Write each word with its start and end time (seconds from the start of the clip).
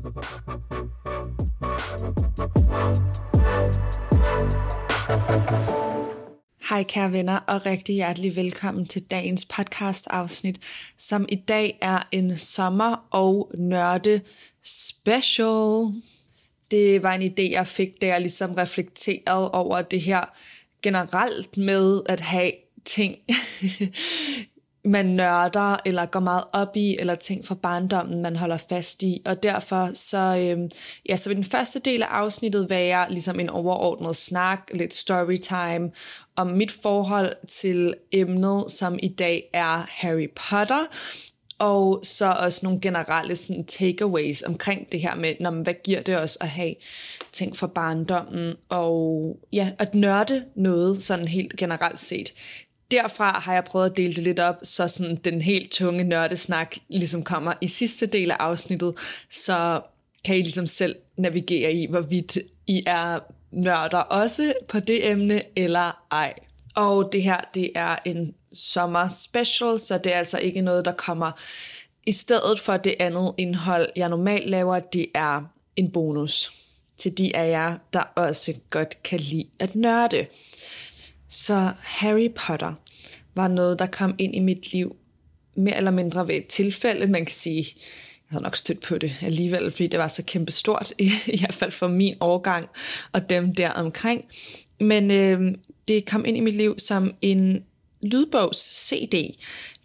Hej 0.00 0.08
kære 6.82 7.12
venner 7.12 7.36
og 7.36 7.66
rigtig 7.66 7.94
hjertelig 7.94 8.36
velkommen 8.36 8.86
til 8.86 9.02
dagens 9.02 9.44
podcast 9.44 10.06
afsnit, 10.10 10.60
som 10.98 11.26
i 11.28 11.36
dag 11.36 11.78
er 11.80 12.08
en 12.12 12.36
sommer- 12.36 13.06
og 13.10 13.50
nørde 13.58 14.20
special. 14.62 15.92
Det 16.70 17.02
var 17.02 17.14
en 17.14 17.22
idé, 17.22 17.52
jeg 17.52 17.66
fik, 17.66 18.00
da 18.00 18.06
jeg 18.06 18.20
ligesom 18.20 18.54
reflekterede 18.54 19.50
over 19.50 19.82
det 19.82 20.00
her 20.00 20.24
generelt 20.82 21.56
med 21.56 22.00
at 22.06 22.20
have 22.20 22.52
ting, 22.84 23.16
man 24.84 25.06
nørder 25.06 25.76
eller 25.84 26.06
går 26.06 26.20
meget 26.20 26.44
op 26.52 26.76
i, 26.76 26.96
eller 26.98 27.14
ting 27.14 27.46
fra 27.46 27.54
barndommen, 27.54 28.22
man 28.22 28.36
holder 28.36 28.56
fast 28.56 29.02
i. 29.02 29.22
Og 29.24 29.42
derfor 29.42 29.90
så, 29.94 30.36
øhm, 30.36 30.70
ja, 31.08 31.16
så 31.16 31.30
vil 31.30 31.36
den 31.36 31.44
første 31.44 31.78
del 31.78 32.02
af 32.02 32.06
afsnittet 32.06 32.70
være 32.70 33.12
ligesom 33.12 33.40
en 33.40 33.48
overordnet 33.48 34.16
snak, 34.16 34.70
lidt 34.74 34.94
storytime 34.94 35.90
om 36.36 36.46
mit 36.46 36.72
forhold 36.82 37.46
til 37.48 37.94
emnet, 38.12 38.70
som 38.70 38.98
i 39.02 39.08
dag 39.08 39.50
er 39.52 39.86
Harry 39.88 40.28
Potter 40.36 40.86
og 41.60 42.00
så 42.02 42.32
også 42.32 42.60
nogle 42.62 42.80
generelle 42.80 43.36
sådan, 43.36 43.64
takeaways 43.64 44.42
omkring 44.42 44.92
det 44.92 45.00
her 45.00 45.14
med, 45.14 45.34
når, 45.40 45.50
hvad 45.50 45.74
giver 45.84 46.02
det 46.02 46.18
os 46.18 46.38
at 46.40 46.48
have 46.48 46.74
ting 47.32 47.56
fra 47.56 47.66
barndommen, 47.66 48.54
og 48.68 49.36
ja, 49.52 49.70
at 49.78 49.94
nørde 49.94 50.44
noget 50.54 51.02
sådan 51.02 51.28
helt 51.28 51.56
generelt 51.56 52.00
set. 52.00 52.32
Derfra 52.90 53.38
har 53.38 53.54
jeg 53.54 53.64
prøvet 53.64 53.90
at 53.90 53.96
dele 53.96 54.14
det 54.14 54.24
lidt 54.24 54.38
op, 54.38 54.56
så 54.62 54.88
sådan 54.88 55.16
den 55.16 55.42
helt 55.42 55.72
tunge 55.72 56.04
nørdesnak 56.04 56.76
ligesom 56.88 57.22
kommer 57.22 57.52
i 57.60 57.68
sidste 57.68 58.06
del 58.06 58.30
af 58.30 58.36
afsnittet, 58.38 58.94
så 59.30 59.80
kan 60.24 60.36
I 60.36 60.42
ligesom 60.42 60.66
selv 60.66 60.96
navigere 61.16 61.72
i, 61.72 61.86
hvorvidt 61.86 62.38
I 62.66 62.82
er 62.86 63.18
nørder 63.50 63.98
også 63.98 64.52
på 64.68 64.80
det 64.80 65.10
emne, 65.10 65.42
eller 65.56 66.04
ej. 66.10 66.34
Og 66.74 67.10
det 67.12 67.22
her, 67.22 67.40
det 67.54 67.70
er 67.74 67.96
en 68.04 68.34
sommer 68.52 69.08
special, 69.08 69.78
så 69.78 69.98
det 70.04 70.14
er 70.14 70.18
altså 70.18 70.38
ikke 70.38 70.60
noget, 70.60 70.84
der 70.84 70.92
kommer 70.92 71.32
i 72.06 72.12
stedet 72.12 72.60
for 72.60 72.76
det 72.76 72.94
andet 73.00 73.34
indhold, 73.38 73.88
jeg 73.96 74.08
normalt 74.08 74.50
laver, 74.50 74.78
det 74.78 75.06
er 75.14 75.42
en 75.76 75.90
bonus 75.90 76.52
til 76.98 77.18
de 77.18 77.36
af 77.36 77.50
jer, 77.50 77.76
der 77.92 78.00
også 78.00 78.54
godt 78.70 79.02
kan 79.02 79.20
lide 79.20 79.48
at 79.58 79.74
nørde. 79.74 80.26
Så 81.30 81.72
Harry 81.80 82.30
Potter 82.34 82.72
var 83.34 83.48
noget, 83.48 83.78
der 83.78 83.86
kom 83.86 84.14
ind 84.18 84.34
i 84.34 84.38
mit 84.38 84.72
liv 84.72 84.96
mere 85.54 85.76
eller 85.76 85.90
mindre 85.90 86.28
ved 86.28 86.34
et 86.34 86.46
tilfælde, 86.46 87.06
man 87.06 87.24
kan 87.24 87.34
sige. 87.34 87.66
Jeg 87.76 88.34
havde 88.34 88.44
nok 88.44 88.56
stødt 88.56 88.80
på 88.80 88.98
det 88.98 89.12
alligevel, 89.20 89.70
fordi 89.70 89.86
det 89.86 90.00
var 90.00 90.08
så 90.08 90.24
kæmpestort, 90.24 90.92
i, 90.98 91.10
i 91.26 91.38
hvert 91.38 91.54
fald 91.54 91.70
for 91.70 91.88
min 91.88 92.14
årgang 92.20 92.68
og 93.12 93.30
dem 93.30 93.54
der 93.54 93.70
omkring. 93.70 94.24
Men 94.80 95.10
øh, 95.10 95.54
det 95.88 96.06
kom 96.06 96.24
ind 96.24 96.36
i 96.36 96.40
mit 96.40 96.54
liv 96.54 96.78
som 96.78 97.14
en 97.22 97.64
lydbogs-CD 98.02 99.38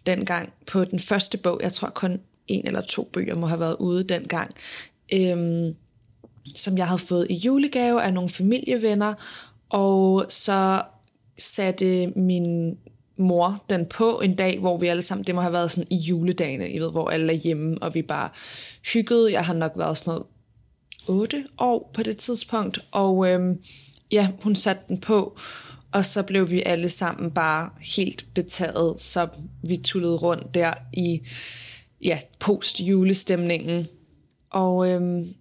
dengang 0.06 0.52
på 0.66 0.84
den 0.84 1.00
første 1.00 1.38
bog. 1.38 1.60
Jeg 1.62 1.72
tror 1.72 1.88
kun 1.88 2.20
en 2.48 2.66
eller 2.66 2.80
to 2.80 3.10
bøger 3.12 3.34
må 3.34 3.46
have 3.46 3.60
været 3.60 3.76
ude 3.78 4.04
dengang. 4.04 4.50
Øh, 5.12 5.74
som 6.54 6.78
jeg 6.78 6.86
havde 6.86 6.98
fået 6.98 7.26
i 7.30 7.34
julegave 7.34 8.02
af 8.02 8.12
nogle 8.12 8.30
familievenner. 8.30 9.14
Og 9.68 10.26
så 10.28 10.82
satte 11.38 12.06
min 12.06 12.78
mor 13.16 13.64
den 13.70 13.86
på 13.86 14.20
en 14.20 14.34
dag, 14.34 14.58
hvor 14.58 14.76
vi 14.76 14.86
alle 14.86 15.02
sammen, 15.02 15.24
det 15.24 15.34
må 15.34 15.40
have 15.40 15.52
været 15.52 15.70
sådan 15.70 15.86
i 15.90 15.96
juledagene, 15.96 16.70
I 16.70 16.78
ved, 16.78 16.90
hvor 16.90 17.10
alle 17.10 17.32
er 17.32 17.36
hjemme, 17.36 17.78
og 17.80 17.94
vi 17.94 18.02
bare 18.02 18.28
hyggede. 18.92 19.32
Jeg 19.32 19.44
har 19.44 19.54
nok 19.54 19.72
været 19.76 19.98
sådan 19.98 20.10
noget 20.10 20.26
8 21.08 21.44
år 21.58 21.90
på 21.94 22.02
det 22.02 22.18
tidspunkt, 22.18 22.78
og 22.90 23.28
øhm, 23.28 23.62
ja, 24.12 24.28
hun 24.42 24.54
satte 24.54 24.82
den 24.88 25.00
på, 25.00 25.38
og 25.92 26.06
så 26.06 26.22
blev 26.22 26.50
vi 26.50 26.62
alle 26.62 26.88
sammen 26.88 27.30
bare 27.30 27.70
helt 27.96 28.26
betaget, 28.34 29.00
så 29.02 29.28
vi 29.62 29.76
tullede 29.76 30.16
rundt 30.16 30.54
der 30.54 30.74
i 30.92 31.22
ja, 32.04 32.20
post-julestemningen. 32.40 33.86
Og 34.50 34.88
øhm, 34.90 35.34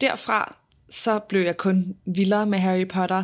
derfra 0.00 0.61
så 0.92 1.18
blev 1.18 1.42
jeg 1.42 1.56
kun 1.56 1.96
vildere 2.06 2.46
med 2.46 2.58
Harry 2.58 2.88
Potter. 2.88 3.22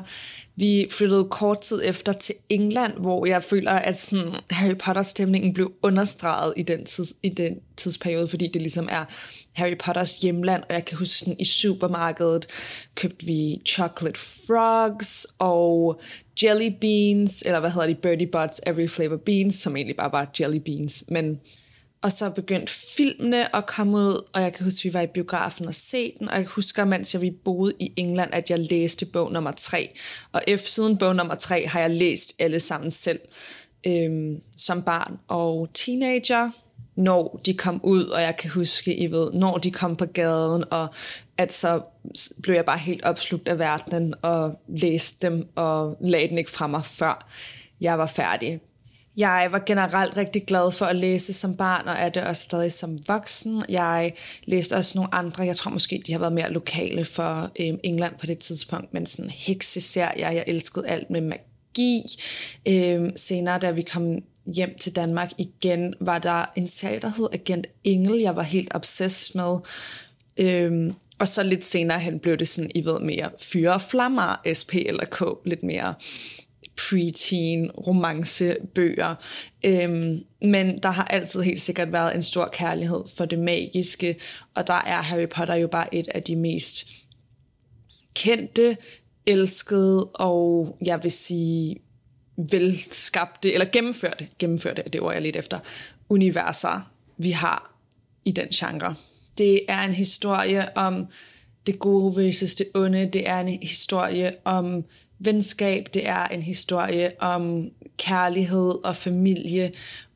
Vi 0.57 0.87
flyttede 0.91 1.25
kort 1.25 1.61
tid 1.61 1.81
efter 1.85 2.13
til 2.13 2.35
England, 2.49 2.93
hvor 2.93 3.27
jeg 3.27 3.43
føler, 3.43 3.73
at 3.73 3.99
sådan 3.99 4.33
Harry 4.51 4.77
Potter-stemningen 4.77 5.55
blev 5.55 5.73
understreget 5.83 6.55
i 6.57 6.63
den, 6.63 6.85
tids, 6.85 7.13
i 7.23 7.29
den 7.29 7.59
tidsperiode, 7.77 8.29
fordi 8.29 8.49
det 8.49 8.63
ligesom 8.63 8.89
er 8.91 9.05
Harry 9.53 9.77
Potters 9.79 10.17
hjemland, 10.17 10.63
og 10.69 10.75
jeg 10.75 10.85
kan 10.85 10.99
huske 10.99 11.19
sådan, 11.19 11.37
i 11.39 11.45
supermarkedet 11.45 12.47
købte 12.95 13.27
vi 13.27 13.61
chocolate 13.67 14.21
frogs 14.21 15.27
og 15.39 16.01
jelly 16.43 16.73
beans, 16.81 17.43
eller 17.47 17.61
hvad 17.61 17.71
hedder 17.71 17.87
de, 17.87 17.95
Birdie 17.95 18.27
butts, 18.27 18.61
Every 18.67 18.89
Flavor 18.89 19.17
Beans, 19.17 19.55
som 19.55 19.77
egentlig 19.77 19.97
bare 19.97 20.13
var 20.13 20.31
jelly 20.41 20.59
beans, 20.59 21.05
men 21.09 21.41
og 22.03 22.13
så 22.13 22.31
begyndte 22.31 22.73
filmene 22.97 23.57
at 23.57 23.67
komme 23.67 23.99
ud, 23.99 24.29
og 24.33 24.43
jeg 24.43 24.53
kan 24.53 24.65
huske, 24.65 24.81
at 24.81 24.85
vi 24.85 24.95
var 24.95 25.01
i 25.01 25.07
biografen 25.07 25.67
og 25.67 25.75
se 25.75 26.13
den, 26.19 26.29
og 26.29 26.37
jeg 26.37 26.45
husker, 26.45 26.85
mens 26.85 27.15
jeg 27.15 27.23
vi 27.23 27.31
boede 27.31 27.73
i 27.79 27.93
England, 27.97 28.31
at 28.35 28.51
jeg 28.51 28.59
læste 28.59 29.07
bog 29.07 29.33
nummer 29.33 29.53
tre. 29.53 29.91
Og 30.33 30.43
efter 30.47 30.69
siden 30.69 30.99
bog 30.99 31.17
nummer 31.17 31.35
tre 31.35 31.67
har 31.67 31.81
jeg 31.81 31.91
læst 31.91 32.33
alle 32.39 32.61
sammen 32.61 32.91
selv 32.91 33.21
øhm, 33.87 34.41
som 34.57 34.83
barn 34.83 35.19
og 35.29 35.69
teenager, 35.75 36.51
når 36.97 37.41
de 37.47 37.55
kom 37.55 37.81
ud, 37.85 38.05
og 38.05 38.23
jeg 38.23 38.37
kan 38.37 38.51
huske, 38.51 38.97
I 38.97 39.07
ved, 39.11 39.33
når 39.33 39.59
de 39.59 39.71
kom 39.71 39.97
på 39.97 40.07
gaden, 40.07 40.65
og 40.71 40.89
at 41.39 41.53
så 41.53 41.81
blev 42.43 42.55
jeg 42.55 42.65
bare 42.65 42.79
helt 42.79 43.05
opslugt 43.05 43.49
af 43.49 43.59
verdenen, 43.59 44.15
og 44.23 44.61
læste 44.69 45.27
dem, 45.27 45.49
og 45.55 45.97
lagde 46.01 46.29
den 46.29 46.39
ikke 46.39 46.51
fra 46.51 46.67
mig, 46.67 46.85
før 46.85 47.29
jeg 47.81 47.99
var 47.99 48.07
færdig. 48.07 48.61
Jeg 49.19 49.49
var 49.51 49.63
generelt 49.67 50.17
rigtig 50.17 50.47
glad 50.47 50.73
for 50.73 50.87
at 50.87 50.97
læse 50.97 51.33
som 51.33 51.57
barn, 51.57 51.89
og 51.89 51.95
er 51.95 52.09
det 52.09 52.25
også 52.25 52.43
stadig 52.43 52.73
som 52.73 52.99
voksen. 53.09 53.65
Jeg 53.69 54.13
læste 54.45 54.77
også 54.77 54.99
nogle 54.99 55.15
andre, 55.15 55.45
jeg 55.45 55.57
tror 55.57 55.71
måske, 55.71 56.03
de 56.07 56.13
har 56.13 56.19
været 56.19 56.33
mere 56.33 56.53
lokale 56.53 57.05
for 57.05 57.51
øh, 57.61 57.75
England 57.83 58.15
på 58.21 58.27
det 58.27 58.39
tidspunkt, 58.39 58.95
men 58.95 59.07
sådan 59.07 59.31
hekseserier, 59.31 60.31
jeg 60.31 60.45
elskede 60.47 60.89
alt 60.89 61.11
med 61.11 61.21
magi. 61.21 62.03
Øh, 62.67 63.11
senere, 63.17 63.59
da 63.59 63.71
vi 63.71 63.83
kom 63.83 64.19
hjem 64.47 64.79
til 64.81 64.97
Danmark 64.97 65.31
igen, 65.39 65.95
var 66.01 66.19
der 66.19 66.45
en 66.57 66.67
serie, 66.67 67.01
der 67.01 67.13
hed 67.17 67.29
Agent 67.33 67.67
Engel, 67.85 68.21
jeg 68.21 68.37
var 68.37 68.43
helt 68.43 68.75
obsessed 68.75 69.41
med. 69.41 69.59
Øh, 70.37 70.93
og 71.19 71.29
så 71.29 71.43
lidt 71.43 71.65
senere 71.65 71.99
hen 71.99 72.19
blev 72.19 72.37
det 72.37 72.49
sådan, 72.49 72.71
I 72.75 72.85
ved, 72.85 73.01
mere 73.01 73.31
fyre 73.41 73.73
og 73.73 73.83
flammer, 73.83 74.55
SP 74.59 74.73
eller 74.75 75.05
K, 75.05 75.23
lidt 75.45 75.63
mere 75.63 75.95
preteen 76.79 77.71
romancebøger. 77.71 79.15
Øhm, 79.65 80.21
men 80.43 80.83
der 80.83 80.91
har 80.91 81.05
altid 81.05 81.43
helt 81.43 81.61
sikkert 81.61 81.93
været 81.93 82.15
en 82.15 82.23
stor 82.23 82.49
kærlighed 82.53 83.05
for 83.17 83.25
det 83.25 83.39
magiske, 83.39 84.17
og 84.55 84.67
der 84.67 84.75
er 84.75 85.03
Harry 85.03 85.29
Potter 85.29 85.55
jo 85.55 85.67
bare 85.67 85.95
et 85.95 86.09
af 86.09 86.23
de 86.23 86.37
mest 86.37 86.87
kendte, 88.15 88.77
elskede 89.27 90.05
og 90.05 90.77
jeg 90.85 91.03
vil 91.03 91.13
sige 91.13 91.77
velskabte, 92.51 93.53
eller 93.53 93.67
gennemførte, 93.73 94.29
gennemførte 94.39 94.83
det 94.93 95.01
ord 95.01 95.13
jeg 95.13 95.23
lidt 95.23 95.37
efter, 95.37 95.59
universer, 96.09 96.91
vi 97.17 97.31
har 97.31 97.75
i 98.25 98.33
den 98.33 98.49
genre. 98.49 98.95
Det 99.39 99.61
er 99.69 99.83
en 99.83 99.93
historie 99.93 100.77
om 100.77 101.07
det 101.67 101.79
gode 101.79 102.17
versus 102.17 102.55
det 102.55 102.67
onde. 102.75 103.11
Det 103.13 103.29
er 103.29 103.41
en 103.41 103.49
historie 103.63 104.33
om 104.45 104.85
venskab, 105.19 105.89
det 105.95 106.09
er 106.09 106.25
en 106.25 106.43
historie 106.43 107.13
om 107.21 107.71
kærlighed 107.97 108.85
og 108.85 108.97
familie, 108.97 109.73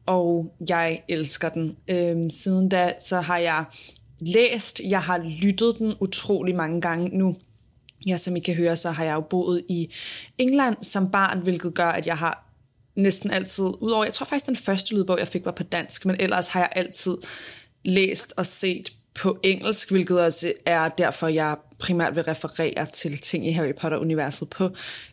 og 0.06 0.54
jeg 0.68 1.02
elsker 1.08 1.48
den. 1.48 1.76
Øhm, 1.88 2.30
siden 2.30 2.68
da, 2.68 2.92
så 3.00 3.20
har 3.20 3.38
jeg 3.38 3.64
læst, 4.20 4.80
jeg 4.80 5.02
har 5.02 5.18
lyttet 5.42 5.78
den 5.78 5.94
utrolig 6.00 6.54
mange 6.54 6.80
gange 6.80 7.18
nu. 7.18 7.36
Ja, 8.06 8.16
som 8.16 8.36
I 8.36 8.40
kan 8.40 8.54
høre, 8.54 8.76
så 8.76 8.90
har 8.90 9.04
jeg 9.04 9.14
jo 9.14 9.20
boet 9.20 9.64
i 9.68 9.92
England 10.38 10.76
som 10.82 11.10
barn, 11.10 11.38
hvilket 11.38 11.74
gør, 11.74 11.88
at 11.88 12.06
jeg 12.06 12.18
har 12.18 12.48
næsten 12.96 13.30
altid, 13.30 13.64
udover, 13.80 14.04
jeg 14.04 14.12
tror 14.12 14.24
faktisk 14.24 14.46
den 14.46 14.56
første 14.56 14.94
lydbog, 14.94 15.18
jeg 15.18 15.28
fik 15.28 15.44
var 15.44 15.52
på 15.52 15.62
dansk, 15.62 16.06
men 16.06 16.16
ellers 16.20 16.48
har 16.48 16.60
jeg 16.60 16.68
altid 16.72 17.16
læst 17.84 18.34
og 18.36 18.46
set 18.46 18.92
på 19.14 19.38
engelsk, 19.42 19.90
hvilket 19.90 20.20
også 20.20 20.52
er 20.66 20.88
derfor, 20.88 21.28
jeg 21.28 21.56
primært 21.78 22.16
vil 22.16 22.24
referere 22.24 22.86
til 22.86 23.18
ting 23.18 23.48
i 23.48 23.52
Harry 23.52 23.74
Potter-universet 23.74 24.50
på 24.50 24.70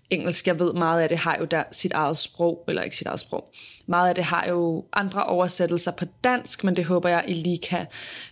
engelsk. 0.09 0.47
Jeg 0.47 0.59
ved, 0.59 0.73
meget 0.73 1.01
af 1.01 1.09
det 1.09 1.17
har 1.17 1.37
jo 1.39 1.45
der 1.45 1.63
sit 1.71 1.91
eget 1.91 2.17
sprog, 2.17 2.63
eller 2.67 2.81
ikke 2.81 2.97
sit 2.97 3.07
eget 3.07 3.19
sprog. 3.19 3.51
Meget 3.85 4.09
af 4.09 4.15
det 4.15 4.23
har 4.23 4.45
jo 4.49 4.85
andre 4.93 5.23
oversættelser 5.23 5.91
på 5.91 6.05
dansk, 6.23 6.63
men 6.63 6.75
det 6.75 6.85
håber 6.85 7.09
jeg, 7.09 7.23
I 7.27 7.33
lige 7.33 7.57
kan 7.57 7.85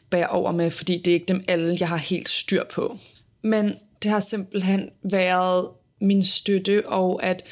bære 0.09 0.27
over 0.27 0.51
med, 0.51 0.71
fordi 0.71 0.97
det 0.97 1.11
er 1.11 1.15
ikke 1.15 1.25
dem 1.25 1.43
alle, 1.47 1.77
jeg 1.79 1.87
har 1.87 1.97
helt 1.97 2.29
styr 2.29 2.63
på. 2.71 2.97
Men 3.41 3.75
det 4.03 4.11
har 4.11 4.19
simpelthen 4.19 4.89
været 5.03 5.67
min 6.01 6.23
støtte, 6.23 6.83
og 6.85 7.23
at 7.23 7.43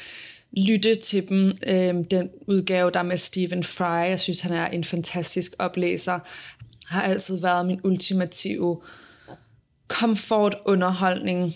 lytte 0.56 0.94
til 0.94 1.28
dem. 1.28 1.52
Øhm, 1.66 2.04
den 2.04 2.30
udgave, 2.46 2.90
der 2.90 3.02
med 3.02 3.16
Stephen 3.16 3.64
Fry, 3.64 4.08
jeg 4.08 4.20
synes, 4.20 4.40
han 4.40 4.52
er 4.52 4.66
en 4.66 4.84
fantastisk 4.84 5.52
oplæser, 5.58 6.18
har 6.88 7.02
altid 7.02 7.40
været 7.40 7.66
min 7.66 7.80
ultimative 7.84 8.80
komfortunderholdning. 9.88 11.54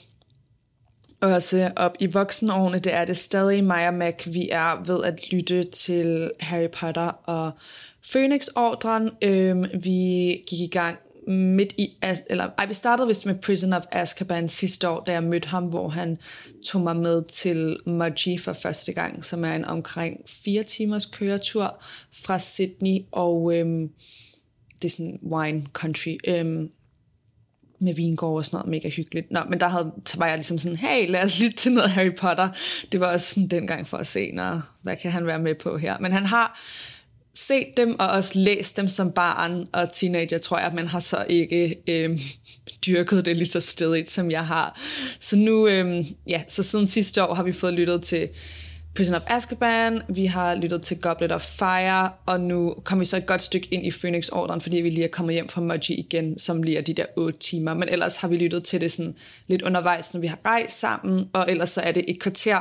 Også 1.21 1.71
op 1.77 1.97
i 2.01 2.07
voksenårene, 2.07 2.79
det 2.79 2.95
er 2.95 3.05
det 3.05 3.17
stadig 3.17 3.65
mig 3.65 3.89
og 3.89 3.95
Mac. 3.95 4.15
Vi 4.27 4.49
er 4.51 4.85
ved 4.85 5.05
at 5.05 5.33
lytte 5.33 5.65
til 5.65 6.31
Harry 6.41 6.71
Potter 6.71 7.09
og 7.25 7.53
Phoenix-ordren. 8.13 9.11
Øhm, 9.23 9.65
vi 9.83 10.43
gik 10.47 10.61
i 10.61 10.67
gang 10.67 10.99
midt 11.29 11.75
i, 11.79 11.97
eller 12.31 12.51
ej, 12.59 12.67
vi 12.67 12.75
startede 12.75 13.09
vist 13.09 13.27
med 13.27 13.35
Prison 13.35 13.73
of 13.73 13.83
Azkaban 13.93 14.49
sidste 14.49 14.89
år, 14.89 15.01
da 15.01 15.13
jeg 15.13 15.23
mødte 15.23 15.49
ham, 15.49 15.65
hvor 15.65 15.89
han 15.89 16.19
tog 16.67 16.81
mig 16.81 16.97
med 16.97 17.25
til 17.25 17.77
Mudgee 17.87 18.39
for 18.39 18.53
første 18.53 18.93
gang, 18.93 19.25
som 19.25 19.45
er 19.45 19.53
en 19.53 19.65
omkring 19.65 20.21
fire 20.27 20.63
timers 20.63 21.07
køretur 21.07 21.83
fra 22.13 22.39
Sydney, 22.39 22.99
og 23.13 23.55
øhm, 23.55 23.91
det 24.83 24.89
er 24.89 24.93
sådan 24.93 25.19
wine 25.23 25.67
country, 25.73 26.17
øhm, 26.27 26.71
med 27.81 27.95
vingård 27.95 28.37
og 28.37 28.45
sådan 28.45 28.57
noget, 28.57 28.71
mega 28.71 28.89
hyggeligt. 28.89 29.31
Nå, 29.31 29.41
men 29.51 29.61
der 29.61 29.69
havde, 29.69 29.93
så 30.07 30.19
var 30.19 30.27
jeg 30.27 30.37
ligesom 30.37 30.59
sådan, 30.59 30.77
hey, 30.77 31.11
lad 31.11 31.25
os 31.25 31.41
lytte 31.41 31.57
til 31.57 31.73
noget 31.73 31.91
Harry 31.91 32.15
Potter. 32.15 32.49
Det 32.93 33.01
var 33.01 33.13
også 33.13 33.35
sådan 33.35 33.49
dengang 33.49 33.89
for 33.89 33.97
at 33.97 34.07
se, 34.07 34.33
når, 34.33 34.63
hvad 34.83 34.97
kan 34.97 35.11
han 35.11 35.27
være 35.27 35.39
med 35.39 35.55
på 35.55 35.79
her. 35.79 35.99
Men 35.99 36.13
han 36.13 36.27
har 36.27 36.61
set 37.35 37.67
dem 37.77 37.99
og 37.99 38.09
også 38.09 38.39
læst 38.39 38.77
dem 38.77 38.89
som 38.89 39.13
barn 39.13 39.69
og 39.73 39.93
teenager, 39.93 40.39
tror 40.39 40.59
jeg, 40.59 40.73
men 40.75 40.87
har 40.89 41.01
så 41.01 41.25
ikke 41.29 41.77
øh, 41.89 42.21
dyrket 42.87 43.25
det 43.25 43.37
lige 43.37 43.49
så 43.49 43.61
stedigt, 43.61 44.11
som 44.11 44.31
jeg 44.31 44.47
har. 44.47 44.81
Så 45.21 45.37
nu, 45.37 45.69
øh, 45.69 46.07
ja, 46.27 46.43
så 46.49 46.63
siden 46.63 46.87
sidste 46.87 47.25
år 47.25 47.35
har 47.35 47.43
vi 47.43 47.53
fået 47.53 47.75
lyttet 47.75 48.03
til 48.03 48.29
Prison 48.95 49.15
of 49.15 49.23
Azkaban, 49.27 50.03
vi 50.09 50.27
har 50.27 50.55
lyttet 50.55 50.83
til 50.83 51.01
Goblet 51.01 51.33
of 51.33 51.43
Fire, 51.43 52.11
og 52.27 52.41
nu 52.41 52.75
kommer 52.85 53.01
vi 53.01 53.07
så 53.07 53.17
et 53.17 53.27
godt 53.27 53.43
stykke 53.43 53.69
ind 53.71 53.87
i 53.87 53.91
Phoenix-ordren, 53.91 54.61
fordi 54.61 54.77
vi 54.77 54.91
lige 54.91 55.05
er 55.05 55.09
kommet 55.09 55.35
hjem 55.35 55.49
fra 55.49 55.61
Mudgee 55.61 55.97
igen, 55.97 56.39
som 56.39 56.63
lige 56.63 56.79
er 56.79 56.83
de 56.83 56.95
der 56.95 57.07
8 57.17 57.39
timer. 57.39 57.75
Men 57.75 57.89
ellers 57.89 58.17
har 58.17 58.29
vi 58.29 58.37
lyttet 58.37 58.65
til 58.65 58.81
det 58.81 58.93
sådan 58.93 59.15
lidt 59.47 59.63
undervejs, 59.63 60.15
når 60.15 60.21
vi 60.21 60.27
har 60.27 60.39
rejst 60.45 60.79
sammen, 60.79 61.29
og 61.33 61.47
ellers 61.49 61.71
så 61.71 61.81
er 61.81 61.93
det 61.93 62.05
et 62.09 62.21
kvarter, 62.21 62.61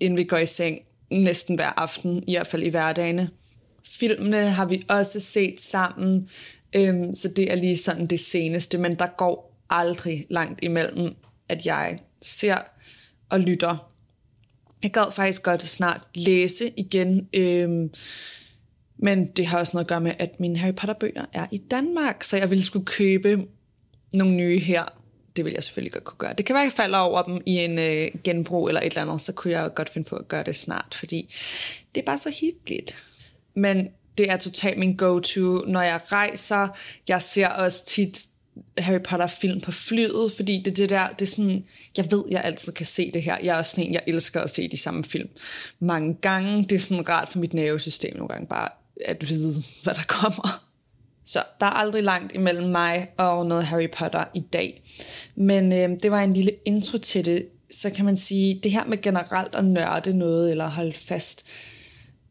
inden 0.00 0.16
vi 0.16 0.24
går 0.24 0.36
i 0.36 0.46
seng, 0.46 0.78
næsten 1.10 1.54
hver 1.54 1.72
aften, 1.76 2.24
i 2.26 2.34
hvert 2.34 2.46
fald 2.46 2.62
i 2.62 2.68
hverdagene. 2.68 3.30
Filmene 3.88 4.50
har 4.50 4.64
vi 4.64 4.84
også 4.88 5.20
set 5.20 5.60
sammen, 5.60 6.28
øhm, 6.72 7.14
så 7.14 7.28
det 7.36 7.52
er 7.52 7.56
lige 7.56 7.76
sådan 7.76 8.06
det 8.06 8.20
seneste, 8.20 8.78
men 8.78 8.94
der 8.94 9.06
går 9.16 9.58
aldrig 9.70 10.26
langt 10.30 10.58
imellem, 10.62 11.14
at 11.48 11.66
jeg 11.66 11.98
ser 12.22 12.58
og 13.30 13.40
lytter. 13.40 13.92
Jeg 14.82 14.92
gad 14.92 15.12
faktisk 15.12 15.42
godt 15.42 15.62
snart 15.62 16.00
læse 16.14 16.72
igen, 16.76 17.28
øhm, 17.32 17.90
men 18.96 19.26
det 19.26 19.46
har 19.46 19.58
også 19.58 19.70
noget 19.74 19.84
at 19.84 19.88
gøre 19.88 20.00
med, 20.00 20.12
at 20.18 20.40
mine 20.40 20.58
Harry 20.58 20.74
Potter-bøger 20.74 21.24
er 21.32 21.46
i 21.52 21.58
Danmark, 21.58 22.24
så 22.24 22.36
jeg 22.36 22.50
ville 22.50 22.64
skulle 22.64 22.86
købe 22.86 23.44
nogle 24.12 24.34
nye 24.34 24.58
her. 24.58 24.84
Det 25.36 25.44
vil 25.44 25.52
jeg 25.52 25.64
selvfølgelig 25.64 25.92
godt 25.92 26.04
kunne 26.04 26.18
gøre. 26.18 26.34
Det 26.38 26.46
kan 26.46 26.54
være, 26.54 26.62
at 26.62 26.66
jeg 26.66 26.72
falder 26.72 26.98
over 26.98 27.22
dem 27.22 27.40
i 27.46 27.56
en 27.56 27.78
øh, 27.78 28.08
genbrug 28.24 28.68
eller 28.68 28.80
et 28.80 28.86
eller 28.86 29.02
andet, 29.02 29.20
så 29.20 29.32
kunne 29.32 29.52
jeg 29.52 29.74
godt 29.74 29.88
finde 29.88 30.08
på 30.08 30.16
at 30.16 30.28
gøre 30.28 30.42
det 30.42 30.56
snart, 30.56 30.96
fordi 30.98 31.34
det 31.94 32.00
er 32.00 32.04
bare 32.04 32.18
så 32.18 32.30
hyggeligt 32.40 32.96
men 33.58 33.88
det 34.18 34.30
er 34.30 34.36
totalt 34.36 34.78
min 34.78 34.96
go-to, 34.96 35.64
når 35.66 35.82
jeg 35.82 36.00
rejser. 36.12 36.68
Jeg 37.08 37.22
ser 37.22 37.48
også 37.48 37.86
tit 37.86 38.24
Harry 38.78 39.00
Potter-film 39.00 39.60
på 39.60 39.72
flyet, 39.72 40.32
fordi 40.36 40.62
det, 40.64 40.76
det 40.76 40.90
der, 40.90 41.08
det 41.08 41.22
er 41.22 41.30
sådan, 41.30 41.64
jeg 41.96 42.10
ved, 42.10 42.24
jeg 42.30 42.40
altid 42.44 42.72
kan 42.72 42.86
se 42.86 43.10
det 43.12 43.22
her. 43.22 43.36
Jeg 43.42 43.58
er 43.58 43.62
sådan 43.62 43.84
en, 43.84 43.92
jeg 43.92 44.02
elsker 44.06 44.40
at 44.40 44.50
se 44.50 44.68
de 44.68 44.76
samme 44.76 45.04
film 45.04 45.28
mange 45.80 46.14
gange. 46.14 46.62
Det 46.62 46.72
er 46.72 46.78
sådan 46.78 47.08
rart 47.08 47.28
for 47.28 47.38
mit 47.38 47.54
nervesystem 47.54 48.16
nogle 48.16 48.28
gange 48.28 48.46
bare 48.46 48.68
at 49.04 49.28
vide, 49.28 49.62
hvad 49.82 49.94
der 49.94 50.04
kommer. 50.08 50.64
Så 51.24 51.42
der 51.60 51.66
er 51.66 51.70
aldrig 51.70 52.02
langt 52.02 52.34
imellem 52.34 52.68
mig 52.68 53.08
og 53.16 53.46
noget 53.46 53.64
Harry 53.64 53.90
Potter 53.90 54.24
i 54.34 54.40
dag. 54.40 54.82
Men 55.34 55.72
øh, 55.72 55.90
det 56.02 56.10
var 56.10 56.22
en 56.22 56.32
lille 56.32 56.52
intro 56.64 56.98
til 56.98 57.24
det. 57.24 57.46
Så 57.70 57.90
kan 57.90 58.04
man 58.04 58.16
sige, 58.16 58.60
det 58.62 58.72
her 58.72 58.84
med 58.84 59.02
generelt 59.02 59.54
at 59.54 59.64
nørde 59.64 60.18
noget, 60.18 60.50
eller 60.50 60.68
holde 60.68 60.92
fast 60.92 61.46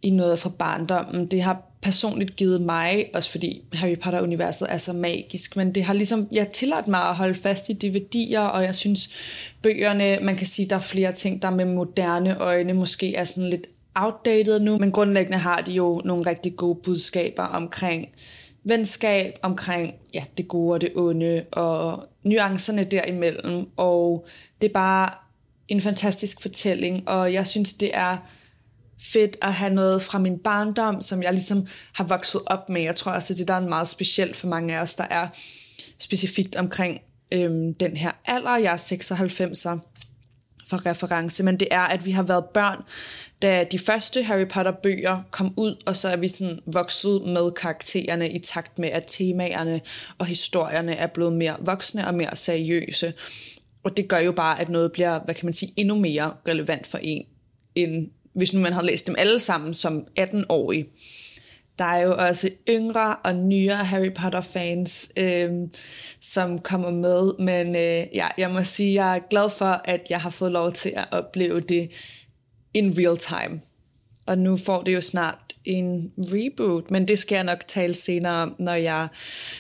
i 0.02 0.10
noget 0.10 0.40
fra 0.40 0.50
barndommen. 0.50 1.28
Det 1.28 1.42
har 1.42 1.67
personligt 1.82 2.36
givet 2.36 2.62
mig, 2.62 3.06
også 3.14 3.32
fordi 3.32 3.62
Harry 3.74 3.98
Potter-universet 3.98 4.68
er 4.70 4.78
så 4.78 4.94
magisk, 4.94 5.56
men 5.56 5.76
det 5.76 5.84
har 5.84 5.94
ligesom, 5.94 6.28
jeg 6.32 6.48
tilladt 6.48 6.88
mig 6.88 7.02
at 7.02 7.16
holde 7.16 7.36
fast 7.36 7.70
i 7.70 7.74
de 7.74 7.94
værdier, 7.94 8.42
og 8.42 8.64
jeg 8.64 8.76
synes, 8.76 9.10
bøgerne, 9.62 10.20
man 10.22 10.36
kan 10.36 10.48
sige, 10.48 10.70
der 10.70 10.76
er 10.76 10.80
flere 10.80 11.12
ting, 11.12 11.42
der 11.42 11.50
med 11.50 11.66
moderne 11.66 12.38
øjne 12.38 12.74
måske 12.74 13.16
er 13.16 13.24
sådan 13.24 13.50
lidt 13.50 13.68
outdated 13.96 14.60
nu, 14.60 14.78
men 14.78 14.92
grundlæggende 14.92 15.38
har 15.38 15.62
de 15.62 15.72
jo 15.72 16.02
nogle 16.06 16.30
rigtig 16.30 16.56
gode 16.56 16.76
budskaber 16.84 17.44
omkring 17.44 18.10
venskab, 18.64 19.34
omkring 19.42 19.94
ja, 20.14 20.24
det 20.38 20.48
gode 20.48 20.74
og 20.74 20.82
det 20.82 20.92
onde, 20.96 21.44
og 21.52 22.04
nuancerne 22.24 22.84
derimellem, 22.84 23.68
og 23.78 24.26
det 24.62 24.70
er 24.70 24.74
bare 24.74 25.10
en 25.68 25.82
fantastisk 25.82 26.42
fortælling, 26.42 27.10
og 27.10 27.34
jeg 27.34 27.48
synes, 27.48 27.74
det 27.74 27.92
er 27.94 28.18
fedt 29.00 29.38
at 29.42 29.54
have 29.54 29.74
noget 29.74 30.02
fra 30.02 30.20
min 30.20 30.40
barndom, 30.40 31.02
som 31.02 31.24
jeg 31.24 31.34
ligesom 31.34 31.68
har 31.94 32.04
vokset 32.04 32.42
op 32.46 32.70
med. 32.70 32.82
Jeg 32.82 32.96
tror 32.96 33.12
også, 33.12 33.34
at 33.34 33.38
det 33.38 33.48
der 33.48 33.54
er 33.54 33.60
meget 33.60 33.88
specielt 33.88 34.36
for 34.36 34.48
mange 34.48 34.78
af 34.78 34.82
os, 34.82 34.96
der 34.96 35.06
er 35.10 35.28
specifikt 36.00 36.56
omkring 36.56 37.02
øhm, 37.32 37.74
den 37.74 37.98
her 37.98 38.12
alder. 38.26 38.58
Jeg 38.58 38.74
er 38.74 38.78
96'er 38.78 39.80
for 40.70 40.86
reference, 40.86 41.44
men 41.44 41.60
det 41.60 41.68
er, 41.72 41.82
at 41.82 42.06
vi 42.06 42.12
har 42.12 42.24
været 42.24 42.46
børn, 42.46 42.84
da 43.42 43.66
de 43.72 43.80
første 43.80 44.24
Harry 44.24 44.48
Potter-bøger 44.48 45.22
kom 45.32 45.54
ud, 45.58 45.76
og 45.86 45.98
så 45.98 46.10
er 46.10 46.16
vi 46.16 46.28
sådan 46.28 46.60
vokset 46.66 47.22
med 47.26 47.52
karaktererne 47.52 48.30
i 48.30 48.40
takt 48.40 48.80
med, 48.80 48.90
at 48.90 49.04
temaerne 49.08 49.82
og 50.18 50.26
historierne 50.26 50.96
er 50.96 51.08
blevet 51.08 51.34
mere 51.34 51.56
voksne 51.60 52.08
og 52.08 52.16
mere 52.16 52.36
seriøse. 52.36 53.14
Og 53.84 53.98
det 53.98 54.08
gør 54.08 54.20
jo 54.20 54.32
bare, 54.32 54.62
at 54.62 54.70
noget 54.70 54.92
bliver, 54.92 55.20
hvad 55.20 55.36
kan 55.36 55.46
man 55.46 55.54
sige, 55.54 55.74
endnu 55.76 55.96
mere 55.96 56.34
relevant 56.48 56.88
for 56.88 56.98
en, 56.98 57.26
end 57.76 58.10
hvis 58.38 58.54
nu 58.54 58.60
man 58.60 58.74
har 58.74 58.82
læst 58.82 59.08
dem 59.08 59.16
alle 59.18 59.40
sammen 59.40 59.74
som 59.74 60.08
18-årig. 60.20 60.86
Der 61.80 61.86
er 61.86 62.02
jo 62.02 62.18
også 62.18 62.50
yngre 62.70 63.16
og 63.16 63.36
nyere 63.36 63.86
Harry 63.86 64.14
Potter-fans, 64.14 65.12
øh, 65.18 65.52
som 66.22 66.60
kommer 66.60 66.92
med, 66.92 67.34
men 67.40 67.76
øh, 67.76 68.08
ja, 68.14 68.28
jeg 68.38 68.52
må 68.52 68.64
sige, 68.64 69.06
jeg 69.06 69.16
er 69.16 69.22
glad 69.30 69.50
for, 69.50 69.82
at 69.86 70.02
jeg 70.10 70.22
har 70.22 70.30
fået 70.30 70.52
lov 70.52 70.72
til 70.72 70.94
at 70.96 71.06
opleve 71.12 71.60
det 71.60 71.92
in 72.74 72.94
real 72.98 73.18
time. 73.18 73.62
Og 74.28 74.38
nu 74.38 74.58
får 74.58 74.84
det 74.84 74.94
jo 74.94 75.02
snart 75.02 75.40
en 75.66 76.12
reboot, 76.18 76.92
men 76.92 77.08
det 77.08 77.20
skal 77.20 77.36
jeg 77.36 77.44
nok 77.44 77.68
tale 77.68 77.94
senere 77.94 78.34
om, 78.34 78.56
når 78.60 78.74
jeg 78.74 79.08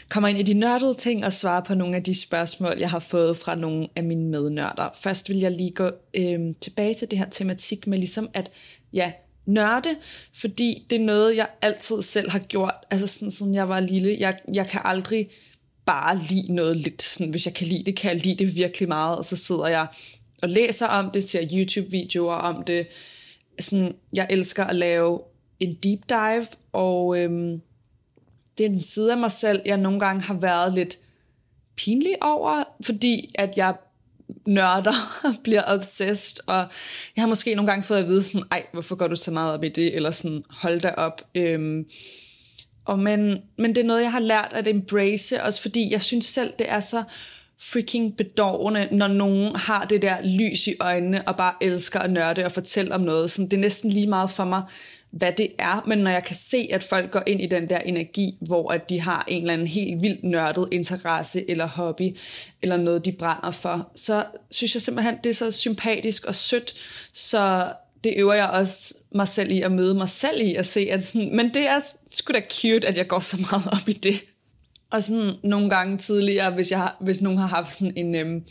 kommer 0.09 0.27
ind 0.27 0.39
i 0.39 0.43
de 0.43 0.53
nørdede 0.53 0.93
ting 0.93 1.25
og 1.25 1.33
svare 1.33 1.61
på 1.61 1.73
nogle 1.73 1.95
af 1.95 2.03
de 2.03 2.21
spørgsmål, 2.21 2.73
jeg 2.79 2.89
har 2.89 2.99
fået 2.99 3.37
fra 3.37 3.55
nogle 3.55 3.87
af 3.95 4.03
mine 4.03 4.23
mednørder. 4.23 4.89
Først 5.01 5.29
vil 5.29 5.39
jeg 5.39 5.51
lige 5.51 5.71
gå 5.71 5.91
øh, 6.13 6.39
tilbage 6.61 6.93
til 6.93 7.11
det 7.11 7.19
her 7.19 7.29
tematik 7.29 7.87
med 7.87 7.97
ligesom 7.97 8.29
at, 8.33 8.51
ja, 8.93 9.11
nørde, 9.45 9.95
fordi 10.33 10.85
det 10.89 11.01
er 11.01 11.05
noget, 11.05 11.35
jeg 11.35 11.47
altid 11.61 12.01
selv 12.01 12.29
har 12.29 12.39
gjort, 12.39 12.73
altså 12.91 13.07
sådan, 13.07 13.31
sådan 13.31 13.53
jeg 13.53 13.69
var 13.69 13.79
lille. 13.79 14.17
Jeg, 14.19 14.39
jeg 14.53 14.67
kan 14.67 14.81
aldrig 14.83 15.29
bare 15.85 16.21
lide 16.29 16.55
noget 16.55 16.77
lidt, 16.77 17.01
sådan, 17.01 17.31
hvis 17.31 17.45
jeg 17.45 17.53
kan 17.53 17.67
lide 17.67 17.83
det, 17.83 17.95
kan 17.95 18.11
jeg 18.11 18.25
lide 18.25 18.45
det 18.45 18.55
virkelig 18.55 18.87
meget, 18.87 19.17
og 19.17 19.25
så 19.25 19.35
sidder 19.35 19.67
jeg 19.67 19.87
og 20.41 20.49
læser 20.49 20.87
om 20.87 21.11
det, 21.11 21.23
ser 21.23 21.47
YouTube-videoer 21.53 22.35
om 22.35 22.63
det. 22.63 22.87
Sådan, 23.59 23.95
jeg 24.13 24.27
elsker 24.29 24.63
at 24.63 24.75
lave 24.75 25.21
en 25.59 25.73
deep 25.83 25.99
dive, 26.09 26.47
og 26.71 27.17
øhm, 27.17 27.61
det 28.57 28.65
er 28.65 28.69
en 28.69 28.79
side 28.79 29.11
af 29.11 29.17
mig 29.17 29.31
selv, 29.31 29.61
jeg 29.65 29.77
nogle 29.77 29.99
gange 29.99 30.21
har 30.21 30.33
været 30.33 30.73
lidt 30.73 30.97
pinlig 31.75 32.15
over, 32.21 32.63
fordi 32.81 33.31
at 33.35 33.57
jeg 33.57 33.75
nørder 34.45 35.19
og 35.23 35.33
bliver 35.43 35.63
obsessed, 35.67 36.37
og 36.47 36.67
jeg 37.15 37.21
har 37.21 37.27
måske 37.27 37.55
nogle 37.55 37.71
gange 37.71 37.83
fået 37.83 37.97
at 37.97 38.07
vide 38.07 38.23
sådan, 38.23 38.43
ej, 38.51 38.65
hvorfor 38.73 38.95
går 38.95 39.07
du 39.07 39.15
så 39.15 39.31
meget 39.31 39.53
op 39.53 39.63
i 39.63 39.69
det, 39.69 39.95
eller 39.95 40.11
sådan, 40.11 40.43
hold 40.49 40.81
da 40.81 40.89
op. 40.89 41.21
Øhm, 41.35 41.85
og 42.85 42.99
men, 42.99 43.41
men 43.57 43.75
det 43.75 43.81
er 43.81 43.87
noget, 43.87 44.01
jeg 44.01 44.11
har 44.11 44.19
lært 44.19 44.51
at 44.51 44.67
embrace, 44.67 45.43
også 45.43 45.61
fordi 45.61 45.91
jeg 45.91 46.01
synes 46.01 46.25
selv, 46.25 46.53
det 46.59 46.69
er 46.69 46.79
så 46.79 47.03
freaking 47.59 48.17
bedårende, 48.17 48.87
når 48.91 49.07
nogen 49.07 49.55
har 49.55 49.85
det 49.85 50.01
der 50.01 50.15
lys 50.23 50.67
i 50.67 50.73
øjnene, 50.79 51.27
og 51.27 51.37
bare 51.37 51.53
elsker 51.61 51.99
at 51.99 52.11
nørde 52.11 52.45
og 52.45 52.51
fortælle 52.51 52.95
om 52.95 53.01
noget. 53.01 53.31
Sådan, 53.31 53.45
det 53.45 53.57
er 53.57 53.61
næsten 53.61 53.91
lige 53.91 54.07
meget 54.07 54.31
for 54.31 54.45
mig, 54.45 54.61
hvad 55.11 55.31
det 55.31 55.51
er, 55.59 55.83
men 55.87 55.97
når 55.97 56.11
jeg 56.11 56.23
kan 56.23 56.35
se, 56.35 56.69
at 56.71 56.83
folk 56.83 57.11
går 57.11 57.23
ind 57.27 57.41
i 57.41 57.45
den 57.45 57.69
der 57.69 57.79
energi, 57.79 58.37
hvor 58.41 58.71
at 58.71 58.89
de 58.89 59.01
har 59.01 59.25
en 59.27 59.41
eller 59.41 59.53
anden 59.53 59.67
helt 59.67 60.01
vildt 60.01 60.23
nørdet 60.23 60.67
interesse 60.71 61.49
eller 61.49 61.67
hobby, 61.67 62.17
eller 62.61 62.77
noget, 62.77 63.05
de 63.05 63.11
brænder 63.11 63.51
for, 63.51 63.91
så 63.95 64.25
synes 64.51 64.75
jeg 64.75 64.81
simpelthen, 64.81 65.15
det 65.23 65.29
er 65.29 65.33
så 65.33 65.51
sympatisk 65.51 66.25
og 66.25 66.35
sødt, 66.35 66.73
så 67.13 67.73
det 68.03 68.13
øver 68.17 68.33
jeg 68.33 68.49
også 68.49 68.95
mig 69.11 69.27
selv 69.27 69.51
i 69.51 69.61
at 69.61 69.71
møde 69.71 69.93
mig 69.93 70.09
selv 70.09 70.41
i 70.41 70.55
at 70.55 70.65
se, 70.65 70.87
at 70.91 71.03
sådan, 71.03 71.35
men 71.35 71.53
det 71.53 71.67
er 71.67 71.79
sgu 72.11 72.33
da 72.33 72.41
cute, 72.51 72.87
at 72.87 72.97
jeg 72.97 73.07
går 73.07 73.19
så 73.19 73.37
meget 73.51 73.67
op 73.67 73.89
i 73.89 73.93
det. 73.93 74.23
Og 74.89 75.03
sådan 75.03 75.33
nogle 75.43 75.69
gange 75.69 75.97
tidligere, 75.97 76.51
hvis, 76.51 76.71
jeg 76.71 76.91
hvis 77.01 77.21
nogen 77.21 77.39
har 77.39 77.47
haft 77.47 77.73
sådan 77.73 77.97
en 77.97 78.15
øhm, 78.15 78.45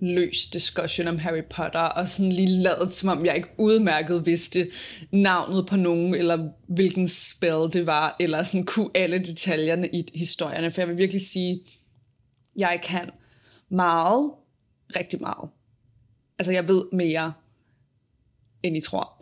løs 0.00 0.46
discussion 0.46 1.08
om 1.08 1.18
Harry 1.18 1.44
Potter, 1.50 1.80
og 1.80 2.08
sådan 2.08 2.32
lige 2.32 2.62
lavet, 2.62 2.90
som 2.90 3.08
om 3.08 3.26
jeg 3.26 3.36
ikke 3.36 3.48
udmærket 3.58 4.26
vidste 4.26 4.70
navnet 5.10 5.66
på 5.66 5.76
nogen, 5.76 6.14
eller 6.14 6.48
hvilken 6.68 7.08
spell 7.08 7.72
det 7.72 7.86
var, 7.86 8.16
eller 8.20 8.42
sådan 8.42 8.64
kunne 8.64 8.90
alle 8.94 9.18
detaljerne 9.18 9.88
i 9.88 10.08
historierne. 10.14 10.72
For 10.72 10.80
jeg 10.80 10.88
vil 10.88 10.98
virkelig 10.98 11.26
sige, 11.26 11.60
jeg 12.56 12.80
kan 12.84 13.10
meget, 13.68 14.30
rigtig 14.96 15.20
meget. 15.20 15.50
Altså 16.38 16.52
jeg 16.52 16.68
ved 16.68 16.84
mere, 16.92 17.32
end 18.62 18.76
I 18.76 18.80
tror. 18.80 19.18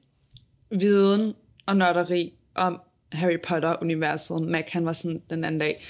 Viden 0.80 1.34
og 1.66 1.76
nørderi 1.76 2.32
om 2.54 2.80
Harry 3.14 3.40
Potter-universet. 3.48 4.42
Mac, 4.42 4.64
han 4.72 4.86
var 4.86 4.92
sådan 4.92 5.22
den 5.30 5.44
anden 5.44 5.60
dag, 5.60 5.84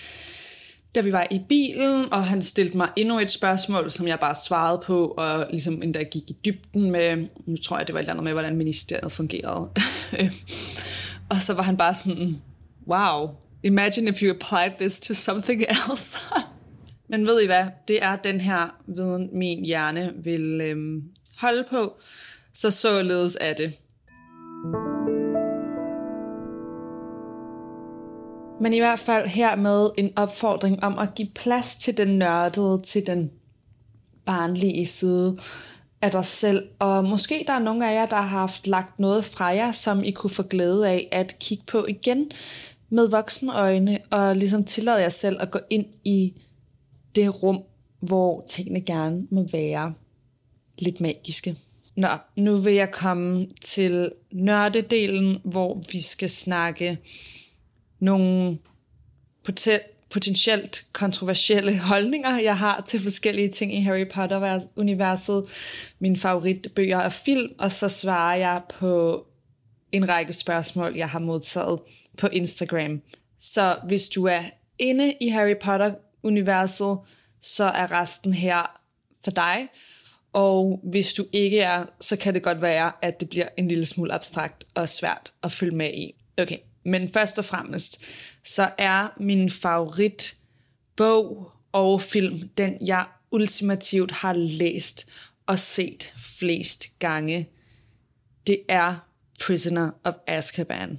da 0.95 1.01
vi 1.01 1.13
var 1.13 1.27
i 1.31 1.41
bilen, 1.49 2.13
og 2.13 2.25
han 2.25 2.43
stillede 2.43 2.77
mig 2.77 2.89
endnu 2.97 3.19
et 3.19 3.31
spørgsmål, 3.31 3.91
som 3.91 4.09
jeg 4.09 4.21
bare 4.21 4.35
svarede 4.35 4.83
på, 4.87 5.07
og 5.07 5.47
ligesom 5.51 5.83
endda 5.83 6.03
gik 6.03 6.31
i 6.31 6.37
dybden 6.45 6.91
med, 6.91 7.27
nu 7.47 7.57
tror 7.57 7.79
jeg, 7.79 7.87
det 7.87 7.95
var 7.95 7.99
et 7.99 8.03
eller 8.03 8.13
andet 8.13 8.25
med, 8.25 8.33
hvordan 8.33 8.57
ministeriet 8.57 9.13
fungerede. 9.13 9.71
og 11.31 11.41
så 11.41 11.55
var 11.55 11.63
han 11.63 11.77
bare 11.77 11.95
sådan, 11.95 12.43
wow, 12.87 13.31
imagine 13.63 14.11
if 14.11 14.23
you 14.23 14.35
applied 14.35 14.79
this 14.79 15.01
to 15.01 15.15
something 15.15 15.63
else. 15.63 16.19
Men 17.09 17.27
ved 17.27 17.43
I 17.43 17.47
hvad, 17.47 17.67
det 17.89 18.03
er 18.03 18.17
den 18.17 18.41
her 18.41 18.77
viden, 18.87 19.31
min 19.33 19.65
hjerne 19.65 20.13
vil 20.17 20.61
øhm, 20.61 21.03
holde 21.37 21.65
på, 21.71 21.97
så 22.53 22.71
således 22.71 23.37
er 23.41 23.55
det. 23.55 23.73
Men 28.65 28.73
i 28.73 28.79
hvert 28.79 28.99
fald 28.99 29.27
her 29.27 29.57
med 29.57 29.91
en 29.99 30.13
opfordring 30.17 30.85
om 30.85 30.99
at 30.99 31.15
give 31.15 31.29
plads 31.35 31.77
til 31.77 31.97
den 31.97 32.19
nørdede, 32.19 32.83
til 32.83 33.07
den 33.07 33.31
barnlige 34.25 34.87
side 34.87 35.39
af 36.03 36.11
dig 36.11 36.25
selv. 36.25 36.69
Og 36.79 37.05
måske 37.05 37.45
der 37.47 37.53
er 37.53 37.59
nogle 37.59 37.91
af 37.91 37.95
jer, 37.95 38.07
der 38.07 38.17
har 38.17 38.39
haft 38.39 38.67
lagt 38.67 38.99
noget 38.99 39.25
fra 39.25 39.45
jer, 39.45 39.73
som 39.73 40.05
I 40.05 40.11
kunne 40.11 40.31
få 40.31 40.43
glæde 40.43 40.89
af 40.89 41.09
at 41.13 41.37
kigge 41.41 41.65
på 41.67 41.87
igen 41.87 42.31
med 42.89 43.09
voksne 43.09 43.59
øjne, 43.59 43.99
og 44.11 44.37
ligesom 44.37 44.65
tillade 44.65 45.01
jer 45.01 45.09
selv 45.09 45.37
at 45.41 45.51
gå 45.51 45.59
ind 45.71 45.87
i 46.05 46.35
det 47.15 47.43
rum, 47.43 47.63
hvor 48.01 48.45
tingene 48.49 48.81
gerne 48.81 49.27
må 49.31 49.49
være 49.53 49.95
lidt 50.79 51.01
magiske. 51.01 51.57
Nå, 51.97 52.09
nu 52.37 52.57
vil 52.57 52.75
jeg 52.75 52.91
komme 52.91 53.47
til 53.61 54.13
nørdedelen, 54.33 55.39
hvor 55.45 55.83
vi 55.93 56.01
skal 56.01 56.31
snakke 56.31 56.99
nogle 58.05 58.59
potentielt 60.11 60.85
kontroversielle 60.93 61.79
holdninger, 61.79 62.39
jeg 62.39 62.59
har 62.59 62.85
til 62.89 63.03
forskellige 63.03 63.49
ting 63.49 63.75
i 63.75 63.81
Harry 63.81 64.09
Potter-universet, 64.09 65.45
mine 65.99 66.17
favoritbøger 66.17 66.99
og 66.99 67.13
film, 67.13 67.53
og 67.59 67.73
så 67.73 67.89
svarer 67.89 68.37
jeg 68.37 68.63
på 68.79 69.27
en 69.93 70.09
række 70.09 70.33
spørgsmål, 70.33 70.97
jeg 70.97 71.09
har 71.09 71.19
modtaget 71.19 71.81
på 72.19 72.27
Instagram. 72.27 73.03
Så 73.39 73.77
hvis 73.87 74.09
du 74.09 74.25
er 74.25 74.43
inde 74.79 75.15
i 75.21 75.29
Harry 75.29 75.57
Potter-universet, 75.61 76.99
så 77.41 77.65
er 77.65 78.01
resten 78.01 78.35
her 78.35 78.81
for 79.25 79.31
dig. 79.31 79.69
Og 80.33 80.81
hvis 80.83 81.13
du 81.13 81.25
ikke 81.33 81.61
er, 81.61 81.85
så 82.01 82.17
kan 82.17 82.35
det 82.35 82.43
godt 82.43 82.63
være, 82.63 82.93
at 83.03 83.21
det 83.21 83.29
bliver 83.29 83.49
en 83.57 83.69
lille 83.69 83.87
smule 83.87 84.15
abstrakt 84.15 84.65
og 84.75 84.89
svært 84.89 85.33
at 85.43 85.53
følge 85.53 85.77
med 85.77 85.95
i. 85.95 86.15
Okay, 86.39 86.59
men 86.85 87.09
først 87.09 87.39
og 87.39 87.45
fremmest, 87.45 88.05
så 88.45 88.71
er 88.79 89.09
min 89.21 89.51
favorit 89.51 90.37
bog 90.97 91.51
og 91.73 92.03
film, 92.03 92.49
den 92.59 92.87
jeg 92.87 93.07
ultimativt 93.31 94.11
har 94.11 94.33
læst 94.33 95.11
og 95.47 95.59
set 95.59 96.13
flest 96.17 96.99
gange, 96.99 97.49
det 98.47 98.63
er 98.69 98.97
Prisoner 99.41 99.91
of 100.05 100.15
Azkaban. 100.27 100.99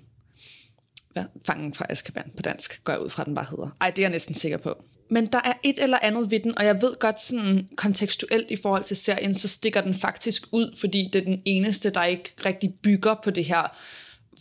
Fangen 1.46 1.74
fra 1.74 1.86
Azkaban 1.90 2.32
på 2.36 2.42
dansk, 2.42 2.84
går 2.84 2.94
jeg 2.94 3.02
ud 3.02 3.10
fra, 3.10 3.24
den 3.24 3.36
bare 3.36 3.46
hedder. 3.50 3.70
Ej, 3.82 3.90
det 3.90 4.00
er 4.00 4.04
jeg 4.04 4.12
næsten 4.12 4.36
sikker 4.36 4.58
på. 4.58 4.84
Men 5.10 5.26
der 5.26 5.42
er 5.44 5.54
et 5.64 5.80
eller 5.84 6.00
andet 6.02 6.32
ved 6.32 6.40
den, 6.40 6.58
og 6.58 6.66
jeg 6.66 6.82
ved 6.82 7.00
godt 7.00 7.20
sådan 7.20 7.70
kontekstuelt 7.76 8.52
i 8.52 8.56
forhold 8.56 8.84
til 8.84 8.98
serien, 8.98 9.34
så 9.34 9.48
stikker 9.48 9.82
den 9.82 9.96
faktisk 9.96 10.44
ud, 10.52 10.78
fordi 10.80 11.10
det 11.14 11.22
er 11.22 11.26
den 11.26 11.42
eneste, 11.46 11.90
der 11.90 12.04
ikke 12.04 12.34
rigtig 12.46 12.74
bygger 12.74 13.16
på 13.24 13.32
det 13.32 13.46
her 13.46 13.78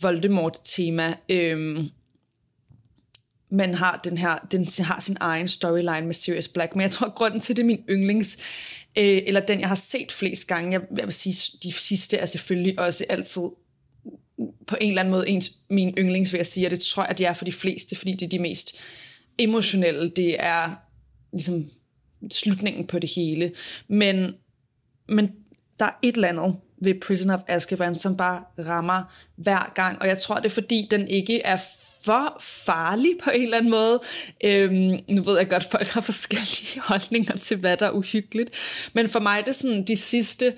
Voldemort-tema. 0.01 1.15
Øhm, 1.29 1.89
men 3.49 3.73
har 3.73 4.01
den 4.03 4.17
her, 4.17 4.37
den 4.51 4.67
har 4.79 4.99
sin 4.99 5.17
egen 5.19 5.47
storyline 5.47 6.05
med 6.05 6.13
Sirius 6.13 6.47
Black. 6.47 6.75
Men 6.75 6.81
jeg 6.81 6.91
tror, 6.91 7.07
at 7.07 7.15
grunden 7.15 7.39
til 7.39 7.57
det 7.57 7.63
er 7.63 7.67
min 7.67 7.83
yndlings, 7.89 8.37
øh, 8.97 9.21
eller 9.25 9.39
den, 9.39 9.59
jeg 9.59 9.67
har 9.67 9.75
set 9.75 10.11
flest 10.11 10.47
gange, 10.47 10.71
jeg, 10.71 10.81
jeg 10.97 11.05
vil 11.05 11.13
sige, 11.13 11.57
de 11.63 11.71
sidste 11.71 12.17
er 12.17 12.25
selvfølgelig 12.25 12.79
også 12.79 13.05
altid 13.09 13.49
på 14.67 14.77
en 14.81 14.89
eller 14.89 15.01
anden 15.01 15.11
måde 15.11 15.29
ens, 15.29 15.51
min 15.69 15.93
yndlings, 15.97 16.33
vil 16.33 16.39
jeg 16.39 16.47
sige, 16.47 16.67
og 16.67 16.71
det 16.71 16.79
tror 16.79 17.03
jeg, 17.03 17.09
at 17.09 17.17
det 17.17 17.25
er 17.25 17.33
for 17.33 17.45
de 17.45 17.51
fleste, 17.51 17.95
fordi 17.95 18.11
det 18.11 18.25
er 18.25 18.29
de 18.29 18.39
mest 18.39 18.77
emotionelle. 19.37 20.09
Det 20.09 20.43
er 20.43 20.75
ligesom 21.33 21.69
slutningen 22.31 22.87
på 22.87 22.99
det 22.99 23.09
hele. 23.09 23.51
Men, 23.87 24.33
men 25.09 25.31
der 25.79 25.85
er 25.85 25.91
et 26.01 26.15
eller 26.15 26.27
andet 26.27 26.55
ved 26.85 26.93
Prison 26.93 27.29
of 27.29 27.39
Azkaban, 27.47 27.95
som 27.95 28.17
bare 28.17 28.41
rammer 28.59 29.03
hver 29.35 29.71
gang. 29.75 30.01
Og 30.01 30.07
jeg 30.07 30.17
tror, 30.17 30.35
det 30.35 30.45
er 30.45 30.49
fordi, 30.49 30.87
den 30.91 31.07
ikke 31.07 31.41
er 31.41 31.57
for 32.05 32.37
farlig 32.41 33.11
på 33.23 33.29
en 33.29 33.43
eller 33.43 33.57
anden 33.57 33.71
måde. 33.71 34.01
Øhm, 34.43 34.99
nu 35.09 35.23
ved 35.23 35.37
jeg 35.37 35.49
godt, 35.49 35.63
at 35.63 35.71
folk 35.71 35.87
har 35.87 36.01
forskellige 36.01 36.81
holdninger 36.89 37.37
til, 37.37 37.57
hvad 37.57 37.77
der 37.77 37.85
er 37.85 37.91
uhyggeligt. 37.91 38.49
Men 38.93 39.09
for 39.09 39.19
mig 39.19 39.39
det 39.39 39.47
er 39.47 39.53
sådan 39.53 39.83
de 39.83 39.95
sidste 39.95 40.53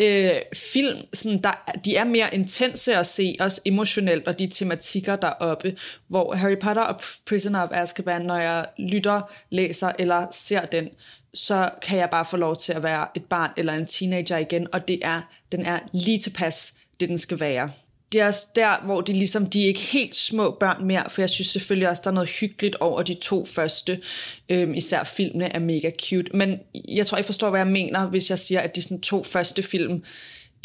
øh, 0.00 0.34
film, 0.54 0.98
sådan 1.12 1.42
der, 1.42 1.72
de 1.84 1.96
er 1.96 2.04
mere 2.04 2.34
intense 2.34 2.96
at 2.96 3.06
se, 3.06 3.36
også 3.40 3.60
emotionelt, 3.64 4.28
og 4.28 4.38
de 4.38 4.46
tematikker 4.46 5.16
der 5.16 5.28
oppe, 5.28 5.76
hvor 6.08 6.34
Harry 6.34 6.58
Potter 6.58 6.82
og 6.82 7.00
Prisoner 7.26 7.62
of 7.62 7.68
Azkaban, 7.72 8.22
når 8.22 8.36
jeg 8.36 8.66
lytter, 8.78 9.32
læser 9.50 9.92
eller 9.98 10.26
ser 10.30 10.66
den, 10.66 10.88
så 11.34 11.70
kan 11.82 11.98
jeg 11.98 12.10
bare 12.10 12.24
få 12.24 12.36
lov 12.36 12.56
til 12.56 12.72
at 12.72 12.82
være 12.82 13.06
et 13.14 13.24
barn 13.24 13.50
eller 13.56 13.72
en 13.72 13.86
teenager 13.86 14.36
igen, 14.36 14.66
og 14.72 14.88
det 14.88 14.98
er, 15.02 15.20
den 15.52 15.66
er 15.66 15.78
lige 15.92 16.18
tilpas 16.18 16.74
det, 17.00 17.08
den 17.08 17.18
skal 17.18 17.40
være. 17.40 17.70
Det 18.12 18.20
er 18.20 18.26
også 18.26 18.46
der, 18.56 18.84
hvor 18.84 19.00
de 19.00 19.12
ligesom, 19.12 19.46
de 19.46 19.62
er 19.62 19.66
ikke 19.66 19.80
helt 19.80 20.16
små 20.16 20.56
børn 20.60 20.84
mere, 20.84 21.10
for 21.10 21.22
jeg 21.22 21.30
synes 21.30 21.48
selvfølgelig 21.48 21.88
også, 21.88 22.02
der 22.04 22.10
er 22.10 22.14
noget 22.14 22.28
hyggeligt 22.28 22.76
over 22.76 23.02
de 23.02 23.14
to 23.14 23.44
første, 23.44 24.00
øhm, 24.48 24.74
især 24.74 25.04
filmene 25.04 25.52
er 25.52 25.58
mega 25.58 25.90
cute, 26.02 26.36
men 26.36 26.58
jeg 26.88 27.06
tror, 27.06 27.18
I 27.18 27.22
forstår, 27.22 27.50
hvad 27.50 27.60
jeg 27.60 27.66
mener, 27.66 28.06
hvis 28.06 28.30
jeg 28.30 28.38
siger, 28.38 28.60
at 28.60 28.76
de 28.76 28.82
sådan 28.82 29.00
to 29.00 29.24
første 29.24 29.62
film, 29.62 30.04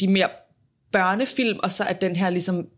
de 0.00 0.04
er 0.04 0.10
mere 0.10 0.28
børnefilm, 0.92 1.58
og 1.62 1.72
så 1.72 1.84
er 1.84 1.92
den 1.92 2.16
her 2.16 2.30
ligesom 2.30 2.68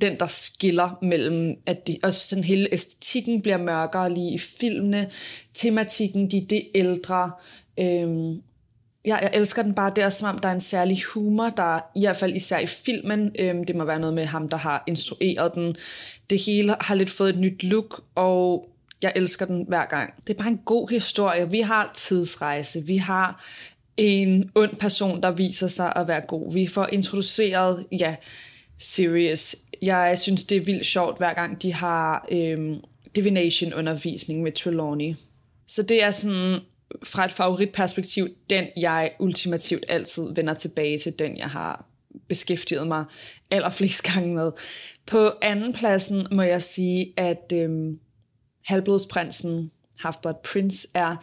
den, 0.00 0.18
der 0.20 0.26
skiller 0.26 0.98
mellem, 1.02 1.56
at 1.66 1.86
de, 1.86 1.98
og 2.02 2.14
sådan 2.14 2.44
hele 2.44 2.68
æstetikken 2.72 3.42
bliver 3.42 3.56
mørkere 3.56 4.14
lige 4.14 4.34
i 4.34 4.38
filmene, 4.38 5.10
tematikken, 5.54 6.30
de 6.30 6.46
det 6.50 6.62
ældre. 6.74 7.30
Øhm, 7.78 8.42
ja, 9.04 9.16
jeg 9.16 9.30
elsker 9.34 9.62
den 9.62 9.74
bare, 9.74 9.92
det 9.96 10.04
er 10.04 10.10
som 10.10 10.28
om, 10.28 10.38
der 10.38 10.48
er 10.48 10.52
en 10.52 10.60
særlig 10.60 11.02
humor, 11.14 11.50
der 11.50 11.80
i 11.94 12.00
hvert 12.00 12.16
fald 12.16 12.36
især 12.36 12.58
i 12.58 12.66
filmen, 12.66 13.36
øhm, 13.38 13.64
det 13.64 13.76
må 13.76 13.84
være 13.84 14.00
noget 14.00 14.14
med 14.14 14.24
ham, 14.24 14.48
der 14.48 14.56
har 14.56 14.84
instrueret 14.86 15.54
den. 15.54 15.76
Det 16.30 16.38
hele 16.38 16.76
har 16.80 16.94
lidt 16.94 17.10
fået 17.10 17.30
et 17.30 17.38
nyt 17.38 17.62
look, 17.62 18.04
og 18.14 18.68
jeg 19.02 19.12
elsker 19.16 19.46
den 19.46 19.64
hver 19.68 19.84
gang. 19.84 20.14
Det 20.26 20.32
er 20.32 20.38
bare 20.38 20.48
en 20.48 20.60
god 20.64 20.90
historie. 20.90 21.50
Vi 21.50 21.60
har 21.60 21.92
tidsrejse, 21.94 22.82
vi 22.86 22.96
har 22.96 23.44
en 23.96 24.50
ond 24.54 24.76
person, 24.76 25.22
der 25.22 25.30
viser 25.30 25.68
sig 25.68 25.92
at 25.96 26.08
være 26.08 26.20
god. 26.20 26.52
Vi 26.52 26.66
får 26.66 26.88
introduceret, 26.92 27.86
ja, 27.92 28.16
series. 28.82 29.56
Jeg 29.82 30.18
synes, 30.18 30.44
det 30.44 30.56
er 30.56 30.60
vildt 30.60 30.86
sjovt, 30.86 31.18
hver 31.18 31.34
gang 31.34 31.62
de 31.62 31.72
har 31.72 32.26
øhm, 32.32 32.76
divination-undervisning 33.16 34.42
med 34.42 34.52
Trelawney. 34.52 35.14
Så 35.66 35.82
det 35.82 36.02
er 36.02 36.10
sådan, 36.10 36.60
fra 37.04 37.24
et 37.24 37.32
favoritperspektiv, 37.32 38.28
den 38.50 38.66
jeg 38.76 39.12
ultimativt 39.18 39.84
altid 39.88 40.34
vender 40.34 40.54
tilbage 40.54 40.98
til, 40.98 41.18
den 41.18 41.38
jeg 41.38 41.48
har 41.48 41.86
beskæftiget 42.28 42.86
mig 42.86 43.04
allerflest 43.50 44.02
gange 44.02 44.34
med. 44.34 44.52
På 45.06 45.30
anden 45.42 45.72
pladsen 45.72 46.26
må 46.32 46.42
jeg 46.42 46.62
sige, 46.62 47.12
at 47.16 47.52
øhm, 47.54 47.98
Halvblodsprinsen, 48.66 49.70
Half-Blood 50.04 50.40
Prince, 50.44 50.88
er 50.94 51.16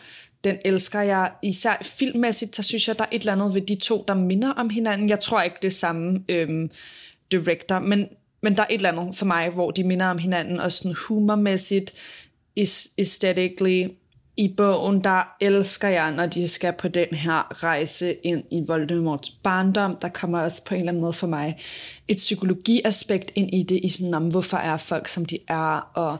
den 0.43 0.57
elsker 0.65 1.01
jeg. 1.01 1.31
Især 1.43 1.77
filmmæssigt, 1.81 2.55
så 2.55 2.63
synes 2.63 2.87
jeg, 2.87 2.99
der 2.99 3.05
er 3.05 3.09
et 3.11 3.19
eller 3.19 3.33
andet 3.33 3.53
ved 3.53 3.61
de 3.61 3.75
to, 3.75 4.05
der 4.07 4.13
minder 4.13 4.51
om 4.51 4.69
hinanden. 4.69 5.09
Jeg 5.09 5.19
tror 5.19 5.41
ikke 5.41 5.57
det 5.61 5.73
samme 5.73 6.23
øhm, 6.29 6.71
director, 7.31 7.79
men 7.79 8.07
men 8.41 8.57
der 8.57 8.63
er 8.63 8.67
et 8.69 8.75
eller 8.75 8.91
andet 8.91 9.17
for 9.17 9.25
mig, 9.25 9.49
hvor 9.49 9.71
de 9.71 9.83
minder 9.83 10.05
om 10.05 10.17
hinanden, 10.17 10.59
og 10.59 10.71
sådan 10.71 10.95
humormæssigt, 11.07 11.93
aesthetically, 12.97 13.87
i 14.37 14.53
bogen, 14.57 15.03
der 15.03 15.35
elsker 15.41 15.87
jeg, 15.87 16.11
når 16.11 16.25
de 16.25 16.47
skal 16.47 16.73
på 16.73 16.87
den 16.87 17.07
her 17.07 17.63
rejse 17.63 18.13
ind 18.13 18.43
i 18.51 18.63
Voldemorts 18.67 19.29
barndom. 19.29 19.97
Der 20.01 20.09
kommer 20.09 20.39
også 20.39 20.63
på 20.65 20.73
en 20.73 20.79
eller 20.79 20.91
anden 20.91 21.01
måde 21.01 21.13
for 21.13 21.27
mig 21.27 21.57
et 22.07 22.17
psykologiaspekt 22.17 23.31
ind 23.35 23.53
i 23.53 23.63
det, 23.63 23.79
i 23.83 23.89
sådan 23.89 24.13
om, 24.13 24.27
hvorfor 24.27 24.57
er 24.57 24.77
folk, 24.77 25.07
som 25.07 25.25
de 25.25 25.39
er, 25.47 25.91
og 25.93 26.17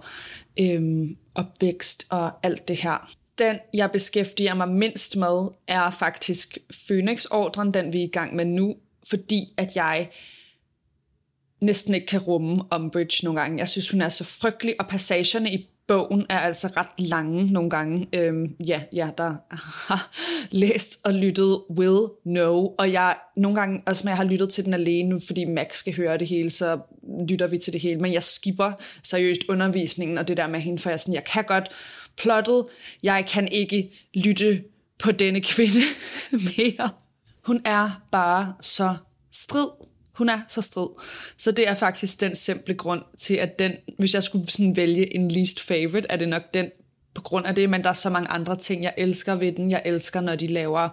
øhm, 0.60 1.18
opvækst 1.36 2.06
og 2.10 2.32
alt 2.44 2.68
det 2.68 2.78
her. 2.78 3.12
Den, 3.38 3.56
jeg 3.74 3.92
beskæftiger 3.92 4.54
mig 4.54 4.70
mindst 4.70 5.18
med, 5.18 5.48
er 5.68 5.92
faktisk 5.92 6.58
Phoenix-ordren, 6.88 7.74
den 7.74 7.94
vi 7.94 8.00
er 8.00 8.04
i 8.04 8.12
gang 8.14 8.36
med 8.36 8.46
nu, 8.46 8.76
fordi 9.10 9.54
at 9.58 9.76
jeg 9.76 10.10
næsten 11.62 11.94
ikke 11.94 12.08
kan 12.08 12.20
rumme 12.20 12.64
Umbridge 12.76 13.26
nogle 13.26 13.42
gange. 13.42 13.60
Jeg 13.60 13.68
synes, 13.68 13.90
hun 13.90 14.02
er 14.02 14.10
så 14.10 14.24
frygtelig, 14.24 14.76
og 14.80 14.88
passagerne 14.88 15.54
i 15.54 15.70
bogen 15.90 16.26
er 16.30 16.40
altså 16.40 16.68
ret 16.68 17.08
lange 17.08 17.52
nogle 17.52 17.70
gange. 17.70 18.08
Øhm, 18.14 18.56
ja, 18.68 18.82
ja, 18.94 19.10
der 19.18 19.36
har 19.88 20.12
læst 20.52 21.00
og 21.06 21.14
lyttet 21.14 21.62
will 21.70 22.00
know, 22.26 22.76
og 22.78 22.92
jeg 22.92 23.18
nogle 23.38 23.60
gange, 23.60 23.82
også 23.86 24.06
når 24.06 24.12
jeg 24.12 24.18
har 24.18 24.24
lyttet 24.24 24.50
til 24.50 24.66
den 24.66 24.74
alene, 24.74 25.22
fordi 25.28 25.46
Max 25.46 25.78
skal 25.78 25.96
høre 25.96 26.18
det 26.18 26.28
hele, 26.28 26.50
så 26.50 26.80
lytter 27.30 27.48
vi 27.48 27.58
til 27.58 27.74
det 27.74 27.82
hele, 27.82 28.00
men 28.00 28.14
jeg 28.14 28.24
skipper 28.24 28.72
seriøst 29.04 29.42
undervisningen 29.50 30.18
og 30.18 30.28
det 30.28 30.38
der 30.38 30.48
med 30.48 30.60
hende, 30.60 30.80
for 30.80 30.90
jeg, 30.90 31.00
sådan, 31.00 31.14
jeg 31.14 31.24
kan 31.24 31.44
godt 31.44 31.70
plottet, 32.18 32.66
jeg 33.04 33.26
kan 33.26 33.48
ikke 33.52 33.92
lytte 34.14 34.64
på 35.00 35.12
denne 35.12 35.42
kvinde 35.42 35.82
mere. 36.58 36.90
Hun 37.46 37.62
er 37.66 38.02
bare 38.12 38.54
så 38.62 38.96
strid 39.32 39.68
hun 40.20 40.30
er 40.30 40.40
så 40.48 40.62
strid. 40.62 40.88
Så 41.38 41.52
det 41.52 41.70
er 41.70 41.74
faktisk 41.74 42.22
den 42.22 42.36
simple 42.36 42.74
grund 42.74 43.02
til, 43.18 43.34
at 43.34 43.60
den, 43.60 43.72
hvis 43.98 44.14
jeg 44.14 44.24
skulle 44.24 44.52
sådan 44.52 44.76
vælge 44.76 45.16
en 45.16 45.32
least 45.32 45.60
favorite, 45.60 46.08
er 46.10 46.18
det 46.18 46.30
nok 46.30 46.54
den 46.54 46.70
på 47.14 47.22
grund 47.22 47.46
af 47.46 47.56
det, 47.56 47.70
men 47.70 47.84
der 47.84 47.90
er 47.90 47.94
så 47.94 48.10
mange 48.10 48.30
andre 48.30 48.56
ting, 48.56 48.84
jeg 48.84 48.94
elsker 48.98 49.36
ved 49.36 49.52
den. 49.52 49.70
Jeg 49.70 49.82
elsker, 49.86 50.22
når 50.22 50.36
de 50.36 50.48
laver 50.48 50.90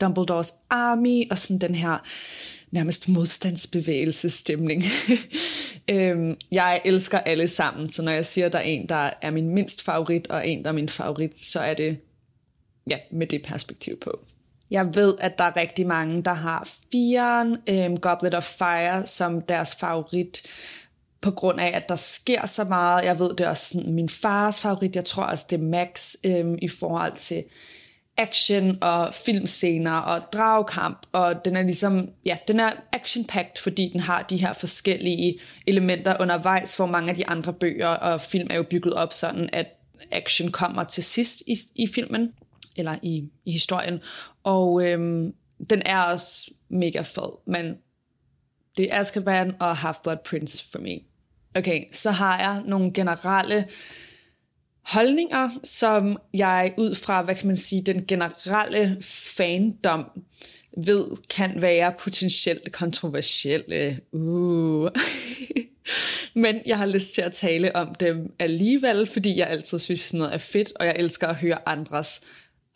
Dumbledores 0.00 0.52
Army, 0.70 1.30
og 1.30 1.38
sådan 1.38 1.58
den 1.58 1.74
her 1.74 1.98
nærmest 2.70 3.08
modstandsbevægelsesstemning. 3.08 4.84
øhm, 5.90 6.34
jeg 6.50 6.80
elsker 6.84 7.18
alle 7.18 7.48
sammen, 7.48 7.90
så 7.90 8.02
når 8.02 8.12
jeg 8.12 8.26
siger, 8.26 8.46
at 8.46 8.52
der 8.52 8.58
er 8.58 8.62
en, 8.62 8.88
der 8.88 9.10
er 9.22 9.30
min 9.30 9.48
mindst 9.48 9.82
favorit, 9.82 10.26
og 10.26 10.48
en, 10.48 10.64
der 10.64 10.70
er 10.70 10.74
min 10.74 10.88
favorit, 10.88 11.38
så 11.38 11.60
er 11.60 11.74
det 11.74 11.98
ja, 12.90 12.98
med 13.10 13.26
det 13.26 13.42
perspektiv 13.42 14.00
på. 14.00 14.20
Jeg 14.70 14.94
ved, 14.94 15.14
at 15.20 15.38
der 15.38 15.44
er 15.44 15.56
rigtig 15.56 15.86
mange, 15.86 16.22
der 16.22 16.34
har 16.34 16.68
firen, 16.92 17.56
øhm, 17.66 17.96
Goblet 17.96 18.34
of 18.34 18.44
Fire, 18.44 19.06
som 19.06 19.42
deres 19.42 19.74
favorit, 19.74 20.42
på 21.20 21.30
grund 21.30 21.60
af, 21.60 21.72
at 21.74 21.88
der 21.88 21.96
sker 21.96 22.46
så 22.46 22.64
meget. 22.64 23.04
Jeg 23.04 23.18
ved, 23.18 23.30
det 23.30 23.40
er 23.40 23.48
også 23.48 23.68
sådan, 23.68 23.92
min 23.92 24.08
fars 24.08 24.60
favorit. 24.60 24.96
Jeg 24.96 25.04
tror 25.04 25.22
også, 25.22 25.46
det 25.50 25.58
er 25.58 25.62
Max 25.62 26.14
øhm, 26.24 26.58
i 26.62 26.68
forhold 26.68 27.12
til 27.16 27.44
action 28.16 28.78
og 28.80 29.14
filmscener 29.14 29.92
og 29.92 30.22
dragkamp, 30.32 31.06
og 31.12 31.44
den 31.44 31.56
er 31.56 31.62
ligesom, 31.62 32.08
ja, 32.24 32.36
den 32.48 32.60
er 32.60 32.72
action 32.92 33.26
fordi 33.62 33.90
den 33.92 34.00
har 34.00 34.22
de 34.22 34.36
her 34.36 34.52
forskellige 34.52 35.38
elementer 35.66 36.16
undervejs, 36.20 36.76
hvor 36.76 36.86
mange 36.86 37.10
af 37.10 37.16
de 37.16 37.26
andre 37.26 37.52
bøger 37.52 37.88
og 37.88 38.20
film 38.20 38.46
er 38.50 38.56
jo 38.56 38.62
bygget 38.62 38.94
op 38.94 39.12
sådan, 39.12 39.48
at 39.52 39.66
action 40.12 40.52
kommer 40.52 40.84
til 40.84 41.04
sidst 41.04 41.42
i, 41.46 41.56
i 41.74 41.86
filmen 41.94 42.32
eller 42.76 42.96
i, 43.02 43.28
i 43.44 43.52
historien. 43.52 44.00
Og 44.46 44.86
øhm, 44.86 45.34
den 45.70 45.82
er 45.86 45.98
også 45.98 46.50
mega 46.68 47.00
fed, 47.00 47.38
men 47.46 47.74
det 48.76 48.92
er 48.92 49.00
Azkaban 49.00 49.54
og 49.60 49.76
Half-Blood 49.76 50.22
Prince 50.24 50.70
for 50.72 50.78
mig. 50.78 51.04
Okay, 51.54 51.84
så 51.92 52.10
har 52.10 52.38
jeg 52.38 52.62
nogle 52.66 52.92
generelle 52.92 53.68
holdninger, 54.82 55.50
som 55.64 56.18
jeg 56.34 56.74
ud 56.76 56.94
fra, 56.94 57.22
hvad 57.22 57.34
kan 57.34 57.46
man 57.46 57.56
sige, 57.56 57.82
den 57.82 58.06
generelle 58.06 58.96
fandom 59.02 60.04
ved 60.84 61.04
kan 61.30 61.62
være 61.62 61.94
potentielt 61.98 62.72
kontroversielle. 62.72 64.00
Uh. 64.12 64.88
Men 66.34 66.60
jeg 66.66 66.78
har 66.78 66.86
lyst 66.86 67.14
til 67.14 67.22
at 67.22 67.32
tale 67.32 67.76
om 67.76 67.94
dem 67.94 68.34
alligevel, 68.38 69.06
fordi 69.06 69.38
jeg 69.38 69.46
altid 69.46 69.78
synes, 69.78 70.00
sådan 70.00 70.18
noget 70.18 70.34
er 70.34 70.38
fedt, 70.38 70.72
og 70.76 70.86
jeg 70.86 70.96
elsker 70.98 71.28
at 71.28 71.36
høre 71.36 71.68
andres 71.68 72.20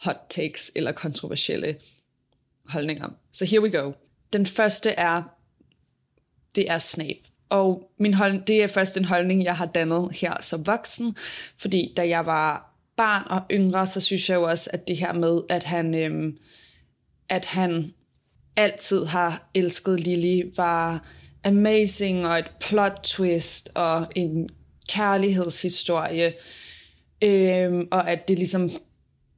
hot 0.05 0.17
takes 0.29 0.73
eller 0.75 0.93
kontroversielle 0.93 1.77
holdninger. 2.69 3.09
Så 3.33 3.45
here 3.45 3.63
we 3.63 3.71
go. 3.71 3.93
Den 4.33 4.47
første 4.47 4.91
er, 4.91 5.23
det 6.55 6.71
er 6.71 6.79
Snape. 6.79 7.21
Og 7.49 7.91
min 7.99 8.15
hold, 8.15 8.45
det 8.47 8.63
er 8.63 8.67
først 8.67 8.97
en 8.97 9.05
holdning, 9.05 9.45
jeg 9.45 9.57
har 9.57 9.67
dannet 9.67 10.13
her 10.13 10.35
som 10.41 10.67
voksen, 10.67 11.17
fordi 11.57 11.93
da 11.97 12.09
jeg 12.09 12.27
var 12.27 12.75
barn 12.97 13.27
og 13.31 13.43
yngre, 13.51 13.87
så 13.87 14.01
synes 14.01 14.31
jeg 14.31 14.37
jo 14.37 14.43
også, 14.43 14.71
at 14.73 14.89
det 14.89 14.97
her 14.97 15.13
med, 15.13 15.41
at 15.49 15.65
han, 15.65 15.95
øhm, 15.95 16.39
at 17.29 17.45
han 17.45 17.95
altid 18.57 19.05
har 19.05 19.51
elsket 19.55 20.01
Lily, 20.01 20.53
var 20.57 21.07
amazing 21.45 22.27
og 22.27 22.39
et 22.39 22.51
plot 22.61 23.01
twist 23.03 23.71
og 23.75 24.07
en 24.17 24.49
kærlighedshistorie, 24.89 26.33
øhm, 27.23 27.89
og 27.91 28.11
at 28.11 28.29
det 28.29 28.39
ligesom 28.39 28.71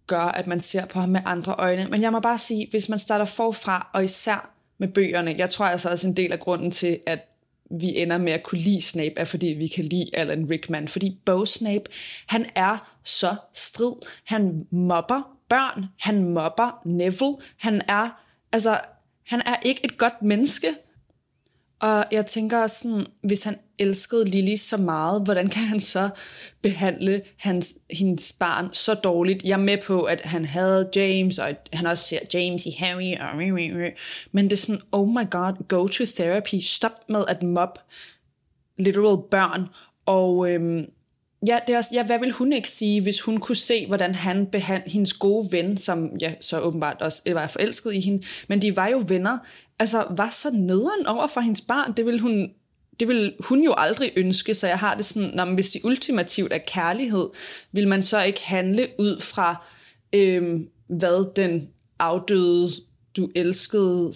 gør, 0.07 0.21
at 0.21 0.47
man 0.47 0.61
ser 0.61 0.87
på 0.87 1.01
ham 1.01 1.09
med 1.09 1.21
andre 1.25 1.55
øjne. 1.59 1.87
Men 1.91 2.03
jeg 2.03 2.13
må 2.13 2.21
bare 2.21 2.39
sige, 2.39 2.69
hvis 2.71 2.89
man 2.89 2.99
starter 2.99 3.25
forfra, 3.25 3.91
og 3.95 4.05
især 4.05 4.51
med 4.79 4.89
bøgerne, 4.89 5.35
jeg 5.39 5.51
tror 5.51 5.67
altså 5.67 5.91
også 5.91 6.09
en 6.09 6.17
del 6.17 6.33
af 6.33 6.41
grunden 6.41 6.71
til, 6.71 7.01
at 7.07 7.21
vi 7.81 7.97
ender 7.97 8.19
med 8.19 8.33
at 8.33 8.43
kunne 8.43 8.61
lide 8.61 8.83
Snape, 8.83 9.15
er 9.17 9.25
fordi 9.25 9.47
vi 9.47 9.67
kan 9.67 9.85
lide 9.85 10.11
Alan 10.13 10.51
Rickman. 10.51 10.89
Fordi 10.89 11.19
Bo 11.25 11.47
Snape, 11.47 11.85
han 12.27 12.47
er 12.55 12.99
så 13.05 13.35
strid. 13.53 13.93
Han 14.25 14.67
mobber 14.71 15.23
børn. 15.49 15.85
Han 15.99 16.25
mobber 16.25 16.81
Neville. 16.85 17.37
Han 17.57 17.83
er, 17.89 18.09
altså, 18.53 18.81
han 19.27 19.41
er 19.41 19.57
ikke 19.63 19.85
et 19.85 19.99
godt 19.99 20.23
menneske. 20.23 20.69
Og 21.81 22.05
jeg 22.11 22.27
tænker 22.27 22.67
sådan, 22.67 23.07
hvis 23.23 23.45
han 23.45 23.59
elskede 23.83 24.25
Lily 24.25 24.57
så 24.57 24.77
meget, 24.77 25.23
hvordan 25.25 25.49
kan 25.49 25.63
han 25.63 25.81
så 25.81 26.09
behandle 26.63 27.23
hans, 27.37 27.75
hendes 27.91 28.33
barn 28.33 28.69
så 28.73 28.95
dårligt? 28.95 29.43
Jeg 29.45 29.53
er 29.53 29.57
med 29.57 29.79
på, 29.79 30.03
at 30.03 30.21
han 30.21 30.45
havde 30.45 30.91
James, 30.97 31.39
og 31.39 31.57
han 31.73 31.87
også 31.87 32.05
ser 32.05 32.19
James 32.35 32.67
i 32.67 32.71
Harry, 32.79 33.15
og 33.21 33.37
men 34.33 34.45
det 34.45 34.53
er 34.53 34.57
sådan, 34.57 34.81
oh 34.93 35.09
my 35.09 35.31
god, 35.31 35.69
go 35.69 35.87
to 35.87 36.05
therapy. 36.17 36.55
Stop 36.55 37.09
med 37.09 37.25
at 37.29 37.43
mob 37.43 37.79
literal 38.79 39.19
børn. 39.31 39.69
Og 40.07 40.51
øhm, 40.51 40.87
ja, 41.47 41.59
det 41.67 41.73
er 41.73 41.79
også, 41.79 41.91
ja, 41.93 42.07
hvad 42.07 42.19
vil 42.19 42.33
hun 42.33 42.53
ikke 42.53 42.71
sige, 42.71 43.03
hvis 43.03 43.21
hun 43.21 43.41
kunne 43.41 43.57
se, 43.57 43.87
hvordan 43.87 44.15
han 44.15 44.47
behandlede 44.47 44.91
hendes 44.91 45.13
gode 45.13 45.53
ven, 45.53 45.79
som 45.79 46.17
ja, 46.21 46.35
så 46.41 46.61
åbenbart 46.61 47.03
også 47.03 47.23
øh, 47.27 47.35
var 47.35 47.47
forelsket 47.47 47.95
i 47.95 48.01
hende, 48.01 48.23
men 48.49 48.63
de 48.63 48.77
var 48.77 48.89
jo 48.89 49.05
venner, 49.09 49.39
altså 49.79 50.07
var 50.11 50.31
så 50.31 50.51
nederen 50.51 51.07
over 51.07 51.27
for 51.27 51.41
hendes 51.41 51.61
barn, 51.61 51.93
det 51.93 52.07
ville 52.07 52.21
hun 52.21 52.51
det 53.01 53.09
vil 53.09 53.35
hun 53.41 53.65
jo 53.65 53.75
aldrig 53.77 54.13
ønske, 54.17 54.55
så 54.55 54.67
jeg 54.67 54.79
har 54.79 54.95
det 54.95 55.05
sådan, 55.05 55.31
når 55.35 55.55
hvis 55.55 55.71
det 55.71 55.81
ultimativt 55.85 56.53
er 56.53 56.59
kærlighed, 56.59 57.29
vil 57.73 57.89
man 57.89 58.03
så 58.03 58.23
ikke 58.23 58.43
handle 58.45 58.89
ud 58.99 59.21
fra, 59.21 59.67
øh, 60.13 60.61
hvad 60.87 61.35
den 61.37 61.69
afdøde, 61.99 62.71
du 63.17 63.29
elskede, 63.35 64.13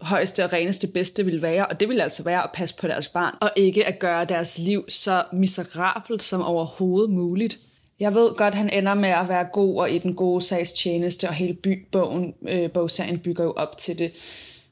højeste 0.00 0.44
og 0.44 0.52
reneste 0.52 0.86
bedste 0.86 1.24
vil 1.24 1.42
være, 1.42 1.66
og 1.66 1.80
det 1.80 1.88
vil 1.88 2.00
altså 2.00 2.22
være 2.22 2.42
at 2.42 2.50
passe 2.54 2.76
på 2.76 2.86
deres 2.86 3.08
barn, 3.08 3.34
og 3.40 3.50
ikke 3.56 3.86
at 3.86 3.98
gøre 3.98 4.24
deres 4.24 4.58
liv 4.58 4.84
så 4.88 5.24
miserabelt 5.32 6.22
som 6.22 6.42
overhovedet 6.42 7.10
muligt. 7.10 7.58
Jeg 8.00 8.14
ved 8.14 8.34
godt, 8.36 8.54
han 8.54 8.70
ender 8.70 8.94
med 8.94 9.08
at 9.08 9.28
være 9.28 9.44
god 9.52 9.80
og 9.80 9.90
i 9.90 9.98
den 9.98 10.14
gode 10.14 10.40
sags 10.40 10.72
tjeneste, 10.72 11.28
og 11.28 11.34
hele 11.34 11.54
by, 11.54 11.86
bogen, 11.92 12.34
øh, 12.48 12.70
bogserien 12.70 13.18
bygger 13.18 13.44
jo 13.44 13.52
op 13.52 13.78
til 13.78 13.98
det. 13.98 14.12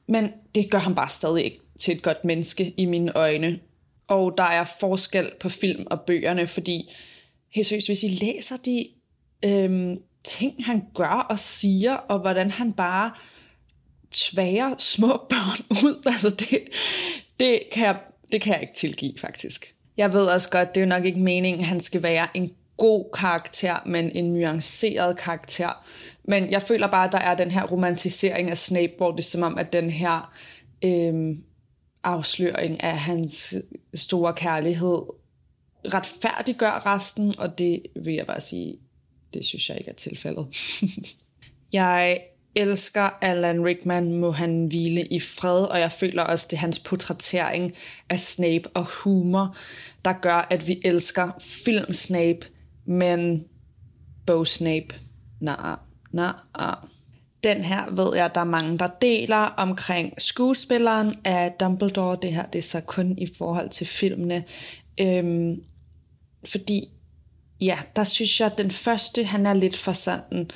Men 0.09 0.33
det 0.55 0.70
gør 0.70 0.79
han 0.79 0.94
bare 0.94 1.09
stadig 1.09 1.44
ikke 1.44 1.61
til 1.80 1.96
et 1.96 2.02
godt 2.02 2.24
menneske 2.24 2.74
i 2.76 2.84
mine 2.84 3.16
øjne. 3.16 3.60
Og 4.06 4.34
der 4.38 4.44
er 4.44 4.64
forskel 4.80 5.30
på 5.40 5.48
film 5.48 5.87
og 5.90 6.00
bøgerne, 6.00 6.46
fordi 6.46 6.90
helt 7.54 7.66
seriøst, 7.66 7.88
hvis 7.88 8.02
I 8.02 8.08
læser 8.08 8.56
de 8.56 8.88
øhm, 9.44 9.98
ting, 10.24 10.64
han 10.64 10.82
gør 10.94 11.26
og 11.30 11.38
siger, 11.38 11.94
og 11.94 12.18
hvordan 12.18 12.50
han 12.50 12.72
bare 12.72 13.12
tværer 14.10 14.74
små 14.78 15.08
børn 15.30 15.84
ud, 15.84 16.02
altså 16.06 16.30
det, 16.30 16.60
det, 17.40 17.60
kan 17.72 17.87
jeg, 17.87 17.96
det 18.32 18.40
kan 18.40 18.52
jeg 18.52 18.62
ikke 18.62 18.74
tilgive 18.74 19.18
faktisk. 19.18 19.74
Jeg 19.96 20.12
ved 20.12 20.26
også 20.26 20.50
godt, 20.50 20.74
det 20.74 20.80
er 20.80 20.84
jo 20.84 20.88
nok 20.88 21.04
ikke 21.04 21.20
meningen, 21.20 21.60
at 21.60 21.66
han 21.66 21.80
skal 21.80 22.02
være 22.02 22.28
en 22.34 22.50
god 22.76 23.04
karakter, 23.14 23.76
men 23.87 24.10
en 24.10 24.24
nuanceret 24.24 25.16
karakter. 25.16 25.87
Men 26.24 26.50
jeg 26.50 26.62
føler 26.62 26.87
bare, 26.87 27.06
at 27.06 27.12
der 27.12 27.18
er 27.18 27.34
den 27.34 27.50
her 27.50 27.62
romantisering 27.62 28.50
af 28.50 28.58
Snape, 28.58 28.92
hvor 28.96 29.10
det 29.10 29.18
er 29.18 29.22
som 29.22 29.42
om, 29.42 29.58
at 29.58 29.72
den 29.72 29.90
her 29.90 30.34
øhm, 30.84 31.44
afsløring 32.05 32.83
af 32.83 32.99
hans 32.99 33.55
store 33.95 34.35
kærlighed 34.35 35.03
retfærdiggør 35.95 36.87
resten, 36.87 37.38
og 37.38 37.59
det 37.59 37.83
vil 38.05 38.14
jeg 38.14 38.27
bare 38.27 38.40
sige, 38.40 38.79
det 39.35 39.45
synes 39.45 39.69
jeg 39.69 39.79
ikke 39.79 39.90
er 39.90 39.95
tilfældet. 39.95 40.47
jeg 41.73 42.21
elsker 42.55 43.11
Alan 43.21 43.64
Rickman, 43.64 44.12
må 44.12 44.31
han 44.31 44.67
hvile 44.67 45.07
i 45.07 45.21
fred, 45.21 45.64
og 45.64 45.81
jeg 45.81 45.93
føler 45.93 46.23
også, 46.23 46.47
det 46.51 46.57
er 46.57 46.61
hans 46.61 46.79
portrættering 46.79 47.73
af 48.11 48.21
Snape 48.21 48.69
og 48.75 48.85
humor, 48.85 49.57
der 50.05 50.12
gør, 50.12 50.47
at 50.51 50.67
vi 50.67 50.81
elsker 50.85 51.31
film 51.40 51.93
Snape, 51.93 52.40
men 52.85 53.45
Bo 54.27 54.45
Snape, 54.45 54.95
nej, 55.40 55.77
nej, 56.12 56.33
Nah. 56.59 56.93
Den 57.44 57.64
her 57.64 57.90
ved 57.90 58.16
jeg, 58.16 58.35
der 58.35 58.40
er 58.40 58.44
mange, 58.44 58.78
der 58.78 58.87
deler 58.87 59.37
omkring 59.37 60.22
skuespilleren 60.22 61.14
af 61.24 61.52
Dumbledore. 61.61 62.18
Det 62.22 62.35
her 62.35 62.46
det 62.46 62.59
er 62.59 62.62
så 62.62 62.80
kun 62.80 63.18
i 63.18 63.28
forhold 63.38 63.68
til 63.70 63.87
filmene. 63.87 64.44
Øhm, 65.00 65.62
fordi, 66.44 66.88
ja, 67.61 67.78
der 67.96 68.04
synes 68.04 68.40
jeg, 68.40 68.46
at 68.52 68.59
den 68.59 68.70
første, 68.70 69.24
han 69.24 69.46
er 69.46 69.54
lidt 69.54 69.76
for 69.76 69.92
sådan 69.92 70.50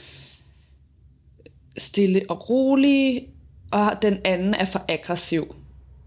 stille 1.77 2.23
og 2.29 2.51
rolig, 2.51 3.27
og 3.71 3.93
den 4.03 4.19
anden 4.25 4.55
er 4.55 4.65
for 4.65 4.85
aggressiv 4.89 5.55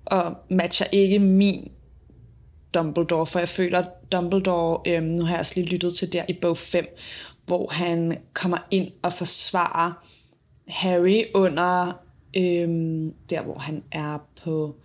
og 0.06 0.36
matcher 0.50 0.88
ikke 0.92 1.20
min 1.20 1.72
Dumbledore, 2.74 3.28
for 3.28 3.40
jeg 3.40 3.50
føler, 3.50 3.80
at 3.80 4.12
Dumbledore, 4.12 4.82
øhm, 4.88 5.06
nu 5.06 5.24
har 5.24 5.32
jeg 5.32 5.40
også 5.40 5.54
lige 5.56 5.70
lyttet 5.70 5.96
til 5.96 6.14
der 6.14 6.24
i 6.28 6.34
bog 6.34 6.58
5, 6.58 6.98
hvor 7.46 7.68
han 7.72 8.18
kommer 8.34 8.58
ind 8.72 8.92
og 9.02 9.14
forsvarer 9.14 10.06
Harry 10.72 11.24
under 11.34 12.02
øhm, 12.38 13.14
der, 13.30 13.42
hvor 13.42 13.58
han 13.58 13.84
er 13.92 14.18
på 14.44 14.76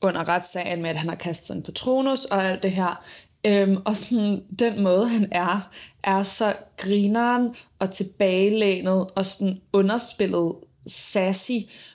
under 0.00 0.28
retssagen 0.28 0.82
med, 0.82 0.90
at 0.90 0.96
han 0.96 1.08
har 1.08 1.16
kastet 1.16 1.46
sig 1.46 1.56
på 1.56 1.62
Patronus 1.62 2.24
og 2.24 2.44
alt 2.44 2.62
det 2.62 2.72
her. 2.72 3.04
Øhm, 3.46 3.76
og 3.84 3.96
sådan, 3.96 4.42
den 4.58 4.82
måde, 4.82 5.08
han 5.08 5.28
er, 5.32 5.70
er 6.02 6.22
så 6.22 6.56
grineren 6.76 7.54
og 7.78 7.90
tilbagelænet 7.90 9.10
og 9.14 9.26
sådan 9.26 9.60
underspillet 9.72 10.54
sassy 10.86 11.52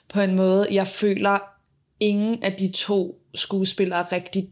på 0.08 0.20
en 0.20 0.36
måde, 0.36 0.66
jeg 0.70 0.86
føler, 0.86 1.38
ingen 2.00 2.42
af 2.42 2.52
de 2.52 2.72
to 2.72 3.20
skuespillere 3.34 4.02
rigtig 4.02 4.48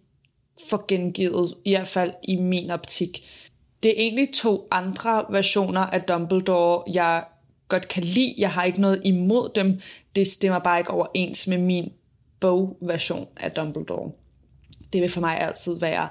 får 0.71 0.85
gengivet, 0.89 1.55
i 1.65 1.71
hvert 1.71 1.89
fald 1.89 2.13
i 2.23 2.37
min 2.37 2.71
optik. 2.71 3.25
Det 3.83 3.91
er 3.91 3.95
egentlig 3.97 4.29
to 4.35 4.69
andre 4.71 5.25
versioner 5.31 5.81
af 5.81 6.03
Dumbledore, 6.03 6.83
jeg 6.95 7.25
godt 7.75 7.89
kan 7.89 8.05
lide. 8.05 8.35
Jeg 8.39 8.51
har 8.51 8.65
ikke 8.65 8.81
noget 8.81 9.01
imod 9.05 9.51
dem. 9.55 9.81
Det 10.17 10.27
stemmer 10.27 10.59
bare 10.59 10.79
ikke 10.79 10.91
overens 10.91 11.47
med 11.47 11.59
min 11.59 11.93
bogversion 12.41 13.27
af 13.37 13.51
Dumbledore. 13.53 14.11
Det 14.93 15.03
vil 15.03 15.11
for 15.11 15.21
mig 15.21 15.41
altid 15.41 15.79
være 15.81 16.09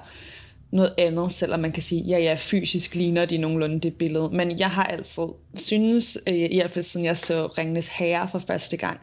noget 0.72 0.94
andet, 0.98 1.32
selvom 1.32 1.60
man 1.60 1.72
kan 1.72 1.82
sige, 1.82 2.02
ja 2.02 2.18
ja, 2.18 2.34
fysisk 2.38 2.94
ligner 2.94 3.24
de 3.24 3.38
nogenlunde 3.38 3.80
det 3.80 3.94
billede. 3.94 4.30
Men 4.32 4.58
jeg 4.58 4.70
har 4.70 4.84
altid 4.84 5.22
synes, 5.54 6.18
øh, 6.28 6.34
i 6.34 6.56
hvert 6.56 6.70
fald 6.70 6.82
siden 6.82 7.06
jeg 7.06 7.18
så 7.18 7.46
Ringnes 7.46 7.88
Herre 7.88 8.28
for 8.28 8.38
første 8.38 8.76
gang, 8.76 9.00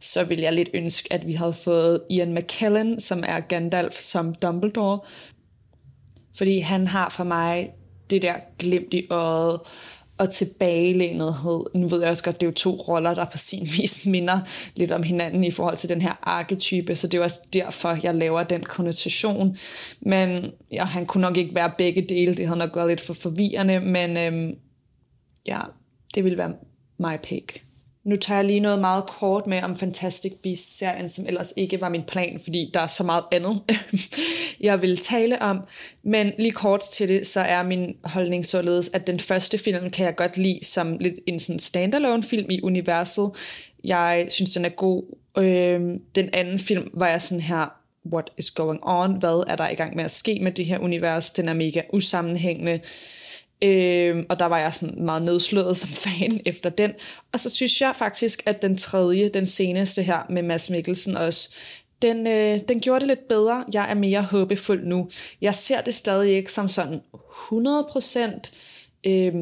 så 0.00 0.24
vil 0.24 0.40
jeg 0.40 0.52
lidt 0.52 0.68
ønske, 0.74 1.12
at 1.12 1.26
vi 1.26 1.32
havde 1.32 1.54
fået 1.54 2.00
Ian 2.10 2.34
McKellen, 2.34 3.00
som 3.00 3.24
er 3.26 3.40
Gandalf 3.40 4.00
som 4.00 4.34
Dumbledore. 4.34 5.00
Fordi 6.36 6.58
han 6.58 6.86
har 6.86 7.08
for 7.08 7.24
mig 7.24 7.70
det 8.10 8.22
der 8.22 8.34
glimt 8.58 8.94
i 8.94 9.06
øjet, 9.10 9.60
og 10.18 10.30
tilbagelænethed. 10.30 11.64
Nu 11.74 11.88
ved 11.88 12.00
jeg 12.00 12.10
også 12.10 12.24
godt, 12.24 12.40
det 12.40 12.46
er 12.46 12.50
jo 12.50 12.54
to 12.54 12.70
roller, 12.70 13.14
der 13.14 13.24
på 13.24 13.38
sin 13.38 13.62
vis 13.62 14.06
minder 14.06 14.40
lidt 14.74 14.92
om 14.92 15.02
hinanden 15.02 15.44
i 15.44 15.50
forhold 15.50 15.76
til 15.76 15.88
den 15.88 16.02
her 16.02 16.18
arketype, 16.22 16.96
så 16.96 17.06
det 17.06 17.18
er 17.18 17.24
også 17.24 17.40
derfor, 17.52 17.98
jeg 18.02 18.14
laver 18.14 18.42
den 18.42 18.62
konnotation. 18.62 19.56
Men 20.00 20.50
ja, 20.72 20.84
han 20.84 21.06
kunne 21.06 21.22
nok 21.22 21.36
ikke 21.36 21.54
være 21.54 21.72
begge 21.78 22.02
dele, 22.02 22.34
det 22.34 22.46
havde 22.46 22.58
nok 22.58 22.76
været 22.76 22.88
lidt 22.88 23.00
for 23.00 23.14
forvirrende, 23.14 23.80
men 23.80 24.16
øhm, 24.16 24.54
ja, 25.46 25.60
det 26.14 26.24
ville 26.24 26.38
være 26.38 26.52
my 26.98 27.16
pick. 27.22 27.65
Nu 28.06 28.16
tager 28.16 28.38
jeg 28.38 28.44
lige 28.44 28.60
noget 28.60 28.78
meget 28.78 29.06
kort 29.06 29.46
med 29.46 29.62
om 29.62 29.76
Fantastic 29.76 30.32
Beasts-serien, 30.42 31.08
som 31.08 31.26
ellers 31.26 31.52
ikke 31.56 31.80
var 31.80 31.88
min 31.88 32.02
plan, 32.02 32.40
fordi 32.44 32.70
der 32.74 32.80
er 32.80 32.86
så 32.86 33.02
meget 33.02 33.24
andet, 33.32 33.60
jeg 34.60 34.82
vil 34.82 34.98
tale 34.98 35.42
om. 35.42 35.60
Men 36.02 36.32
lige 36.38 36.50
kort 36.50 36.80
til 36.92 37.08
det, 37.08 37.26
så 37.26 37.40
er 37.40 37.62
min 37.62 37.96
holdning 38.04 38.46
således, 38.46 38.90
at 38.92 39.06
den 39.06 39.20
første 39.20 39.58
film 39.58 39.90
kan 39.90 40.06
jeg 40.06 40.16
godt 40.16 40.36
lide 40.36 40.58
som 40.62 40.96
lidt 41.00 41.14
en 41.26 41.38
sådan 41.38 41.60
standalone 41.60 42.22
film 42.22 42.50
i 42.50 42.62
universet. 42.62 43.30
Jeg 43.84 44.26
synes, 44.30 44.52
den 44.52 44.64
er 44.64 44.68
god. 44.68 45.02
Øh, 45.38 45.80
den 46.14 46.30
anden 46.32 46.58
film 46.58 46.90
var 46.94 47.08
jeg 47.08 47.22
sådan 47.22 47.40
her, 47.40 47.76
what 48.12 48.30
is 48.38 48.50
going 48.50 48.80
on? 48.82 49.18
Hvad 49.18 49.44
er 49.46 49.56
der 49.56 49.68
i 49.68 49.74
gang 49.74 49.96
med 49.96 50.04
at 50.04 50.10
ske 50.10 50.38
med 50.42 50.52
det 50.52 50.66
her 50.66 50.78
univers? 50.78 51.30
Den 51.30 51.48
er 51.48 51.54
mega 51.54 51.82
usammenhængende. 51.92 52.80
Øh, 53.62 54.24
og 54.28 54.38
der 54.38 54.46
var 54.46 54.58
jeg 54.58 54.74
sådan 54.74 55.04
meget 55.04 55.22
nedslået 55.22 55.76
som 55.76 55.90
fan 56.04 56.40
efter 56.46 56.70
den. 56.70 56.92
Og 57.32 57.40
så 57.40 57.50
synes 57.50 57.80
jeg 57.80 57.94
faktisk, 57.96 58.42
at 58.46 58.62
den 58.62 58.76
tredje, 58.76 59.28
den 59.28 59.46
seneste 59.46 60.02
her 60.02 60.18
med 60.30 60.42
Mads 60.42 60.70
Mikkelsen 60.70 61.16
også, 61.16 61.54
den, 62.02 62.26
øh, 62.26 62.60
den 62.68 62.80
gjorde 62.80 63.00
det 63.00 63.08
lidt 63.08 63.28
bedre. 63.28 63.64
Jeg 63.72 63.90
er 63.90 63.94
mere 63.94 64.22
håbefuld 64.22 64.86
nu. 64.86 65.10
Jeg 65.40 65.54
ser 65.54 65.80
det 65.80 65.94
stadig 65.94 66.36
ikke 66.36 66.52
som 66.52 66.68
sådan 66.68 67.00
100% 67.14 68.50
øh, 69.06 69.34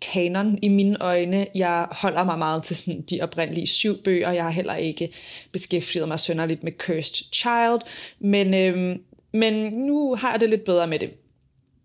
kanon 0.00 0.58
i 0.62 0.68
mine 0.68 1.02
øjne. 1.02 1.46
Jeg 1.54 1.86
holder 1.90 2.24
mig 2.24 2.38
meget 2.38 2.62
til 2.62 2.76
sådan 2.76 3.00
de 3.00 3.20
oprindelige 3.22 3.66
syv 3.66 4.02
bøger. 4.02 4.30
Jeg 4.30 4.42
har 4.42 4.50
heller 4.50 4.76
ikke 4.76 5.12
beskæftiget 5.52 6.08
mig 6.08 6.20
sønderligt 6.20 6.64
med 6.64 6.72
Cursed 6.78 7.32
Child. 7.32 7.80
Men, 8.18 8.54
øh, 8.54 8.96
men 9.32 9.72
nu 9.72 10.14
har 10.14 10.30
jeg 10.30 10.40
det 10.40 10.50
lidt 10.50 10.64
bedre 10.64 10.86
med 10.86 10.98
det. 10.98 11.10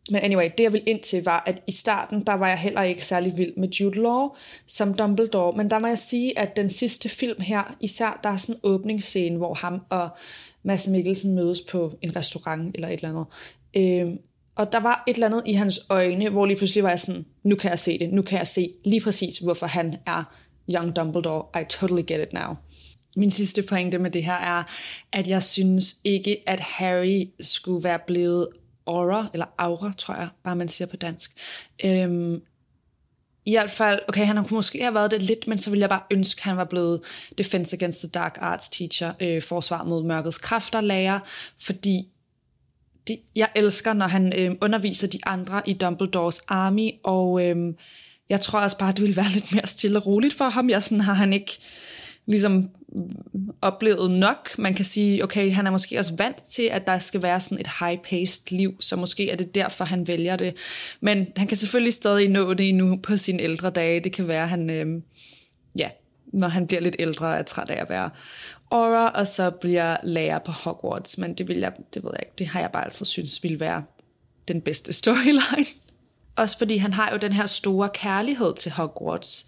Men 0.10 0.22
anyway, 0.22 0.50
det 0.58 0.64
jeg 0.64 0.74
ville 0.74 0.88
ind 0.88 1.00
til 1.00 1.24
var, 1.24 1.44
at 1.46 1.62
i 1.68 1.72
starten, 1.72 2.24
der 2.24 2.34
var 2.34 2.48
jeg 2.48 2.58
heller 2.58 2.82
ikke 2.82 3.06
særlig 3.06 3.38
vild 3.38 3.54
med 3.58 3.70
Jude 3.70 4.02
Law 4.02 4.30
som 4.68 4.94
Dumbledore, 4.94 5.58
men 5.58 5.70
der 5.70 5.80
må 5.80 5.88
jeg 5.88 5.98
sige, 5.98 6.40
at 6.40 6.56
den 6.56 6.70
sidste 6.70 7.10
film 7.10 7.42
her, 7.42 7.76
især 7.80 8.20
der 8.24 8.30
er 8.30 8.38
sådan 8.38 8.56
en 8.56 8.60
åbningsscene, 8.64 9.38
hvor 9.38 9.54
ham 9.54 9.82
og 9.90 10.10
Mads 10.64 10.88
Mikkelsen 10.88 11.36
mødes 11.36 11.62
på 11.62 11.98
en 12.02 12.16
restaurant 12.16 12.76
eller 12.76 12.88
et 12.88 12.94
eller 12.94 13.10
andet. 13.10 13.26
Øh, 13.76 14.18
og 14.56 14.72
der 14.72 14.80
var 14.80 15.04
et 15.08 15.14
eller 15.14 15.28
andet 15.28 15.44
i 15.46 15.54
hans 15.54 15.80
øjne, 15.90 16.30
hvor 16.30 16.46
lige 16.46 16.58
pludselig 16.58 16.84
var 16.84 16.90
jeg 16.90 17.00
sådan, 17.00 17.26
nu 17.44 17.56
kan 17.56 17.70
jeg 17.70 17.80
se 17.80 18.00
det, 18.00 18.14
nu 18.14 18.22
kan 18.22 18.38
jeg 18.38 18.48
se 18.48 18.70
lige 18.86 19.02
præcis, 19.02 19.38
hvorfor 19.38 19.66
han 19.66 19.96
er 20.06 20.24
Young 20.70 20.96
Dumbledore. 20.96 21.62
I 21.62 21.66
totally 21.70 22.04
get 22.08 22.22
it 22.28 22.34
now. 22.34 22.56
Min 23.16 23.32
sidste 23.32 23.64
pointe 23.64 23.98
med 23.98 24.12
det 24.12 24.24
her 24.24 24.34
er, 24.34 24.64
at 25.12 25.28
jeg 25.28 25.44
synes 25.44 25.96
ikke, 26.04 26.44
at 26.46 26.60
Harry 26.60 27.28
skulle 27.40 27.84
være 27.84 28.00
blevet 28.08 28.48
aura, 28.88 29.28
eller 29.34 29.46
aura, 29.58 29.94
tror 29.98 30.16
jeg, 30.16 30.28
bare 30.44 30.56
man 30.56 30.70
siger 30.70 30.88
på 30.88 30.96
dansk. 30.96 31.32
Øhm, 31.86 32.42
i 33.46 33.52
hvert 33.52 33.72
fald, 33.72 34.00
okay, 34.08 34.26
han 34.26 34.36
kunne 34.36 34.56
måske 34.56 34.82
have 34.82 34.94
været 34.94 35.12
det 35.12 35.22
lidt, 35.22 35.48
men 35.48 35.58
så 35.58 35.70
ville 35.70 35.82
jeg 35.82 35.90
bare 35.90 36.04
ønske, 36.12 36.40
at 36.40 36.44
han 36.44 36.58
var 36.58 36.66
blevet 36.66 37.02
Defense 37.38 37.76
Against 37.76 38.00
the 38.00 38.08
Dark 38.08 38.38
Arts 38.42 38.70
teacher, 38.70 39.14
øh, 39.20 39.42
forsvar 39.42 39.84
mod 39.84 40.04
mørkets 40.04 40.38
kræfter 40.38 40.82
lærer, 40.82 41.20
fordi 41.62 42.08
de, 43.08 43.18
jeg 43.36 43.50
elsker, 43.56 43.94
når 43.94 44.08
han 44.08 44.34
øh, 44.40 44.56
underviser 44.62 45.08
de 45.08 45.20
andre 45.26 45.70
i 45.70 45.74
Dumbledores 45.74 46.40
army, 46.40 46.92
og 47.04 47.46
øh, 47.46 47.74
jeg 48.30 48.42
tror 48.42 48.60
også 48.60 48.78
bare, 48.78 48.92
det 48.92 49.02
ville 49.02 49.16
være 49.16 49.32
lidt 49.34 49.54
mere 49.54 49.68
stille 49.68 50.00
og 50.00 50.06
roligt 50.06 50.34
for 50.34 50.46
ham. 50.46 50.70
Jeg 50.70 50.84
sådan 50.84 51.02
har 51.02 51.14
han 51.14 51.34
ikke 51.34 51.58
ligesom 52.26 52.70
mm, 52.88 53.50
oplevet 53.62 54.12
nok. 54.12 54.58
Man 54.58 54.74
kan 54.74 54.86
sige, 54.86 55.24
okay, 55.24 55.52
han 55.52 55.68
er 55.68 55.72
måske 55.72 56.00
også 56.00 56.16
vant 56.16 56.44
til, 56.44 56.64
at 56.64 56.88
der 56.88 57.00
skal 57.00 57.24
være 57.24 57.40
sådan 57.40 57.60
et 57.60 57.68
high-paced 57.68 58.44
liv, 58.50 58.76
så 58.80 58.96
måske 58.96 59.30
er 59.30 59.36
det 59.36 59.56
derfor, 59.56 59.86
han 59.86 60.08
vælger 60.08 60.36
det. 60.36 60.54
Men 61.02 61.28
han 61.38 61.48
kan 61.48 61.58
selvfølgelig 61.58 61.94
stadig 61.94 62.30
nå 62.30 62.54
det 62.54 62.70
endnu 62.70 63.00
på 63.04 63.18
sine 63.18 63.42
ældre 63.44 63.70
dage. 63.70 64.00
Det 64.00 64.12
kan 64.12 64.28
være, 64.28 64.48
han, 64.48 64.70
øh, 64.70 65.02
ja, 65.80 65.90
når 66.26 66.48
han 66.48 66.68
bliver 66.68 66.82
lidt 66.82 66.96
ældre, 67.00 67.38
er 67.38 67.44
træt 67.44 67.70
af 67.70 67.82
at 67.82 67.90
være 67.90 68.10
aura, 68.72 69.10
og 69.10 69.28
så 69.28 69.50
bliver 69.50 69.98
lærer 70.04 70.40
på 70.40 70.52
Hogwarts. 70.52 71.18
Men 71.18 71.34
det, 71.34 71.48
vil 71.48 71.58
jeg, 71.58 71.72
det 71.94 72.04
ved 72.04 72.12
jeg 72.14 72.22
ikke, 72.22 72.34
det 72.38 72.48
har 72.48 72.60
jeg 72.60 72.72
bare 72.72 72.86
altid 72.86 73.06
synes 73.06 73.44
ville 73.44 73.60
være 73.60 73.84
den 74.48 74.62
bedste 74.62 74.94
storyline. 74.94 75.66
Også 76.36 76.58
fordi 76.58 76.78
han 76.78 76.94
har 76.94 77.12
jo 77.12 77.18
den 77.18 77.34
her 77.34 77.46
store 77.46 77.90
kærlighed 77.94 78.56
til 78.56 78.72
Hogwarts. 78.72 79.48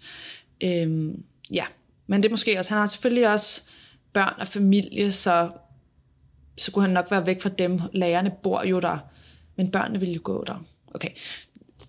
Øhm, 0.60 1.22
ja, 1.52 1.64
men 2.08 2.22
det 2.22 2.28
er 2.28 2.30
måske 2.30 2.58
også, 2.58 2.70
han 2.70 2.78
har 2.78 2.86
selvfølgelig 2.86 3.32
også 3.32 3.62
børn 4.12 4.34
og 4.38 4.46
familie, 4.46 5.12
så, 5.12 5.50
så 6.58 6.72
kunne 6.72 6.84
han 6.84 6.94
nok 6.94 7.10
være 7.10 7.26
væk 7.26 7.42
fra 7.42 7.48
dem. 7.48 7.80
Lærerne 7.92 8.32
bor 8.42 8.64
jo 8.64 8.80
der, 8.80 8.98
men 9.56 9.70
børnene 9.70 10.00
vil 10.00 10.12
jo 10.12 10.20
gå 10.24 10.44
der. 10.46 10.64
Okay, 10.94 11.10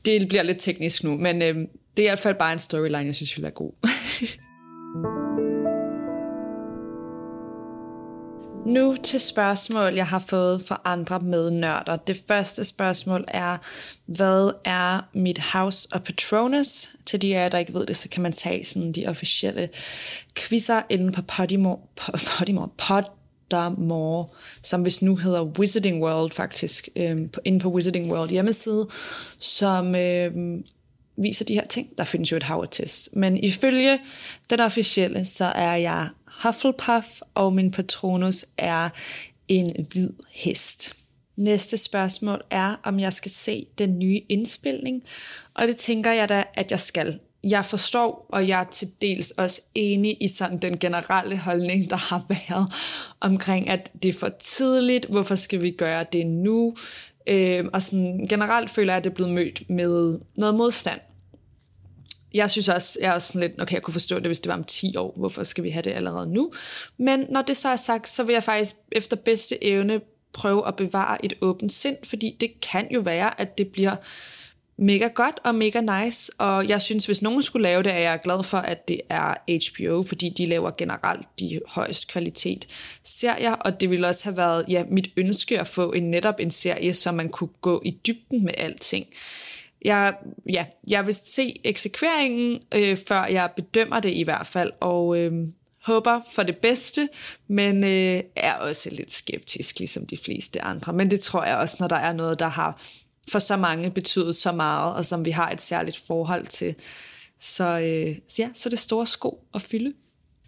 det 0.06 0.28
bliver 0.28 0.44
lidt 0.44 0.60
teknisk 0.60 1.04
nu, 1.04 1.18
men 1.18 1.42
øh, 1.42 1.56
det 1.98 2.04
er 2.04 2.08
i 2.08 2.10
hvert 2.10 2.20
fald 2.20 2.36
bare 2.36 2.54
en 2.54 2.60
storyline, 2.60 2.98
jeg 2.98 3.16
synes 3.16 3.38
vil 3.38 3.44
være 3.44 3.52
god. 3.52 3.72
Nu 8.66 8.96
til 9.04 9.20
spørgsmål, 9.20 9.94
jeg 9.94 10.08
har 10.08 10.20
fået 10.20 10.64
fra 10.66 10.82
andre 10.86 11.20
mednørder. 11.20 11.96
Det 11.96 12.24
første 12.28 12.64
spørgsmål 12.64 13.26
er, 13.28 13.58
hvad 14.06 14.52
er 14.66 15.10
mit 15.14 15.40
House 15.40 15.90
og 15.92 16.04
Patronus? 16.04 16.90
Til 17.06 17.22
de 17.22 17.38
af 17.38 17.44
jer, 17.44 17.50
der 17.50 17.58
ikke 17.58 17.74
ved 17.74 17.86
det, 17.86 17.98
så 17.98 18.10
kan 18.10 18.24
man 18.24 18.34
tage 18.34 18.66
sådan 18.66 18.92
de 18.92 19.08
officielle 19.08 19.70
quizzer 20.36 20.82
inde 20.90 21.12
på 21.12 21.22
Podimo, 21.22 21.76
Podimo, 22.38 22.68
Podamore, 22.78 24.26
som 24.64 24.82
hvis 24.82 25.02
nu 25.02 25.16
hedder 25.16 25.44
Wizarding 25.44 26.04
World 26.04 26.32
faktisk, 26.32 26.90
øhm, 26.96 27.30
inde 27.46 27.60
på 27.60 27.70
Wizarding 27.70 28.12
World 28.12 28.30
hjemmeside, 28.30 28.88
som 29.40 29.96
øhm, 29.96 30.64
viser 31.22 31.46
de 31.46 31.54
her 31.54 31.68
ting. 31.68 31.98
Der 31.98 32.04
findes 32.04 32.32
jo 32.32 32.38
et 32.38 32.44
hav 32.44 32.68
test. 32.72 33.16
Men 33.16 33.38
ifølge 33.38 34.00
den 34.50 34.60
officielle, 34.60 35.26
så 35.26 35.46
er 35.46 35.76
jeg 35.76 36.10
Hufflepuff, 36.44 37.08
og 37.34 37.54
min 37.54 37.72
patronus 37.72 38.46
er 38.58 38.90
en 39.48 39.86
hvid 39.92 40.10
hest. 40.32 40.96
Næste 41.36 41.78
spørgsmål 41.78 42.42
er, 42.50 42.76
om 42.84 43.00
jeg 43.00 43.14
skal 43.14 43.32
se 43.32 43.66
den 43.78 44.00
nye 44.00 44.22
indspilning, 44.30 45.04
og 45.54 45.68
det 45.68 45.78
tænker 45.78 46.12
jeg 46.12 46.30
da, 46.30 46.44
at 46.54 46.72
jeg 46.72 46.80
skal. 46.80 47.20
Jeg 47.44 47.66
forstår, 47.66 48.26
og 48.30 48.48
jeg 48.48 48.60
er 48.60 48.64
til 48.64 48.92
dels 49.02 49.32
også 49.32 49.62
enig 49.76 50.18
i 50.22 50.28
sådan 50.28 50.58
den 50.58 50.78
generelle 50.78 51.38
holdning, 51.38 51.90
der 51.90 51.96
har 51.96 52.26
været 52.30 52.74
omkring, 53.20 53.70
at 53.70 53.92
det 54.04 54.10
er 54.10 54.14
for 54.14 54.30
tidligt, 54.40 55.06
hvorfor 55.06 55.36
skal 55.36 55.62
vi 55.62 55.72
gøre 55.72 56.06
det 56.12 56.28
nu? 56.28 56.76
Øh, 57.28 57.66
og 57.74 57.82
sådan 57.82 58.28
generelt 58.30 58.70
føler 58.70 58.94
jeg, 58.94 58.98
at 58.98 59.04
det 59.04 59.10
er 59.10 59.16
blevet 59.16 59.34
mødt 59.34 59.70
med 59.70 60.20
noget 60.36 60.56
modstand. 60.56 61.00
Jeg 62.34 62.52
synes 62.52 62.70
også, 62.70 63.00
jeg 63.02 63.10
er 63.10 63.14
også 63.14 63.28
sådan 63.28 63.42
lidt, 63.42 63.62
okay, 63.62 63.74
jeg 63.74 63.82
kunne 63.82 63.94
forstå 63.94 64.16
det, 64.16 64.26
hvis 64.26 64.40
det 64.40 64.50
var 64.50 64.54
om 64.54 64.64
10 64.64 64.96
år, 64.98 65.14
hvorfor 65.18 65.44
skal 65.44 65.64
vi 65.64 65.70
have 65.70 65.82
det 65.82 65.92
allerede 65.92 66.34
nu? 66.34 66.52
Men 66.98 67.26
når 67.30 67.42
det 67.42 67.58
så 67.58 67.70
er 67.70 67.76
sagt, 67.76 68.10
så 68.10 68.24
vil 68.24 68.34
jeg 68.34 68.44
faktisk 68.44 68.74
efter 68.92 69.16
bedste 69.16 69.64
evne 69.64 70.02
prøve 70.34 70.68
at 70.68 70.76
bevare 70.76 71.26
et 71.26 71.34
åbent 71.42 71.72
sind, 71.72 71.98
fordi 72.04 72.38
det 72.40 72.62
kan 72.62 72.88
jo 72.92 73.00
være, 73.00 73.42
at 73.42 73.58
det 73.58 73.68
bliver 73.68 73.96
mega 74.78 75.08
godt 75.08 75.40
og 75.44 75.56
mega 75.56 76.04
nice, 76.04 76.32
og 76.38 76.68
jeg 76.68 76.82
synes, 76.82 77.06
hvis 77.06 77.22
nogen 77.22 77.44
skulle 77.44 77.64
lave 77.64 77.84
det, 77.84 77.92
er 77.92 78.00
jeg 78.00 78.20
glad 78.24 78.44
for, 78.44 78.58
at 78.58 78.88
det 78.88 79.02
er 79.10 79.36
HBO, 79.50 80.04
fordi 80.04 80.30
de 80.30 80.46
laver 80.46 80.72
generelt 80.78 81.28
de 81.40 81.60
højeste 81.68 82.08
kvalitet 82.08 82.68
serier, 83.04 83.52
og 83.52 83.82
det 83.82 83.90
ville 83.90 84.08
også 84.08 84.24
have 84.24 84.38
været 84.38 84.66
ja, 84.68 84.84
mit 84.90 85.10
ønske 85.18 85.60
at 85.60 85.68
få 85.68 85.92
en 85.92 86.12
netop 86.12 86.40
en 86.40 86.52
serie, 86.52 86.94
så 86.94 87.12
man 87.12 87.30
kunne 87.30 87.50
gå 87.62 87.82
i 87.86 87.92
dybden 87.92 88.46
med 88.46 88.54
alting. 88.58 89.06
Jeg, 89.86 90.14
ja, 90.50 90.66
jeg 90.88 91.06
vil 91.06 91.14
se 91.14 91.60
eksekveringen, 91.64 92.62
øh, 92.76 92.98
før 93.08 93.26
jeg 93.26 93.50
bedømmer 93.56 94.00
det 94.00 94.14
i 94.14 94.24
hvert 94.24 94.48
fald, 94.48 94.72
og 94.80 95.18
øh, 95.18 95.48
håber 95.84 96.22
for 96.32 96.44
det 96.44 96.58
bedste, 96.58 97.10
men 97.48 97.84
øh, 97.84 98.24
er 98.36 98.54
også 98.54 98.90
lidt 98.90 99.14
skeptisk, 99.14 99.80
ligesom 99.80 100.06
de 100.06 100.18
fleste 100.18 100.62
andre. 100.62 100.94
Men 100.94 101.12
det 101.12 101.20
tror 101.20 101.44
jeg 101.44 101.58
også, 101.58 101.78
når 101.80 101.88
der 101.88 101.96
er 101.96 102.14
noget, 102.14 102.40
der 102.40 102.48
har 102.48 102.82
for 103.32 103.40
så 103.40 103.58
mange 103.58 103.92
betydet 103.92 104.36
så 104.36 104.52
meget, 104.52 104.96
og 104.96 105.06
som 105.06 105.26
vi 105.26 105.32
har 105.32 105.52
et 105.52 105.62
særligt 105.62 105.98
forhold 105.98 106.46
til. 106.46 106.76
Så, 107.40 107.80
øh, 107.80 108.16
så 108.28 108.42
ja, 108.42 108.50
så 108.54 108.70
det 108.70 108.80
store 108.80 109.08
sko 109.08 109.44
at 109.54 109.62
fylde. 109.62 109.94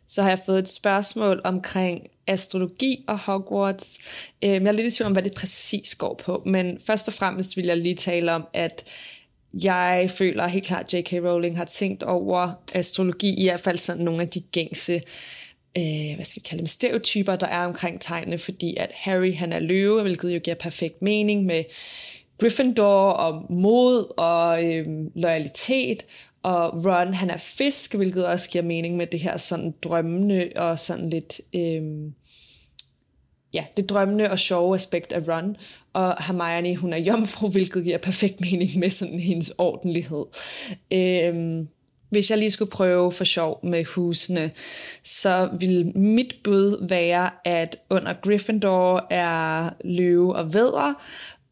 Så 0.08 0.22
har 0.22 0.30
jeg 0.30 0.40
fået 0.46 0.60
et 0.60 0.70
spørgsmål 0.70 1.42
omkring 1.44 2.08
astrologi 2.28 3.06
og 3.08 3.20
Hogwarts. 3.20 4.00
Øhm, 4.44 4.66
jeg 4.66 4.68
er 4.68 4.72
lidt 4.72 4.94
i 4.94 4.98
tvivl 4.98 5.06
om, 5.06 5.12
hvad 5.12 5.24
det 5.24 5.34
præcis 5.34 5.96
går 5.96 6.14
på, 6.26 6.44
men 6.46 6.80
først 6.86 7.08
og 7.08 7.14
fremmest 7.14 7.58
vil 7.58 7.66
jeg 7.66 7.78
lige 7.78 7.96
tale 7.96 8.32
om, 8.32 8.48
at 8.54 8.88
jeg 9.54 10.12
føler 10.16 10.48
helt 10.48 10.66
klart, 10.66 10.94
at 10.94 11.00
J.K. 11.00 11.14
Rowling 11.14 11.58
har 11.58 11.66
tænkt 11.66 12.04
over 12.04 12.52
astrologi, 12.74 13.34
i 13.34 13.44
hvert 13.44 13.60
fald 13.60 13.78
sådan 13.78 14.04
nogle 14.04 14.22
af 14.22 14.30
de 14.30 14.42
gængse 14.42 15.02
øh, 15.78 16.16
hvad 16.16 16.26
skal 16.26 16.44
vi 16.44 16.48
kalde 16.48 16.60
dem, 16.60 16.68
stereotyper, 16.68 17.36
der 17.36 17.48
er 17.48 17.66
omkring 17.66 18.02
tegnene, 18.02 18.38
fordi 18.38 18.76
at 18.76 18.92
Harry 18.94 19.36
han 19.36 19.54
er 19.54 19.60
løve, 19.60 20.02
hvilket 20.02 20.36
jo 20.36 20.40
giver 20.40 20.56
perfekt 20.56 21.02
mening 21.02 21.46
med 21.46 21.64
Gryffindor 22.38 23.10
og 23.12 23.46
mod 23.50 24.18
og 24.18 24.64
øh, 24.64 24.86
loyalitet, 25.16 26.06
og 26.44 26.86
Ron 26.86 27.14
han 27.14 27.30
er 27.30 27.38
fisk, 27.38 27.96
hvilket 27.96 28.26
også 28.26 28.50
giver 28.50 28.64
mening 28.64 28.98
med 28.98 29.08
det 29.08 29.20
her 29.20 29.38
sådan 29.38 29.74
drømmende 29.84 30.50
og 30.56 30.80
sådan 30.80 31.10
lidt... 31.10 31.42
Øh, 31.56 32.12
ja, 33.54 33.66
det 33.78 33.90
drømmende 33.90 34.32
og 34.32 34.40
sjove 34.40 34.76
aspekt 34.76 35.12
af 35.12 35.28
Ron, 35.28 35.58
og 35.94 36.24
Hermione, 36.24 36.76
hun 36.76 36.94
er 36.94 36.98
jomfru, 36.98 37.50
hvilket 37.50 37.84
giver 37.84 37.98
perfekt 37.98 38.42
mening 38.42 38.80
med 38.80 38.90
sådan 38.90 39.20
hendes 39.20 39.54
ordentlighed. 39.58 40.26
Øhm, 40.94 41.68
hvis 42.10 42.30
jeg 42.30 42.38
lige 42.38 42.52
skulle 42.52 42.72
prøve 42.72 43.12
for 43.12 43.24
sjov 43.24 43.60
med 43.64 43.86
husene, 43.86 44.52
så 45.04 45.50
vil 45.60 45.98
mit 45.98 46.36
bud 46.44 46.88
være, 46.88 47.30
at 47.46 47.78
under 47.90 48.14
Gryffindor 48.14 49.08
er 49.10 49.70
løve 49.86 50.36
og 50.36 50.54
vædder, 50.54 50.94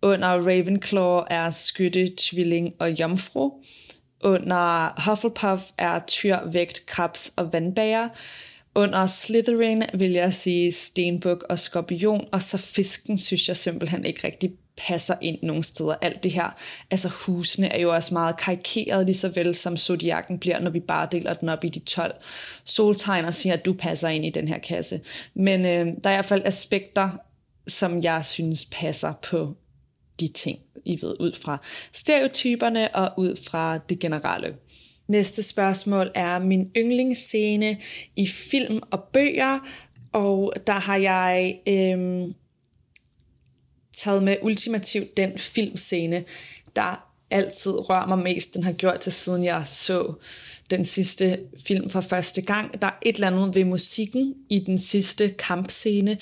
under 0.02 0.28
Ravenclaw 0.28 1.24
er 1.30 1.50
skytte, 1.50 2.10
tvilling 2.18 2.74
og 2.80 2.92
jomfru, 2.92 3.52
under 4.24 4.94
Hufflepuff 5.06 5.64
er 5.78 6.00
tyr, 6.08 6.38
vægt, 6.52 6.86
krebs 6.86 7.34
og 7.38 7.54
vandbager, 7.54 8.10
under 8.76 9.08
Slytherin 9.08 9.84
vil 9.94 10.12
jeg 10.12 10.34
sige 10.34 10.72
stenbuk 10.72 11.46
og 11.50 11.60
skorpion, 11.60 12.28
og 12.32 12.44
så 12.44 12.58
fisken 12.58 13.18
synes 13.18 13.48
jeg 13.48 13.58
simpelthen 13.58 14.06
ikke 14.06 14.28
rigtig 14.28 14.52
passer 14.88 15.16
ind 15.22 15.38
nogle 15.44 15.64
steder. 15.64 15.96
Alt 16.02 16.24
det 16.24 16.32
her, 16.32 16.56
altså 16.92 17.08
husene 17.08 17.68
er 17.68 17.82
jo 17.82 17.94
også 17.94 18.14
meget 18.14 18.38
karikeret, 18.38 19.06
lige 19.06 19.18
så 19.18 19.30
vel 19.30 19.56
som 19.56 19.78
zodiakken 19.78 20.40
bliver, 20.40 20.60
når 20.60 20.72
vi 20.72 20.80
bare 20.80 21.08
deler 21.12 21.34
den 21.34 21.50
op 21.50 21.64
i 21.64 21.68
de 21.68 21.80
12 21.80 22.16
soltegn 22.64 23.26
og 23.26 23.34
siger, 23.34 23.54
at 23.54 23.66
du 23.66 23.74
passer 23.74 24.10
ind 24.10 24.26
i 24.26 24.30
den 24.30 24.48
her 24.48 24.60
kasse. 24.60 25.02
Men 25.34 25.66
øh, 25.66 25.88
der 26.04 26.10
er 26.10 26.14
i 26.14 26.16
hvert 26.16 26.26
fald 26.26 26.42
aspekter, 26.46 27.10
som 27.68 28.04
jeg 28.04 28.26
synes 28.26 28.66
passer 28.72 29.14
på 29.22 29.56
de 30.20 30.28
ting, 30.28 30.60
I 30.86 31.00
ved, 31.02 31.16
ud 31.20 31.36
fra 31.44 31.58
stereotyperne 31.92 32.96
og 32.96 33.12
ud 33.18 33.36
fra 33.50 33.78
det 33.78 34.00
generelle. 34.00 34.56
Næste 35.10 35.44
spørgsmål 35.44 36.12
er 36.16 36.40
min 36.40 36.72
yndlingsscene 36.78 37.78
i 38.16 38.28
film 38.28 38.80
og 38.92 39.04
bøger, 39.04 39.60
og 40.12 40.54
der 40.68 40.80
har 40.80 40.96
jeg 40.96 41.60
øhm, 41.68 42.34
taget 43.94 44.24
med 44.24 44.38
ultimativt 44.42 45.18
den 45.18 45.38
filmscene, 45.38 46.24
der 46.76 47.06
altid 47.32 47.90
rører 47.90 48.08
mig 48.08 48.20
mest. 48.20 48.54
Den 48.54 48.64
har 48.64 48.72
gjort 48.72 49.00
til 49.00 49.12
siden 49.12 49.44
jeg 49.44 49.64
så 49.68 50.14
den 50.70 50.86
sidste 50.86 51.40
film 51.68 51.90
for 51.90 52.02
første 52.02 52.42
gang. 52.42 52.82
Der 52.82 52.88
er 52.88 52.98
et 53.02 53.16
eller 53.16 53.28
andet 53.28 53.56
ved 53.56 53.66
musikken 53.66 54.36
i 54.50 54.60
den 54.60 54.78
sidste 54.78 55.30
kampscene, 55.30 56.18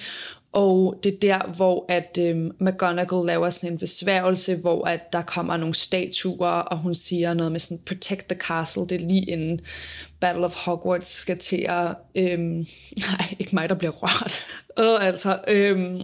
og 0.51 0.99
det 1.03 1.13
er 1.13 1.19
der, 1.19 1.53
hvor 1.55 1.85
at 1.89 2.17
øhm, 2.21 2.51
McGonagall 2.59 3.25
laver 3.25 3.49
sådan 3.49 3.71
en 3.71 3.77
besværgelse, 3.77 4.55
hvor 4.55 4.85
at 4.85 5.13
der 5.13 5.21
kommer 5.21 5.57
nogle 5.57 5.75
statuer, 5.75 6.47
og 6.47 6.77
hun 6.77 6.95
siger 6.95 7.33
noget 7.33 7.51
med 7.51 7.59
sådan, 7.59 7.79
protect 7.85 8.29
the 8.29 8.39
castle, 8.39 8.87
det 8.87 9.01
er 9.01 9.07
lige 9.07 9.25
inden 9.25 9.59
Battle 10.19 10.45
of 10.45 10.55
Hogwarts 10.55 11.07
skal 11.07 11.37
til 11.37 11.65
at, 11.69 11.95
øhm, 12.15 12.65
nej, 13.07 13.35
ikke 13.39 13.55
mig, 13.55 13.69
der 13.69 13.75
bliver 13.75 13.93
rørt, 13.93 14.45
øh, 14.79 15.07
altså, 15.07 15.39
øhm, 15.47 16.01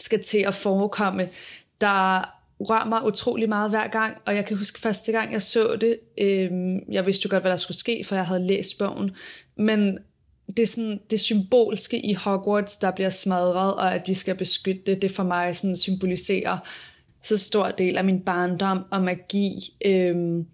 skal 0.00 0.24
til 0.24 0.38
at 0.38 0.54
forekomme, 0.54 1.28
der 1.80 2.24
rører 2.60 2.84
mig 2.84 3.06
utrolig 3.06 3.48
meget 3.48 3.70
hver 3.70 3.86
gang, 3.86 4.16
og 4.24 4.36
jeg 4.36 4.46
kan 4.46 4.56
huske 4.56 4.80
første 4.80 5.12
gang, 5.12 5.32
jeg 5.32 5.42
så 5.42 5.76
det, 5.80 5.98
øhm, 6.18 6.78
jeg 6.92 7.06
vidste 7.06 7.26
jo 7.26 7.30
godt, 7.30 7.42
hvad 7.42 7.50
der 7.50 7.56
skulle 7.56 7.78
ske, 7.78 8.04
for 8.04 8.14
jeg 8.14 8.26
havde 8.26 8.46
læst 8.46 8.78
bogen, 8.78 9.10
men 9.56 9.98
det 10.56 10.62
er 10.62 10.66
sådan 10.66 11.00
det 11.10 11.20
symbolske 11.20 12.06
i 12.06 12.14
Hogwarts, 12.14 12.76
der 12.76 12.90
bliver 12.90 13.10
smadret, 13.10 13.74
og 13.74 13.94
at 13.94 14.06
de 14.06 14.14
skal 14.14 14.34
beskytte 14.34 14.82
det, 14.86 15.02
det 15.02 15.10
for 15.10 15.22
mig 15.22 15.56
sådan 15.56 15.76
symboliserer 15.76 16.58
så 17.22 17.36
stor 17.36 17.70
del 17.70 17.96
af 17.96 18.04
min 18.04 18.20
barndom 18.20 18.84
og 18.90 19.02
magi, 19.02 19.76
øhm, 19.84 20.46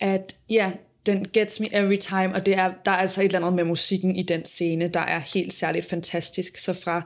at 0.00 0.36
ja, 0.50 0.72
den 1.06 1.26
gets 1.32 1.60
me 1.60 1.74
every 1.74 1.96
time, 1.96 2.34
og 2.34 2.46
det 2.46 2.54
er, 2.54 2.72
der 2.84 2.90
er 2.90 2.96
altså 2.96 3.20
et 3.20 3.24
eller 3.24 3.38
andet 3.38 3.52
med 3.52 3.64
musikken 3.64 4.16
i 4.16 4.22
den 4.22 4.44
scene, 4.44 4.88
der 4.88 5.00
er 5.00 5.18
helt 5.18 5.52
særligt 5.52 5.86
fantastisk. 5.86 6.58
Så 6.58 6.72
fra 6.72 7.02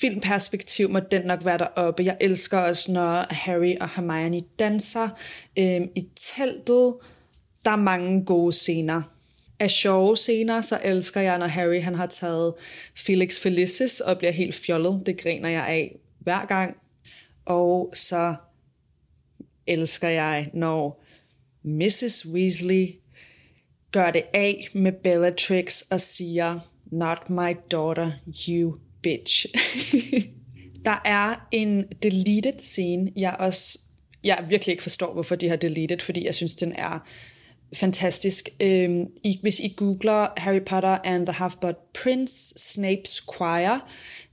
filmperspektiv 0.00 0.90
må 0.90 1.00
den 1.00 1.22
nok 1.26 1.44
være 1.44 1.58
deroppe. 1.58 2.04
Jeg 2.04 2.16
elsker 2.20 2.58
også, 2.58 2.92
når 2.92 3.26
Harry 3.30 3.76
og 3.80 3.88
Hermione 3.88 4.42
danser 4.58 5.08
øhm, 5.58 5.88
i 5.96 6.08
teltet. 6.16 6.94
Der 7.64 7.70
er 7.70 7.76
mange 7.76 8.24
gode 8.24 8.52
scener 8.52 9.02
er 9.60 9.68
sjove 9.68 10.16
scener, 10.16 10.62
så 10.62 10.78
elsker 10.84 11.20
jeg, 11.20 11.38
når 11.38 11.46
Harry 11.46 11.82
han 11.82 11.94
har 11.94 12.06
taget 12.06 12.54
Felix 12.96 13.38
Felicis 13.38 14.00
og 14.00 14.18
bliver 14.18 14.32
helt 14.32 14.54
fjollet. 14.54 15.02
Det 15.06 15.22
griner 15.22 15.48
jeg 15.48 15.66
af 15.66 15.96
hver 16.18 16.46
gang. 16.46 16.76
Og 17.44 17.92
så 17.94 18.34
elsker 19.66 20.08
jeg, 20.08 20.50
når 20.54 21.04
Mrs. 21.62 22.26
Weasley 22.26 22.88
gør 23.90 24.10
det 24.10 24.22
af 24.34 24.68
med 24.74 24.92
Bellatrix 24.92 25.80
og 25.80 26.00
siger, 26.00 26.60
not 26.86 27.30
my 27.30 27.56
daughter, 27.70 28.12
you 28.48 28.78
bitch. 29.02 29.46
Der 30.84 31.02
er 31.04 31.48
en 31.52 31.84
deleted 32.02 32.58
scene, 32.58 33.12
jeg 33.16 33.36
også 33.38 33.78
jeg 34.24 34.46
virkelig 34.48 34.72
ikke 34.72 34.82
forstår, 34.82 35.12
hvorfor 35.12 35.36
de 35.36 35.48
har 35.48 35.56
deleted, 35.56 35.98
fordi 35.98 36.24
jeg 36.24 36.34
synes, 36.34 36.56
den 36.56 36.72
er 36.72 37.06
fantastisk. 37.74 38.48
Øhm, 38.60 39.06
I, 39.24 39.38
hvis 39.42 39.60
I 39.60 39.74
googler 39.76 40.28
Harry 40.36 40.60
Potter 40.66 40.98
and 41.04 41.26
the 41.26 41.44
Half-Blood 41.44 41.90
Prince, 42.02 42.54
Snape's 42.58 43.24
Choir, 43.34 43.88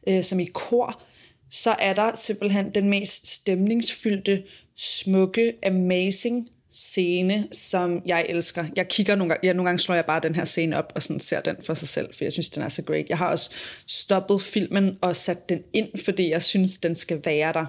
øh, 0.07 0.23
som 0.23 0.39
i 0.39 0.45
kor, 0.45 1.01
så 1.49 1.75
er 1.79 1.93
der 1.93 2.15
simpelthen 2.15 2.69
den 2.75 2.89
mest 2.89 3.27
stemningsfyldte, 3.27 4.43
smukke, 4.75 5.53
amazing 5.65 6.49
scene, 6.69 7.47
som 7.51 8.01
jeg 8.05 8.25
elsker. 8.29 8.65
Jeg 8.75 8.87
kigger 8.87 9.15
nogle 9.15 9.33
gange, 9.33 9.47
ja, 9.47 9.53
nogle 9.53 9.67
gange 9.67 9.79
slår 9.79 9.95
jeg 9.95 10.05
bare 10.05 10.19
den 10.23 10.35
her 10.35 10.45
scene 10.45 10.77
op 10.77 10.91
og 10.95 11.03
sådan 11.03 11.19
ser 11.19 11.41
den 11.41 11.55
for 11.63 11.73
sig 11.73 11.87
selv, 11.87 12.13
for 12.13 12.25
jeg 12.25 12.33
synes, 12.33 12.49
den 12.49 12.63
er 12.63 12.69
så 12.69 12.83
great. 12.83 13.09
Jeg 13.09 13.17
har 13.17 13.31
også 13.31 13.49
stoppet 13.87 14.41
filmen 14.41 14.97
og 15.01 15.15
sat 15.15 15.49
den 15.49 15.63
ind, 15.73 15.89
fordi 16.05 16.29
jeg 16.29 16.43
synes, 16.43 16.77
den 16.77 16.95
skal 16.95 17.21
være 17.25 17.53
der 17.53 17.65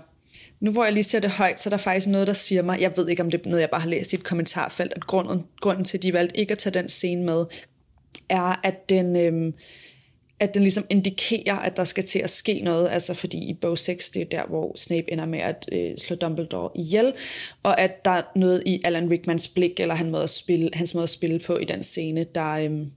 nu 0.61 0.73
hvor 0.73 0.85
jeg 0.85 0.93
lige 0.93 1.05
ser 1.05 1.21
det 1.21 1.31
højt, 1.31 1.61
så 1.61 1.69
er 1.69 1.71
der 1.71 1.77
faktisk 1.77 2.09
noget, 2.09 2.27
der 2.27 2.33
siger 2.33 2.63
mig, 2.63 2.81
jeg 2.81 2.97
ved 2.97 3.09
ikke, 3.09 3.23
om 3.23 3.31
det 3.31 3.41
er 3.45 3.49
noget, 3.49 3.61
jeg 3.61 3.71
bare 3.71 3.81
har 3.81 3.89
læst 3.89 4.13
i 4.13 4.17
et 4.17 4.25
kommentarfelt, 4.25 4.93
at 4.97 5.07
grunden, 5.07 5.47
grunden 5.61 5.85
til, 5.85 5.99
at 5.99 6.03
de 6.03 6.13
valgte 6.13 6.37
ikke 6.37 6.53
at 6.53 6.59
tage 6.59 6.75
den 6.75 6.89
scene 6.89 7.25
med, 7.25 7.45
er, 8.29 8.61
at 8.63 8.89
den, 8.89 9.17
øhm, 9.17 9.55
at 10.41 10.55
den 10.55 10.63
ligesom 10.63 10.85
indikerer, 10.91 11.57
at 11.57 11.77
der 11.77 11.85
skal 11.85 12.05
til 12.05 12.19
at 12.19 12.31
ske 12.31 12.61
noget, 12.61 12.89
altså 12.89 13.15
fordi 13.15 13.39
i 13.39 13.55
bog 13.55 13.79
6, 13.79 14.11
det 14.11 14.23
er 14.23 14.27
der, 14.27 14.47
hvor 14.47 14.73
Snape 14.77 15.13
ender 15.13 15.27
med 15.27 15.39
at 15.39 15.69
øh, 15.73 15.97
slå 15.99 16.17
Dumbledore 16.17 16.71
ihjel, 16.75 17.13
og 17.63 17.81
at 17.81 18.05
der 18.05 18.11
er 18.11 18.23
noget 18.37 18.63
i 18.67 18.81
Alan 18.85 19.11
Rickmans 19.11 19.49
blik, 19.49 19.81
eller 19.81 19.95
han 19.95 20.11
måde 20.11 20.23
at 20.23 20.31
spille, 20.31 20.71
hans 20.73 20.95
måde 20.95 21.03
at 21.03 21.11
spille 21.11 21.39
på 21.39 21.57
i 21.57 21.65
den 21.65 21.83
scene, 21.83 22.27
der, 22.35 22.51
øhm, 22.51 22.91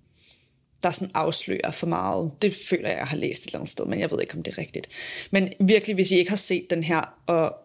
der 0.84 0.92
sådan 0.92 1.12
afslører 1.14 1.72
for 1.72 1.88
meget. 1.88 2.32
Det 2.42 2.56
føler 2.70 2.90
jeg, 2.90 2.98
jeg 2.98 3.08
har 3.08 3.18
læst 3.18 3.42
et 3.42 3.48
eller 3.48 3.60
andet 3.60 3.72
sted, 3.72 3.86
men 3.86 4.00
jeg 4.00 4.12
ved 4.12 4.22
ikke, 4.22 4.36
om 4.36 4.44
det 4.44 4.54
er 4.54 4.58
rigtigt. 4.58 4.88
Men 5.32 5.54
virkelig, 5.60 5.96
hvis 5.96 6.12
I 6.12 6.16
ikke 6.16 6.32
har 6.32 6.36
set 6.36 6.70
den 6.70 6.84
her, 6.84 7.14
og 7.28 7.56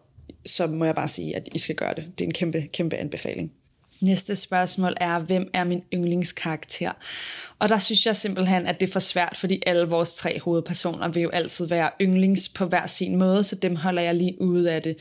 så 0.45 0.67
må 0.67 0.85
jeg 0.85 0.95
bare 0.95 1.07
sige, 1.07 1.35
at 1.35 1.49
I 1.55 1.59
skal 1.59 1.75
gøre 1.75 1.93
det. 1.95 2.05
Det 2.17 2.21
er 2.21 2.27
en 2.27 2.33
kæmpe, 2.33 2.67
kæmpe 2.73 2.95
anbefaling. 2.95 3.51
Næste 3.99 4.35
spørgsmål 4.35 4.93
er, 5.01 5.19
hvem 5.19 5.49
er 5.53 5.63
min 5.63 5.83
yndlingskarakter? 5.93 6.91
Og 7.59 7.69
der 7.69 7.79
synes 7.79 8.05
jeg 8.05 8.15
simpelthen, 8.15 8.67
at 8.67 8.79
det 8.79 8.89
er 8.89 8.93
for 8.93 8.99
svært, 8.99 9.37
fordi 9.37 9.63
alle 9.65 9.87
vores 9.87 10.15
tre 10.15 10.39
hovedpersoner 10.39 11.07
vil 11.07 11.23
jo 11.23 11.29
altid 11.29 11.67
være 11.67 11.89
yndlings 12.01 12.49
på 12.49 12.65
hver 12.65 12.87
sin 12.87 13.15
måde, 13.15 13.43
så 13.43 13.55
dem 13.55 13.75
holder 13.75 14.01
jeg 14.01 14.15
lige 14.15 14.41
ude 14.41 14.71
af 14.71 14.81
det. 14.81 14.97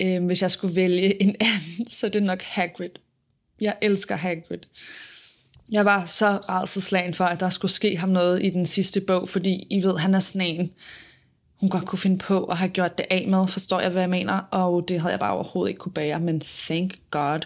Øh, 0.00 0.24
hvis 0.24 0.42
jeg 0.42 0.50
skulle 0.50 0.76
vælge 0.76 1.22
en 1.22 1.36
anden, 1.40 1.88
så 1.96 2.06
er 2.06 2.10
det 2.10 2.22
nok 2.22 2.42
Hagrid. 2.42 2.90
Jeg 3.60 3.76
elsker 3.82 4.16
Hagrid. 4.16 4.58
Jeg 5.70 5.84
var 5.84 6.04
så 6.04 6.36
rædselslagen 6.36 7.14
for, 7.14 7.24
at 7.24 7.40
der 7.40 7.50
skulle 7.50 7.72
ske 7.72 7.96
ham 7.96 8.08
noget 8.08 8.44
i 8.44 8.50
den 8.50 8.66
sidste 8.66 9.00
bog, 9.00 9.28
fordi 9.28 9.66
I 9.70 9.82
ved, 9.82 9.98
han 9.98 10.14
er 10.14 10.20
sådan 10.20 10.46
en, 10.46 10.70
hun 11.60 11.70
godt 11.70 11.86
kunne 11.86 11.98
finde 11.98 12.18
på 12.18 12.44
at 12.44 12.56
have 12.56 12.68
gjort 12.68 12.98
det 12.98 13.06
af 13.10 13.26
med, 13.28 13.48
forstår 13.48 13.80
jeg, 13.80 13.90
hvad 13.90 14.02
jeg 14.02 14.10
mener, 14.10 14.38
og 14.50 14.88
det 14.88 15.00
havde 15.00 15.12
jeg 15.12 15.20
bare 15.20 15.32
overhovedet 15.32 15.70
ikke 15.70 15.78
kunne 15.78 15.92
bære, 15.92 16.20
men 16.20 16.40
thank 16.40 16.94
God, 17.10 17.40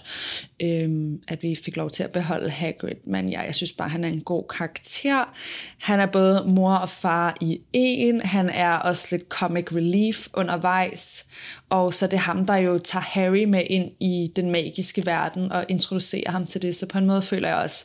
øhm, 0.61 1.23
at 1.29 1.43
vi 1.43 1.59
fik 1.65 1.77
lov 1.77 1.91
til 1.91 2.03
at 2.03 2.13
beholde 2.13 2.51
Hagrid, 2.51 2.95
men 3.07 3.29
ja, 3.29 3.41
jeg 3.41 3.55
synes 3.55 3.73
bare, 3.73 3.89
han 3.89 4.05
er 4.05 4.09
en 4.09 4.21
god 4.21 4.45
karakter. 4.57 5.35
Han 5.79 6.01
er 6.01 6.07
både 6.07 6.45
mor 6.47 6.75
og 6.75 6.89
far 6.89 7.37
i 7.41 7.61
en, 7.73 8.21
han 8.21 8.51
er 8.51 8.73
også 8.73 9.09
lidt 9.11 9.29
comic 9.29 9.73
relief 9.73 10.29
undervejs, 10.35 11.27
og 11.71 11.95
så 11.95 12.07
det 12.07 12.15
er 12.15 12.19
ham, 12.19 12.47
der 12.47 12.57
jo 12.57 12.79
tager 12.79 13.03
Harry 13.03 13.45
med 13.45 13.63
ind 13.67 13.91
i 14.01 14.33
den 14.37 14.51
magiske 14.51 15.07
verden 15.07 15.53
og 15.53 15.65
introducerer 15.69 16.31
ham 16.31 16.47
til 16.47 16.63
det, 16.63 16.77
så 16.77 16.87
på 16.87 16.99
en 16.99 17.07
måde 17.07 17.23
føler 17.23 17.49
jeg 17.49 17.57
også, 17.57 17.85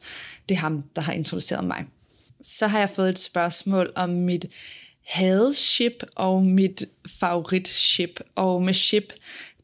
det 0.49 0.55
er 0.55 0.59
ham, 0.59 0.83
der 0.95 1.01
har 1.01 1.13
introduceret 1.13 1.63
mig. 1.63 1.85
Så 2.41 2.67
har 2.67 2.79
jeg 2.79 2.89
fået 2.89 3.09
et 3.09 3.19
spørgsmål 3.19 3.91
om 3.95 4.09
mit 4.09 4.45
hadship 5.07 6.03
og 6.15 6.43
mit 6.43 6.83
favoritship. 7.19 8.19
Og 8.35 8.63
med 8.63 8.73
ship, 8.73 9.13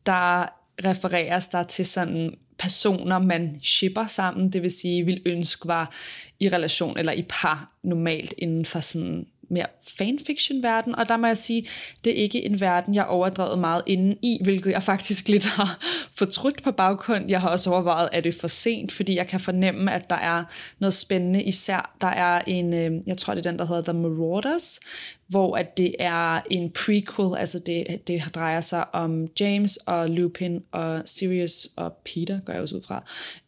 der 0.05 0.45
refereres 0.85 1.47
der 1.47 1.63
til 1.63 1.85
sådan 1.85 2.37
personer, 2.57 3.19
man 3.19 3.59
shipper 3.63 4.07
sammen, 4.07 4.53
det 4.53 4.61
vil 4.61 4.71
sige, 4.71 5.05
vil 5.05 5.21
ønske 5.25 5.67
var 5.67 5.91
i 6.39 6.49
relation 6.49 6.97
eller 6.97 7.11
i 7.11 7.25
par 7.29 7.71
normalt 7.83 8.33
inden 8.37 8.65
for 8.65 8.79
sådan 8.79 9.27
mere 9.49 9.65
fanfiction-verden, 9.97 10.95
og 10.95 11.09
der 11.09 11.17
må 11.17 11.27
jeg 11.27 11.37
sige, 11.37 11.67
det 12.03 12.19
er 12.19 12.23
ikke 12.23 12.45
en 12.45 12.61
verden, 12.61 12.95
jeg 12.95 13.05
overdrevet 13.05 13.59
meget 13.59 13.81
inden 13.85 14.17
i, 14.21 14.39
hvilket 14.43 14.71
jeg 14.71 14.83
faktisk 14.83 15.27
lidt 15.35 15.45
har 15.45 15.79
fortrydt 16.13 16.63
på 16.63 16.71
baggrund. 16.71 17.25
Jeg 17.29 17.41
har 17.41 17.49
også 17.49 17.69
overvejet, 17.69 18.09
at 18.11 18.23
det 18.23 18.35
er 18.35 18.39
for 18.39 18.47
sent, 18.47 18.91
fordi 18.91 19.15
jeg 19.15 19.27
kan 19.27 19.39
fornemme, 19.39 19.93
at 19.93 20.09
der 20.09 20.15
er 20.15 20.43
noget 20.79 20.93
spændende, 20.93 21.43
især 21.43 21.95
der 22.01 22.07
er 22.07 22.41
en, 22.47 22.73
øh, 22.73 23.07
jeg 23.07 23.17
tror 23.17 23.33
det 23.33 23.45
er 23.45 23.51
den, 23.51 23.59
der 23.59 23.65
hedder 23.65 23.81
The 23.81 24.01
Marauders, 24.01 24.79
hvor 25.27 25.57
at 25.57 25.77
det 25.77 25.95
er 25.99 26.41
en 26.51 26.71
prequel, 26.71 27.37
altså 27.37 27.59
det, 27.59 28.07
det 28.07 28.23
drejer 28.35 28.61
sig 28.61 28.95
om 28.95 29.27
James 29.39 29.77
og 29.77 30.09
Lupin 30.09 30.63
og 30.71 31.01
Sirius 31.05 31.67
og 31.77 31.93
Peter, 31.93 32.39
går 32.39 32.53
jeg 32.53 32.61
også 32.61 32.75
ud 32.75 32.81
fra, 32.81 33.03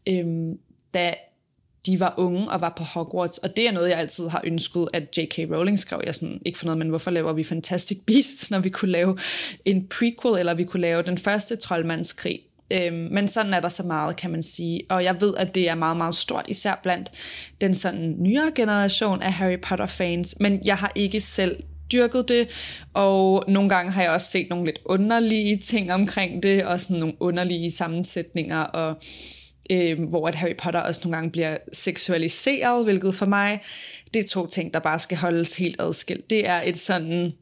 øhm, 0.08 0.60
da 0.94 1.14
de 1.88 2.00
var 2.00 2.14
unge 2.18 2.50
og 2.50 2.62
var 2.62 2.74
på 2.78 2.84
Hogwarts, 2.84 3.38
og 3.38 3.58
det 3.58 3.68
er 3.68 3.72
noget, 3.72 3.90
jeg 3.90 3.98
altid 3.98 4.28
har 4.28 4.42
ønsket, 4.44 4.88
at 4.94 5.18
J.K. 5.18 5.38
Rowling 5.38 5.80
skrev. 5.80 6.02
Jeg 6.06 6.16
sådan, 6.16 6.42
ikke 6.46 6.60
for 6.60 6.66
noget, 6.66 6.78
men 6.78 6.90
hvorfor 6.90 7.12
laver 7.12 7.34
vi 7.34 7.44
Fantastic 7.44 7.98
Beasts, 8.08 8.52
når 8.52 8.60
vi 8.60 8.70
kunne 8.70 8.92
lave 8.92 9.18
en 9.66 9.88
prequel, 9.88 10.40
eller 10.40 10.54
vi 10.54 10.64
kunne 10.64 10.82
lave 10.82 11.02
den 11.02 11.18
første 11.18 11.56
troldmandskrig. 11.56 12.40
Øhm, 12.72 13.08
men 13.12 13.28
sådan 13.28 13.54
er 13.54 13.60
der 13.60 13.70
så 13.70 13.84
meget, 13.84 14.16
kan 14.16 14.32
man 14.32 14.44
sige. 14.44 14.82
Og 14.90 15.04
jeg 15.04 15.22
ved, 15.22 15.34
at 15.38 15.56
det 15.56 15.70
er 15.70 15.76
meget, 15.76 15.98
meget 15.98 16.16
stort, 16.16 16.46
især 16.48 16.80
blandt 16.84 17.12
den 17.62 17.76
sådan 17.76 18.16
nyere 18.20 18.52
generation 18.56 19.22
af 19.22 19.34
Harry 19.34 19.60
Potter-fans. 19.62 20.36
Men 20.40 20.62
jeg 20.66 20.78
har 20.78 20.92
ikke 20.96 21.20
selv 21.20 21.64
dyrket 21.92 22.30
det, 22.30 22.48
og 22.94 23.44
nogle 23.48 23.70
gange 23.70 23.92
har 23.92 24.02
jeg 24.02 24.12
også 24.12 24.32
set 24.32 24.50
nogle 24.50 24.66
lidt 24.66 24.80
underlige 24.86 25.58
ting 25.58 25.94
omkring 25.94 26.44
det, 26.44 26.66
og 26.66 26.82
sådan 26.82 26.98
nogle 26.98 27.16
underlige 27.20 27.72
sammensætninger, 27.72 28.60
og 28.60 28.98
øh, 29.70 30.04
hvor 30.04 30.28
at 30.28 30.36
Harry 30.36 30.56
Potter 30.58 30.80
også 30.80 31.02
nogle 31.04 31.18
gange 31.18 31.32
bliver 31.32 31.58
seksualiseret, 31.74 32.84
hvilket 32.84 33.16
for 33.16 33.26
mig, 33.26 33.62
det 34.14 34.24
er 34.24 34.28
to 34.28 34.48
ting, 34.48 34.74
der 34.74 34.80
bare 34.80 35.00
skal 35.00 35.18
holdes 35.18 35.56
helt 35.56 35.82
adskilt. 35.82 36.30
Det 36.30 36.48
er 36.48 36.62
et 36.66 36.78
sådan 36.78 37.34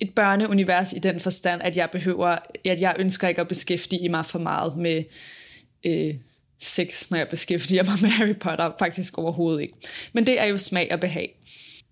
et 0.00 0.14
børneunivers 0.14 0.92
i 0.92 0.98
den 0.98 1.20
forstand, 1.20 1.62
at 1.62 1.76
jeg 1.76 1.88
behøver, 1.92 2.36
at 2.64 2.80
jeg 2.80 2.96
ønsker 2.98 3.28
ikke 3.28 3.40
at 3.40 3.48
beskæftige 3.48 4.08
mig 4.08 4.26
for 4.26 4.38
meget 4.38 4.76
med 4.76 5.04
øh, 5.86 6.14
sex, 6.58 7.10
når 7.10 7.18
jeg 7.18 7.28
beskæftiger 7.28 7.82
mig 7.82 7.94
med 8.02 8.08
Harry 8.08 8.36
Potter, 8.36 8.72
faktisk 8.78 9.18
overhovedet 9.18 9.62
ikke. 9.62 9.74
Men 10.12 10.26
det 10.26 10.40
er 10.40 10.44
jo 10.44 10.58
smag 10.58 10.88
og 10.92 11.00
behag. 11.00 11.36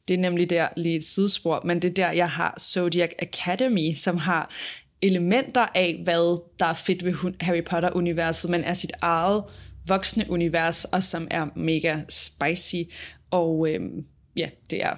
Det 0.09 0.15
er 0.15 0.19
nemlig 0.19 0.51
der 0.51 0.69
lige 0.77 0.97
et 0.97 1.05
sidespor, 1.05 1.63
men 1.65 1.83
det 1.83 1.91
er 1.91 1.95
der, 1.95 2.11
jeg 2.11 2.31
har 2.31 2.57
Zodiac 2.61 3.11
Academy, 3.19 3.95
som 3.95 4.17
har 4.17 4.51
elementer 5.03 5.67
af, 5.75 6.01
hvad 6.05 6.41
der 6.59 6.67
er 6.67 6.75
fedt 6.75 7.05
ved 7.05 7.15
Harry 7.41 7.65
Potter-universet, 7.65 8.51
men 8.51 8.65
er 8.65 8.75
sit 8.75 8.93
eget 9.01 9.45
voksne 9.87 10.25
univers, 10.29 10.85
og 10.85 11.05
som 11.05 11.29
er 11.31 11.47
mega 11.57 11.97
spicy. 12.09 12.91
Og 13.31 13.69
øhm, 13.69 14.05
ja, 14.37 14.49
det 14.71 14.85
er 14.85 14.97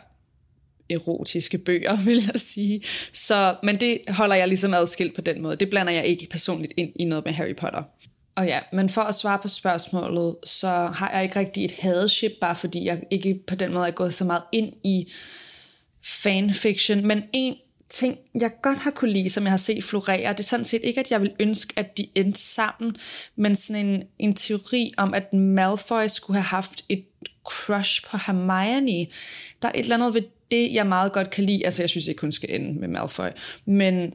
erotiske 0.90 1.58
bøger, 1.58 1.96
vil 2.06 2.24
jeg 2.32 2.40
sige. 2.40 2.82
Så, 3.12 3.56
men 3.62 3.80
det 3.80 4.00
holder 4.08 4.36
jeg 4.36 4.48
ligesom 4.48 4.74
adskilt 4.74 5.14
på 5.14 5.20
den 5.20 5.42
måde. 5.42 5.56
Det 5.56 5.70
blander 5.70 5.92
jeg 5.92 6.06
ikke 6.06 6.26
personligt 6.30 6.72
ind 6.76 6.92
i 6.96 7.04
noget 7.04 7.24
med 7.24 7.32
Harry 7.32 7.56
Potter. 7.56 7.82
Og 8.34 8.46
ja, 8.46 8.60
men 8.72 8.88
for 8.88 9.00
at 9.00 9.14
svare 9.14 9.38
på 9.38 9.48
spørgsmålet, 9.48 10.36
så 10.44 10.68
har 10.68 11.10
jeg 11.14 11.22
ikke 11.22 11.38
rigtig 11.38 11.64
et 11.64 11.72
hadeship, 11.72 12.32
bare 12.40 12.56
fordi 12.56 12.84
jeg 12.84 13.02
ikke 13.10 13.40
på 13.46 13.54
den 13.54 13.72
måde 13.72 13.86
er 13.86 13.90
gået 13.90 14.14
så 14.14 14.24
meget 14.24 14.42
ind 14.52 14.72
i 14.84 15.12
fanfiction. 16.02 17.06
Men 17.06 17.22
en 17.32 17.54
ting, 17.90 18.18
jeg 18.40 18.50
godt 18.62 18.78
har 18.78 18.90
kunne 18.90 19.12
lide, 19.12 19.30
som 19.30 19.42
jeg 19.42 19.52
har 19.52 19.56
set 19.56 19.84
florere, 19.84 20.32
det 20.32 20.40
er 20.40 20.48
sådan 20.48 20.64
set 20.64 20.80
ikke, 20.84 21.00
at 21.00 21.10
jeg 21.10 21.20
vil 21.20 21.32
ønske, 21.40 21.72
at 21.76 21.96
de 21.96 22.06
endte 22.14 22.40
sammen, 22.40 22.96
men 23.36 23.56
sådan 23.56 23.86
en, 23.86 24.02
en 24.18 24.34
teori 24.34 24.92
om, 24.96 25.14
at 25.14 25.32
Malfoy 25.32 26.06
skulle 26.06 26.36
have 26.36 26.44
haft 26.44 26.84
et 26.88 27.04
crush 27.44 28.10
på 28.10 28.16
Hermione. 28.26 29.06
Der 29.62 29.68
er 29.68 29.72
et 29.74 29.80
eller 29.80 29.94
andet 29.94 30.14
ved 30.14 30.22
det, 30.50 30.72
jeg 30.72 30.86
meget 30.86 31.12
godt 31.12 31.30
kan 31.30 31.44
lide. 31.44 31.64
Altså, 31.64 31.82
jeg 31.82 31.90
synes 31.90 32.06
ikke, 32.06 32.20
hun 32.20 32.32
skal 32.32 32.54
ende 32.54 32.80
med 32.80 32.88
Malfoy. 32.88 33.28
Men, 33.64 34.14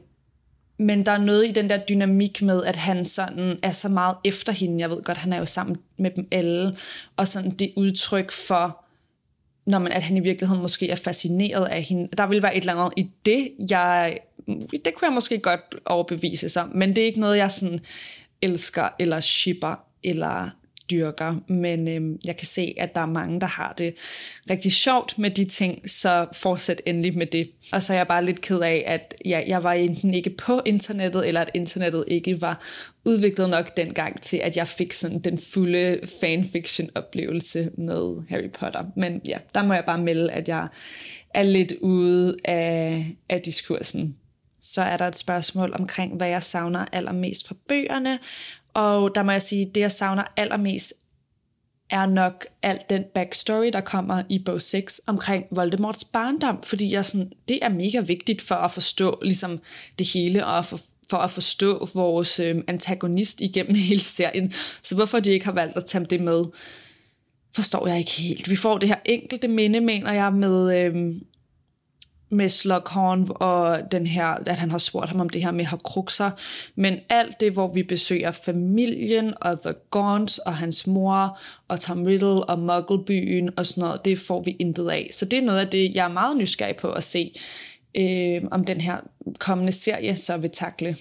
men 0.78 1.06
der 1.06 1.12
er 1.12 1.18
noget 1.18 1.48
i 1.48 1.52
den 1.52 1.70
der 1.70 1.78
dynamik 1.78 2.42
med, 2.42 2.64
at 2.64 2.76
han 2.76 3.04
sådan 3.04 3.58
er 3.62 3.70
så 3.70 3.88
meget 3.88 4.16
efter 4.24 4.52
hende. 4.52 4.80
Jeg 4.80 4.90
ved 4.90 5.02
godt, 5.02 5.18
han 5.18 5.32
er 5.32 5.38
jo 5.38 5.46
sammen 5.46 5.76
med 5.98 6.10
dem 6.10 6.28
alle. 6.32 6.76
Og 7.16 7.28
sådan 7.28 7.50
det 7.50 7.72
udtryk 7.76 8.32
for, 8.32 8.85
når 9.66 9.78
man, 9.78 9.92
at 9.92 10.02
han 10.02 10.16
i 10.16 10.20
virkeligheden 10.20 10.62
måske 10.62 10.90
er 10.90 10.96
fascineret 10.96 11.64
af 11.64 11.82
hende. 11.82 12.08
Der 12.16 12.26
vil 12.26 12.42
være 12.42 12.56
et 12.56 12.60
eller 12.60 12.74
andet 12.74 12.92
i 12.96 13.10
det, 13.26 13.50
jeg, 13.70 14.18
det 14.84 14.94
kunne 14.94 15.06
jeg 15.06 15.12
måske 15.12 15.38
godt 15.38 15.74
overbevise 15.86 16.48
sig, 16.48 16.68
men 16.74 16.96
det 16.96 17.02
er 17.02 17.06
ikke 17.06 17.20
noget, 17.20 17.36
jeg 17.36 17.52
sådan 17.52 17.80
elsker 18.42 18.88
eller 18.98 19.20
shipper 19.20 19.84
eller 20.04 20.50
dyrker, 20.90 21.34
men 21.48 21.88
øh, 21.88 22.18
jeg 22.24 22.36
kan 22.36 22.46
se, 22.46 22.74
at 22.78 22.94
der 22.94 23.00
er 23.00 23.06
mange, 23.06 23.40
der 23.40 23.46
har 23.46 23.74
det 23.78 23.94
rigtig 24.50 24.72
sjovt 24.72 25.18
med 25.18 25.30
de 25.30 25.44
ting, 25.44 25.90
så 25.90 26.26
fortsæt 26.32 26.82
endelig 26.86 27.18
med 27.18 27.26
det. 27.26 27.50
Og 27.72 27.82
så 27.82 27.92
er 27.92 27.96
jeg 27.96 28.06
bare 28.06 28.24
lidt 28.24 28.40
ked 28.40 28.60
af, 28.60 28.84
at 28.86 29.14
ja, 29.24 29.42
jeg 29.46 29.62
var 29.62 29.72
enten 29.72 30.14
ikke 30.14 30.30
på 30.30 30.62
internettet, 30.64 31.28
eller 31.28 31.40
at 31.40 31.50
internettet 31.54 32.04
ikke 32.08 32.40
var 32.40 32.60
udviklet 33.06 33.50
nok 33.50 33.76
dengang 33.76 34.22
til, 34.22 34.36
at 34.36 34.56
jeg 34.56 34.68
fik 34.68 34.92
sådan 34.92 35.18
den 35.18 35.38
fulde 35.38 36.00
fanfiction-oplevelse 36.20 37.70
med 37.78 38.28
Harry 38.28 38.50
Potter. 38.50 38.84
Men 38.96 39.20
ja, 39.28 39.38
der 39.54 39.64
må 39.64 39.74
jeg 39.74 39.84
bare 39.86 39.98
melde, 39.98 40.32
at 40.32 40.48
jeg 40.48 40.68
er 41.34 41.42
lidt 41.42 41.72
ude 41.80 42.36
af, 42.44 43.06
af 43.28 43.40
diskursen. 43.40 44.16
Så 44.60 44.82
er 44.82 44.96
der 44.96 45.08
et 45.08 45.16
spørgsmål 45.16 45.72
omkring, 45.78 46.16
hvad 46.16 46.28
jeg 46.28 46.42
savner 46.42 46.84
allermest 46.92 47.48
fra 47.48 47.54
bøgerne, 47.68 48.18
og 48.74 49.14
der 49.14 49.22
må 49.22 49.32
jeg 49.32 49.42
sige, 49.42 49.70
det 49.74 49.80
jeg 49.80 49.92
savner 49.92 50.24
allermest 50.36 50.94
er 51.90 52.06
nok 52.06 52.46
alt 52.62 52.90
den 52.90 53.04
backstory, 53.14 53.70
der 53.72 53.80
kommer 53.80 54.22
i 54.28 54.38
bog 54.38 54.60
6 54.60 55.00
omkring 55.06 55.46
Voldemorts 55.50 56.04
barndom, 56.04 56.62
fordi 56.62 56.92
jeg 56.92 57.04
sådan, 57.04 57.32
det 57.48 57.58
er 57.62 57.68
mega 57.68 58.00
vigtigt 58.00 58.42
for 58.42 58.54
at 58.54 58.70
forstå 58.70 59.18
ligesom 59.22 59.60
det 59.98 60.06
hele, 60.06 60.46
og 60.46 60.64
for, 60.64 60.80
for 61.10 61.16
at 61.16 61.30
forstå 61.30 61.88
vores 61.94 62.40
øh, 62.40 62.56
antagonist 62.66 63.40
igennem 63.40 63.74
hele 63.90 64.00
serien. 64.00 64.52
Så 64.82 64.94
hvorfor 64.94 65.20
de 65.20 65.30
ikke 65.30 65.44
har 65.44 65.52
valgt 65.52 65.76
at 65.76 65.86
tage 65.86 66.04
det 66.04 66.20
med, 66.20 66.44
forstår 67.54 67.86
jeg 67.86 67.98
ikke 67.98 68.12
helt. 68.12 68.50
Vi 68.50 68.56
får 68.56 68.78
det 68.78 68.88
her 68.88 68.96
enkelte 69.04 69.48
minde, 69.48 69.80
mener 69.80 70.12
jeg, 70.12 70.32
med, 70.32 70.78
øh, 70.78 71.14
med 72.30 72.48
Slughorn 72.48 73.26
og 73.30 73.92
den 73.92 74.06
her, 74.06 74.26
at 74.26 74.58
han 74.58 74.70
har 74.70 74.78
spurgt 74.78 75.08
ham 75.08 75.20
om 75.20 75.28
det 75.28 75.42
her 75.42 75.50
med 75.50 75.64
horcruxer. 75.64 76.30
Men 76.74 76.98
alt 77.08 77.40
det, 77.40 77.52
hvor 77.52 77.72
vi 77.72 77.82
besøger 77.82 78.30
familien 78.30 79.34
og 79.40 79.62
The 79.62 79.74
Gaunts 79.90 80.38
og 80.38 80.56
hans 80.56 80.86
mor 80.86 81.38
og 81.68 81.80
Tom 81.80 82.02
Riddle 82.02 82.44
og 82.44 82.58
Mugglebyen 82.58 83.50
og 83.58 83.66
sådan 83.66 83.82
noget, 83.84 84.04
det 84.04 84.18
får 84.18 84.42
vi 84.42 84.56
intet 84.58 84.90
af. 84.90 85.10
Så 85.12 85.24
det 85.24 85.38
er 85.38 85.42
noget 85.42 85.60
af 85.60 85.68
det, 85.68 85.94
jeg 85.94 86.04
er 86.04 86.12
meget 86.12 86.36
nysgerrig 86.36 86.76
på 86.76 86.92
at 86.92 87.04
se, 87.04 87.32
øh, 87.96 88.42
om 88.50 88.64
den 88.64 88.80
her 88.80 88.96
kommende 89.38 89.72
serie 89.72 90.16
så 90.16 90.36
vil 90.36 90.50
takle 90.50 90.96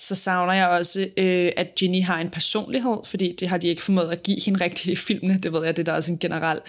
så 0.00 0.14
savner 0.14 0.52
jeg 0.52 0.68
også, 0.68 1.08
øh, 1.16 1.52
at 1.56 1.74
Ginny 1.74 2.02
har 2.02 2.20
en 2.20 2.30
personlighed, 2.30 2.96
fordi 3.04 3.36
det 3.40 3.48
har 3.48 3.58
de 3.58 3.68
ikke 3.68 3.82
formået 3.82 4.10
at 4.10 4.22
give 4.22 4.40
hende 4.46 4.64
rigtigt 4.64 4.86
i 4.86 4.96
filmene. 4.96 5.38
Det 5.38 5.52
ved 5.52 5.64
jeg, 5.64 5.76
det 5.76 5.82
er 5.82 5.92
der 5.92 5.96
også 5.98 6.12
en 6.12 6.18
generel 6.18 6.60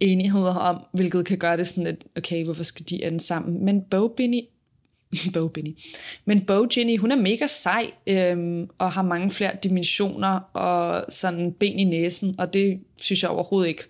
enighed 0.00 0.46
om, 0.46 0.80
hvilket 0.92 1.26
kan 1.26 1.38
gøre 1.38 1.56
det 1.56 1.68
sådan 1.68 1.84
lidt, 1.84 2.04
okay, 2.16 2.44
hvorfor 2.44 2.62
skal 2.62 2.86
de 2.90 3.04
ende 3.04 3.20
sammen? 3.20 3.64
Men 3.64 3.82
Bo 3.82 4.08
Binny, 4.08 4.40
Bo 5.34 5.48
Binny. 5.48 5.76
Men 6.24 6.40
Bo 6.40 6.66
Ginny, 6.66 6.98
hun 6.98 7.12
er 7.12 7.16
mega 7.16 7.46
sej, 7.46 7.90
øhm, 8.06 8.68
og 8.78 8.92
har 8.92 9.02
mange 9.02 9.30
flere 9.30 9.52
dimensioner 9.62 10.40
og 10.52 11.04
sådan 11.08 11.52
ben 11.52 11.78
i 11.78 11.84
næsen, 11.84 12.34
og 12.38 12.52
det 12.52 12.80
synes 13.00 13.22
jeg 13.22 13.30
overhovedet 13.30 13.68
ikke 13.68 13.84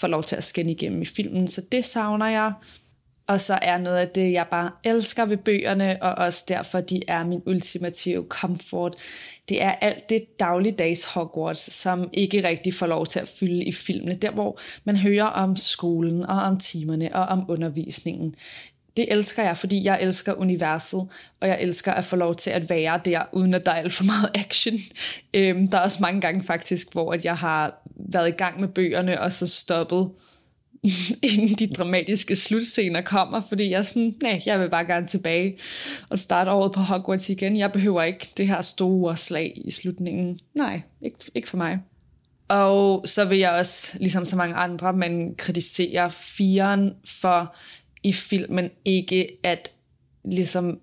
får 0.00 0.08
lov 0.08 0.22
til 0.22 0.36
at 0.36 0.44
skinne 0.44 0.72
igennem 0.72 1.02
i 1.02 1.04
filmen, 1.06 1.48
så 1.48 1.62
det 1.72 1.84
savner 1.84 2.26
jeg. 2.26 2.52
Og 3.26 3.40
så 3.40 3.58
er 3.62 3.78
noget 3.78 3.96
af 3.96 4.08
det, 4.08 4.32
jeg 4.32 4.46
bare 4.50 4.70
elsker 4.84 5.24
ved 5.24 5.36
bøgerne, 5.36 6.02
og 6.02 6.14
også 6.14 6.44
derfor, 6.48 6.80
de 6.80 7.02
er 7.08 7.24
min 7.24 7.42
ultimative 7.46 8.26
comfort. 8.28 8.94
Det 9.48 9.62
er 9.62 9.72
alt 9.72 10.08
det 10.08 10.40
dagligdags 10.40 11.04
Hogwarts, 11.04 11.72
som 11.72 12.10
ikke 12.12 12.48
rigtig 12.48 12.74
får 12.74 12.86
lov 12.86 13.06
til 13.06 13.20
at 13.20 13.28
fylde 13.28 13.64
i 13.64 13.72
filmene. 13.72 14.14
Der, 14.14 14.30
hvor 14.30 14.58
man 14.84 14.96
hører 14.96 15.24
om 15.24 15.56
skolen, 15.56 16.26
og 16.26 16.42
om 16.42 16.58
timerne, 16.58 17.14
og 17.14 17.26
om 17.26 17.44
undervisningen. 17.48 18.34
Det 18.96 19.12
elsker 19.12 19.42
jeg, 19.42 19.58
fordi 19.58 19.84
jeg 19.84 20.02
elsker 20.02 20.34
universet, 20.34 21.08
og 21.40 21.48
jeg 21.48 21.60
elsker 21.60 21.92
at 21.92 22.04
få 22.04 22.16
lov 22.16 22.36
til 22.36 22.50
at 22.50 22.70
være 22.70 23.00
der, 23.04 23.22
uden 23.32 23.54
at 23.54 23.66
der 23.66 23.72
er 23.72 23.76
alt 23.76 23.92
for 23.92 24.04
meget 24.04 24.30
action. 24.34 24.74
Øhm, 25.34 25.68
der 25.68 25.78
er 25.78 25.82
også 25.82 25.98
mange 26.00 26.20
gange 26.20 26.44
faktisk, 26.44 26.92
hvor 26.92 27.16
jeg 27.24 27.36
har 27.36 27.82
været 27.96 28.28
i 28.28 28.32
gang 28.32 28.60
med 28.60 28.68
bøgerne, 28.68 29.20
og 29.20 29.32
så 29.32 29.46
stoppet 29.46 30.10
inden 31.22 31.48
de 31.48 31.66
dramatiske 31.66 32.36
slutscener 32.36 33.00
kommer, 33.00 33.42
fordi 33.48 33.70
jeg 33.70 33.78
er 33.78 33.82
sådan, 33.82 34.14
nej, 34.22 34.42
jeg 34.46 34.60
vil 34.60 34.70
bare 34.70 34.84
gerne 34.84 35.06
tilbage 35.06 35.58
og 36.08 36.18
starte 36.18 36.50
året 36.50 36.72
på 36.72 36.80
Hogwarts 36.80 37.28
igen. 37.28 37.56
Jeg 37.56 37.72
behøver 37.72 38.02
ikke 38.02 38.30
det 38.36 38.48
her 38.48 38.62
store 38.62 39.16
slag 39.16 39.62
i 39.64 39.70
slutningen. 39.70 40.40
Nej, 40.54 40.82
ikke, 41.02 41.18
ikke 41.34 41.48
for 41.48 41.56
mig. 41.56 41.78
Og 42.48 43.04
så 43.08 43.24
vil 43.24 43.38
jeg 43.38 43.50
også, 43.50 43.98
ligesom 43.98 44.24
så 44.24 44.36
mange 44.36 44.54
andre, 44.54 44.92
men 44.92 45.34
kritisere 45.34 46.12
firen 46.12 46.94
for 47.04 47.54
i 48.02 48.12
filmen 48.12 48.70
ikke 48.84 49.28
at 49.42 49.72
ligesom 50.24 50.78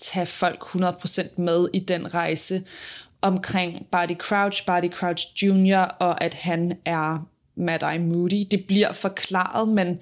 tage 0.00 0.26
folk 0.26 0.62
100% 0.62 1.40
med 1.40 1.68
i 1.72 1.78
den 1.78 2.14
rejse 2.14 2.62
omkring 3.22 3.86
Barty 3.92 4.14
Crouch, 4.14 4.66
Barty 4.66 4.88
Crouch 4.88 5.44
Jr., 5.44 5.78
og 5.78 6.24
at 6.24 6.34
han 6.34 6.78
er 6.84 7.28
Mad-Eye 7.56 7.98
Moody. 7.98 8.46
Det 8.50 8.64
bliver 8.66 8.92
forklaret, 8.92 9.68
men, 9.68 10.00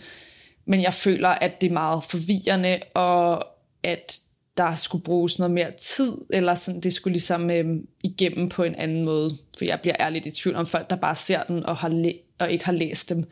men 0.64 0.82
jeg 0.82 0.94
føler, 0.94 1.28
at 1.28 1.60
det 1.60 1.68
er 1.68 1.72
meget 1.72 2.04
forvirrende, 2.04 2.80
og 2.94 3.46
at 3.82 4.18
der 4.56 4.74
skulle 4.74 5.04
bruges 5.04 5.38
noget 5.38 5.50
mere 5.54 5.70
tid, 5.80 6.12
eller 6.30 6.54
sådan, 6.54 6.80
det 6.80 6.92
skulle 6.92 7.12
ligesom 7.12 7.50
øh, 7.50 7.76
igennem 8.02 8.48
på 8.48 8.62
en 8.62 8.74
anden 8.74 9.04
måde. 9.04 9.36
For 9.58 9.64
jeg 9.64 9.80
bliver 9.80 9.96
ærligt 10.00 10.26
i 10.26 10.30
tvivl 10.30 10.56
om 10.56 10.66
folk, 10.66 10.90
der 10.90 10.96
bare 10.96 11.16
ser 11.16 11.42
den 11.42 11.66
og, 11.66 11.76
har 11.76 11.88
læ- 11.88 12.18
og 12.38 12.52
ikke 12.52 12.64
har 12.64 12.72
læst 12.72 13.08
dem, 13.08 13.24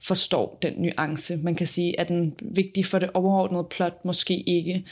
forstår 0.00 0.58
den 0.62 0.72
nuance. 0.76 1.36
Man 1.36 1.54
kan 1.54 1.66
sige, 1.66 2.00
at 2.00 2.08
den 2.08 2.34
vigtig 2.40 2.86
for 2.86 2.98
det 2.98 3.10
overordnede 3.14 3.66
plot? 3.70 4.04
Måske 4.04 4.40
ikke, 4.40 4.84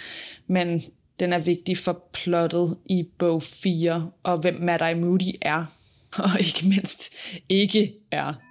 men 0.47 0.83
den 1.21 1.33
er 1.33 1.39
vigtig 1.39 1.79
for 1.79 2.05
plottet 2.13 2.77
i 2.87 3.09
bog 3.19 3.43
4, 3.43 4.11
og 4.23 4.39
hvem 4.39 4.55
Mad-Eye 4.55 4.95
Moody 4.95 5.35
er, 5.43 5.65
og 6.25 6.41
ikke 6.41 6.69
mindst 6.69 7.15
ikke 7.49 7.95
er. 8.11 8.50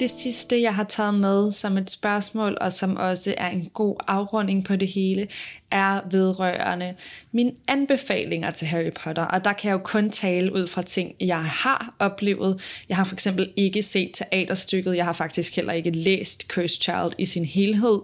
Det 0.00 0.10
sidste, 0.10 0.62
jeg 0.62 0.74
har 0.74 0.84
taget 0.84 1.14
med 1.14 1.52
som 1.52 1.78
et 1.78 1.90
spørgsmål, 1.90 2.58
og 2.60 2.72
som 2.72 2.96
også 2.96 3.34
er 3.38 3.48
en 3.48 3.70
god 3.74 3.96
afrunding 4.08 4.64
på 4.64 4.76
det 4.76 4.88
hele, 4.88 5.28
er 5.70 6.00
vedrørende 6.10 6.94
mine 7.32 7.52
anbefalinger 7.68 8.50
til 8.50 8.66
Harry 8.66 8.92
Potter. 8.92 9.22
Og 9.22 9.44
der 9.44 9.52
kan 9.52 9.68
jeg 9.68 9.72
jo 9.72 9.80
kun 9.84 10.10
tale 10.10 10.54
ud 10.54 10.66
fra 10.66 10.82
ting, 10.82 11.14
jeg 11.20 11.44
har 11.44 11.94
oplevet. 11.98 12.60
Jeg 12.88 12.96
har 12.96 13.04
for 13.04 13.14
eksempel 13.14 13.52
ikke 13.56 13.82
set 13.82 14.10
teaterstykket. 14.14 14.96
Jeg 14.96 15.04
har 15.04 15.12
faktisk 15.12 15.56
heller 15.56 15.72
ikke 15.72 15.90
læst 15.90 16.46
Cursed 16.48 16.82
Child 16.82 17.12
i 17.18 17.26
sin 17.26 17.44
helhed. 17.44 17.98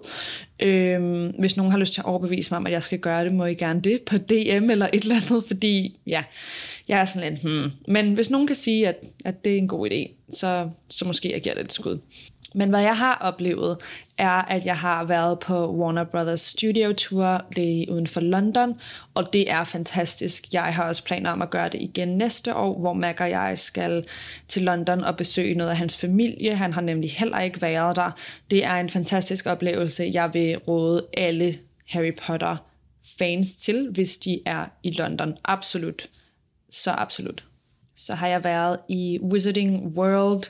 Øhm, 0.62 1.34
hvis 1.38 1.56
nogen 1.56 1.72
har 1.72 1.78
lyst 1.78 1.94
til 1.94 2.00
at 2.00 2.04
overbevise 2.04 2.50
mig 2.50 2.56
om, 2.56 2.66
at 2.66 2.72
jeg 2.72 2.82
skal 2.82 2.98
gøre 2.98 3.24
det, 3.24 3.32
må 3.32 3.44
I 3.44 3.54
gerne 3.54 3.80
det 3.80 4.02
på 4.02 4.18
DM 4.18 4.70
eller 4.70 4.88
et 4.92 5.02
eller 5.02 5.16
andet, 5.16 5.44
fordi 5.46 5.98
ja, 6.06 6.22
jeg 6.88 7.00
er 7.00 7.04
sådan 7.04 7.32
lidt, 7.32 7.42
hmm. 7.42 7.70
Men 7.88 8.14
hvis 8.14 8.30
nogen 8.30 8.46
kan 8.46 8.56
sige, 8.56 8.88
at, 8.88 8.96
at 9.24 9.44
det 9.44 9.52
er 9.52 9.58
en 9.58 9.68
god 9.68 9.90
idé, 9.90 10.12
så, 10.30 10.70
så 10.90 11.04
måske 11.04 11.32
jeg 11.32 11.40
giver 11.40 11.54
det 11.54 11.64
et 11.64 11.72
skud. 11.72 11.98
Men 12.56 12.68
hvad 12.68 12.82
jeg 12.82 12.96
har 12.96 13.14
oplevet, 13.14 13.78
er, 14.18 14.30
at 14.30 14.66
jeg 14.66 14.76
har 14.76 15.04
været 15.04 15.38
på 15.38 15.74
Warner 15.74 16.04
Brothers 16.04 16.40
Studio 16.40 16.92
Tour 16.92 17.44
det 17.56 17.88
uden 17.88 18.06
for 18.06 18.20
London, 18.20 18.80
og 19.14 19.32
det 19.32 19.50
er 19.50 19.64
fantastisk. 19.64 20.52
Jeg 20.52 20.62
har 20.74 20.84
også 20.84 21.04
planer 21.04 21.30
om 21.30 21.42
at 21.42 21.50
gøre 21.50 21.68
det 21.68 21.82
igen 21.82 22.08
næste 22.08 22.54
år, 22.54 22.78
hvor 22.78 22.92
Mac 22.92 23.20
og 23.20 23.30
jeg 23.30 23.58
skal 23.58 24.04
til 24.48 24.62
London 24.62 25.04
og 25.04 25.16
besøge 25.16 25.54
noget 25.54 25.70
af 25.70 25.76
hans 25.76 25.96
familie. 25.96 26.54
Han 26.54 26.72
har 26.72 26.80
nemlig 26.80 27.12
heller 27.12 27.40
ikke 27.40 27.62
været 27.62 27.96
der. 27.96 28.10
Det 28.50 28.64
er 28.64 28.74
en 28.74 28.90
fantastisk 28.90 29.46
oplevelse. 29.46 30.10
Jeg 30.12 30.30
vil 30.34 30.58
råde 30.58 31.06
alle 31.16 31.58
Harry 31.88 32.14
Potter 32.26 32.56
fans 33.18 33.56
til, 33.56 33.88
hvis 33.90 34.18
de 34.18 34.40
er 34.46 34.64
i 34.82 34.90
London. 34.90 35.36
Absolut. 35.44 36.08
Så 36.70 36.90
absolut. 36.90 37.44
Så 37.96 38.14
har 38.14 38.26
jeg 38.28 38.44
været 38.44 38.78
i 38.88 39.18
Wizarding 39.22 39.98
World, 39.98 40.42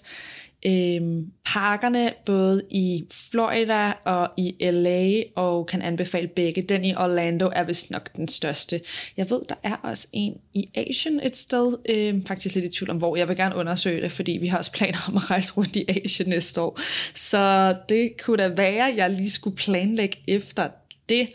øhm, 0.67 1.33
parkerne 1.45 2.13
både 2.27 2.63
i 2.71 3.05
Florida 3.11 3.93
og 4.05 4.31
i 4.37 4.55
LA, 4.61 5.23
og 5.37 5.67
kan 5.67 5.83
anbefale 5.83 6.29
begge. 6.29 6.63
Den 6.63 6.85
i 6.85 6.95
Orlando 6.95 7.51
er 7.53 7.63
vist 7.63 7.91
nok 7.91 8.17
den 8.17 8.29
største. 8.29 8.81
Jeg 9.17 9.31
ved, 9.31 9.41
der 9.49 9.55
er 9.63 9.77
også 9.83 10.09
en 10.13 10.35
i 10.55 10.69
Asien 10.75 11.21
et 11.23 11.37
sted. 11.37 11.77
Øhm, 11.89 12.27
faktisk 12.27 12.55
lidt 12.55 12.65
i 12.65 12.79
tvivl 12.79 12.91
om, 12.91 12.97
hvor 12.97 13.17
jeg 13.17 13.29
vil 13.29 13.37
gerne 13.37 13.57
undersøge 13.57 14.03
det, 14.03 14.13
fordi 14.13 14.33
vi 14.33 14.47
har 14.47 14.59
også 14.59 14.73
planer 14.73 14.99
om 15.09 15.17
at 15.17 15.31
rejse 15.31 15.55
rundt 15.57 15.77
i 15.77 15.85
Asien 15.89 16.29
næste 16.29 16.61
år. 16.61 16.81
Så 17.15 17.75
det 17.89 18.13
kunne 18.23 18.43
da 18.43 18.49
være, 18.49 18.91
at 18.91 18.97
jeg 18.97 19.11
lige 19.11 19.31
skulle 19.31 19.57
planlægge 19.57 20.17
efter 20.29 20.69
det. 21.09 21.29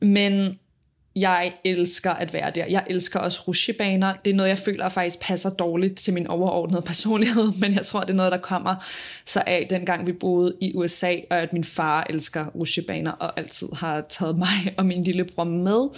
Men 0.00 0.58
jeg 1.16 1.52
elsker 1.64 2.10
at 2.10 2.32
være 2.32 2.50
der. 2.50 2.66
Jeg 2.66 2.84
elsker 2.90 3.20
også 3.20 3.40
rusjebaner. 3.48 4.14
Det 4.24 4.30
er 4.30 4.34
noget, 4.34 4.48
jeg 4.48 4.58
føler 4.58 4.88
faktisk 4.88 5.20
passer 5.20 5.50
dårligt 5.50 5.96
til 5.96 6.14
min 6.14 6.26
overordnede 6.26 6.82
personlighed, 6.92 7.52
men 7.58 7.74
jeg 7.74 7.86
tror, 7.86 8.00
det 8.00 8.10
er 8.10 8.14
noget, 8.14 8.32
der 8.32 8.38
kommer 8.38 8.74
så 9.26 9.42
af 9.46 9.66
dengang 9.70 10.06
vi 10.06 10.12
boede 10.12 10.54
i 10.60 10.72
USA, 10.74 11.14
og 11.30 11.40
at 11.40 11.52
min 11.52 11.64
far 11.64 12.06
elsker 12.10 12.46
rusjebaner 12.46 13.10
og 13.10 13.38
altid 13.38 13.68
har 13.72 14.00
taget 14.00 14.38
mig 14.44 14.74
og 14.76 14.86
min 14.86 15.02
lillebror 15.02 15.44
med. 15.44 15.88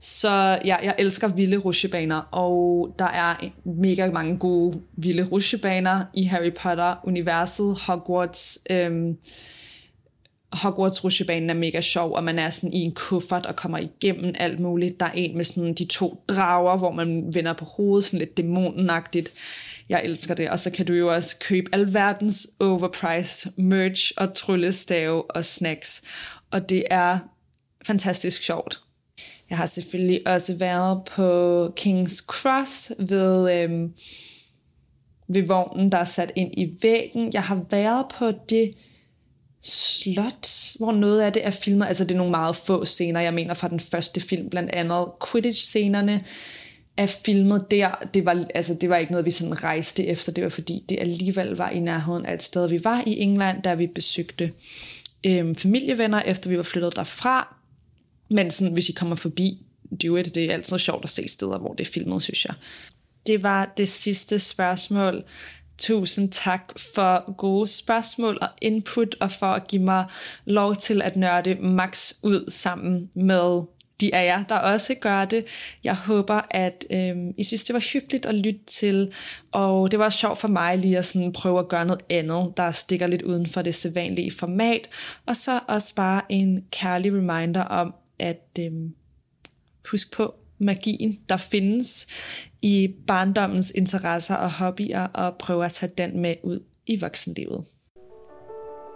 Så 0.00 0.58
ja, 0.64 0.76
jeg 0.82 0.94
elsker 0.98 1.28
vilde 1.28 1.56
rusjebaner, 1.56 2.20
og 2.32 2.94
der 2.98 3.08
er 3.08 3.34
mega 3.64 4.10
mange 4.10 4.38
gode 4.38 4.80
vilde 4.96 5.24
rusjebaner 5.32 6.04
i 6.14 6.22
Harry 6.24 6.52
Potter-universet, 6.52 7.78
Hogwarts... 7.86 8.58
Øhm, 8.70 9.16
Hogwarts 10.52 11.04
rusjebanen 11.04 11.50
er 11.50 11.54
mega 11.54 11.80
sjov, 11.80 12.12
og 12.12 12.24
man 12.24 12.38
er 12.38 12.50
sådan 12.50 12.72
i 12.72 12.78
en 12.78 12.94
kuffert 12.94 13.46
og 13.46 13.56
kommer 13.56 13.78
igennem 13.78 14.34
alt 14.38 14.60
muligt. 14.60 15.00
Der 15.00 15.06
er 15.06 15.12
en 15.14 15.36
med 15.36 15.44
sådan 15.44 15.74
de 15.74 15.84
to 15.84 16.22
drager, 16.28 16.76
hvor 16.76 16.92
man 16.92 17.34
vender 17.34 17.52
på 17.52 17.64
hovedet, 17.64 18.04
sådan 18.04 18.18
lidt 18.18 18.36
dæmonenagtigt. 18.36 19.32
Jeg 19.88 20.02
elsker 20.04 20.34
det. 20.34 20.50
Og 20.50 20.58
så 20.58 20.70
kan 20.70 20.86
du 20.86 20.92
jo 20.92 21.14
også 21.14 21.36
købe 21.40 21.70
alverdens 21.72 22.48
overpriced 22.60 23.52
merch 23.56 24.12
og 24.16 24.34
tryllestave 24.34 25.30
og 25.30 25.44
snacks. 25.44 26.02
Og 26.50 26.68
det 26.68 26.84
er 26.90 27.18
fantastisk 27.86 28.42
sjovt. 28.42 28.80
Jeg 29.50 29.58
har 29.58 29.66
selvfølgelig 29.66 30.28
også 30.28 30.54
været 30.54 31.04
på 31.04 31.66
King's 31.80 32.26
Cross 32.26 32.92
ved, 32.98 33.62
øhm, 33.62 33.92
ved 35.28 35.42
vognen, 35.42 35.92
der 35.92 35.98
er 35.98 36.04
sat 36.04 36.32
ind 36.36 36.52
i 36.56 36.76
væggen. 36.82 37.32
Jeg 37.32 37.42
har 37.42 37.64
været 37.70 38.06
på 38.18 38.32
det 38.48 38.74
slot, 39.62 40.48
hvor 40.78 40.92
noget 40.92 41.20
af 41.20 41.32
det 41.32 41.46
er 41.46 41.50
filmet. 41.50 41.86
Altså 41.86 42.04
det 42.04 42.10
er 42.10 42.16
nogle 42.16 42.30
meget 42.30 42.56
få 42.56 42.84
scener, 42.84 43.20
jeg 43.20 43.34
mener 43.34 43.54
fra 43.54 43.68
den 43.68 43.80
første 43.80 44.20
film, 44.20 44.50
blandt 44.50 44.70
andet 44.70 45.06
Quidditch-scenerne 45.26 46.24
er 46.96 47.06
filmet 47.06 47.70
der. 47.70 47.90
Det 48.14 48.24
var, 48.24 48.46
altså, 48.54 48.74
det 48.80 48.88
var 48.88 48.96
ikke 48.96 49.12
noget, 49.12 49.26
vi 49.26 49.30
sådan 49.30 49.64
rejste 49.64 50.06
efter. 50.06 50.32
Det 50.32 50.44
var 50.44 50.50
fordi, 50.50 50.84
det 50.88 51.00
alligevel 51.00 51.48
var 51.48 51.70
i 51.70 51.80
nærheden 51.80 52.26
af 52.26 52.34
et 52.34 52.42
sted, 52.42 52.68
vi 52.68 52.84
var 52.84 53.02
i 53.06 53.18
England, 53.18 53.62
da 53.62 53.74
vi 53.74 53.86
besøgte 53.86 54.52
øhm, 55.26 55.54
familievenner, 55.54 56.22
efter 56.22 56.50
vi 56.50 56.56
var 56.56 56.62
flyttet 56.62 56.96
derfra. 56.96 57.56
Men 58.30 58.50
sådan, 58.50 58.72
hvis 58.72 58.88
I 58.88 58.92
kommer 58.92 59.16
forbi 59.16 59.58
do 60.04 60.16
it, 60.16 60.34
det 60.34 60.44
er 60.44 60.54
altid 60.54 60.78
sjovt 60.78 61.04
at 61.04 61.10
se 61.10 61.28
steder, 61.28 61.58
hvor 61.58 61.74
det 61.74 61.86
er 61.86 61.90
filmet, 61.90 62.22
synes 62.22 62.44
jeg. 62.44 62.54
Det 63.26 63.42
var 63.42 63.72
det 63.76 63.88
sidste 63.88 64.38
spørgsmål 64.38 65.24
Tusind 65.78 66.32
tak 66.32 66.78
for 66.94 67.34
gode 67.36 67.66
spørgsmål 67.66 68.38
og 68.40 68.48
input, 68.62 69.16
og 69.20 69.32
for 69.32 69.46
at 69.46 69.66
give 69.66 69.82
mig 69.82 70.04
lov 70.44 70.76
til 70.76 71.02
at 71.02 71.16
nørde 71.16 71.54
max 71.54 72.12
ud 72.22 72.50
sammen 72.50 73.10
med 73.14 73.62
de 74.00 74.14
af 74.14 74.24
jer, 74.24 74.44
der 74.44 74.54
også 74.54 74.94
gør 74.94 75.24
det. 75.24 75.44
Jeg 75.84 75.94
håber, 75.94 76.40
at 76.50 76.84
øh, 76.90 77.16
I 77.36 77.44
synes, 77.44 77.64
det 77.64 77.74
var 77.74 77.92
hyggeligt 77.92 78.26
at 78.26 78.34
lytte 78.34 78.60
til, 78.66 79.12
og 79.52 79.90
det 79.90 79.98
var 79.98 80.10
sjovt 80.10 80.38
for 80.38 80.48
mig 80.48 80.78
lige 80.78 80.98
at 80.98 81.04
sådan 81.04 81.32
prøve 81.32 81.58
at 81.58 81.68
gøre 81.68 81.84
noget 81.84 82.02
andet, 82.10 82.52
der 82.56 82.70
stikker 82.70 83.06
lidt 83.06 83.22
uden 83.22 83.46
for 83.46 83.62
det 83.62 83.74
sædvanlige 83.74 84.32
format, 84.38 84.88
og 85.26 85.36
så 85.36 85.60
også 85.68 85.94
bare 85.94 86.22
en 86.28 86.64
kærlig 86.70 87.12
reminder 87.12 87.62
om, 87.62 87.94
at 88.18 88.48
øh, 88.58 88.72
husk 89.90 90.12
på 90.12 90.34
magien, 90.58 91.18
der 91.28 91.36
findes 91.36 92.06
i 92.62 92.94
barndommens 93.06 93.70
interesser 93.70 94.34
og 94.34 94.52
hobbyer, 94.52 95.02
og 95.02 95.38
prøve 95.38 95.64
at 95.64 95.72
tage 95.72 95.92
den 95.98 96.20
med 96.20 96.34
ud 96.42 96.60
i 96.86 97.00
voksenlivet. 97.00 97.64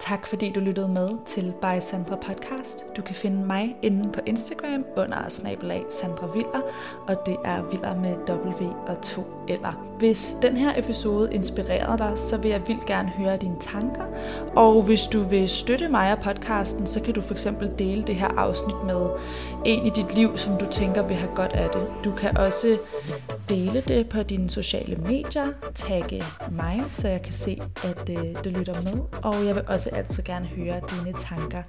Tak 0.02 0.26
fordi 0.26 0.52
du 0.52 0.60
lyttede 0.60 0.88
med 0.88 1.08
til 1.26 1.52
By 1.60 1.80
Sandra 1.80 2.16
Podcast. 2.16 2.84
Du 2.96 3.02
kan 3.02 3.14
finde 3.14 3.46
mig 3.46 3.76
inde 3.82 4.12
på 4.12 4.20
Instagram 4.26 4.84
under 4.96 5.28
snabelag 5.28 5.84
Sandra 5.90 6.26
Viller, 6.26 6.60
og 7.08 7.26
det 7.26 7.36
er 7.44 7.62
Viller 7.70 7.96
med 7.96 8.16
W 8.28 8.64
og 8.86 9.02
to 9.02 9.22
eller. 9.48 9.92
Hvis 9.98 10.36
den 10.42 10.56
her 10.56 10.78
episode 10.78 11.34
inspirerede 11.34 11.98
dig, 11.98 12.12
så 12.16 12.36
vil 12.36 12.50
jeg 12.50 12.62
vildt 12.66 12.86
gerne 12.86 13.08
høre 13.08 13.36
dine 13.36 13.56
tanker. 13.60 14.04
Og 14.56 14.82
hvis 14.82 15.02
du 15.02 15.22
vil 15.22 15.48
støtte 15.48 15.88
mig 15.88 16.12
og 16.12 16.18
podcasten, 16.22 16.86
så 16.86 17.00
kan 17.00 17.14
du 17.14 17.20
for 17.20 17.34
eksempel 17.34 17.70
dele 17.78 18.02
det 18.02 18.14
her 18.14 18.28
afsnit 18.28 18.76
med 18.86 19.10
en 19.64 19.86
i 19.86 19.90
dit 19.90 20.14
liv, 20.14 20.36
som 20.36 20.58
du 20.58 20.66
tænker 20.70 21.02
vil 21.02 21.16
have 21.16 21.34
godt 21.34 21.52
af 21.52 21.70
det. 21.70 21.86
Du 22.04 22.12
kan 22.12 22.36
også 22.36 22.78
dele 23.48 23.80
det 23.80 24.08
på 24.08 24.22
dine 24.22 24.50
sociale 24.50 24.96
medier, 24.96 25.46
tagge 25.74 26.22
mig, 26.50 26.82
så 26.88 27.08
jeg 27.08 27.22
kan 27.22 27.32
se, 27.32 27.58
at 27.84 28.10
øh, 28.10 28.44
det 28.44 28.58
lytter 28.58 28.82
med. 28.82 29.02
Og 29.22 29.46
jeg 29.46 29.54
vil 29.54 29.64
også 29.68 29.90
altid 29.94 30.22
gerne 30.22 30.46
høre 30.46 30.80
dine 30.90 31.12
tanker 31.18 31.62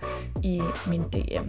i 0.43 0.61
min 0.87 1.01
DM. 1.01 1.47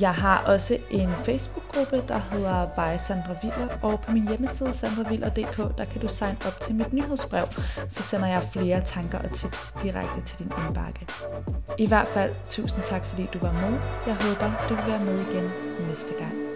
Jeg 0.00 0.14
har 0.14 0.44
også 0.44 0.78
en 0.90 1.10
Facebook-gruppe, 1.24 2.02
der 2.08 2.20
hedder 2.32 2.66
By 2.66 2.98
Sandra 2.98 3.34
Viller, 3.42 3.68
og 3.82 4.00
på 4.00 4.12
min 4.12 4.28
hjemmeside 4.28 4.72
sandraviller.dk, 4.72 5.78
der 5.78 5.84
kan 5.84 6.00
du 6.00 6.08
signe 6.08 6.36
op 6.46 6.60
til 6.60 6.74
mit 6.74 6.92
nyhedsbrev, 6.92 7.46
så 7.90 8.02
sender 8.02 8.26
jeg 8.26 8.42
flere 8.52 8.80
tanker 8.80 9.18
og 9.18 9.32
tips 9.32 9.74
direkte 9.82 10.20
til 10.26 10.38
din 10.38 10.52
indbakke. 10.66 11.06
I 11.78 11.86
hvert 11.86 12.08
fald, 12.08 12.34
tusind 12.48 12.82
tak 12.82 13.04
fordi 13.04 13.28
du 13.32 13.38
var 13.38 13.52
med. 13.52 13.82
Jeg 14.06 14.16
håber, 14.20 14.66
du 14.68 14.74
vil 14.74 14.86
være 14.86 15.04
med 15.04 15.20
igen 15.20 15.50
næste 15.88 16.14
gang. 16.18 16.55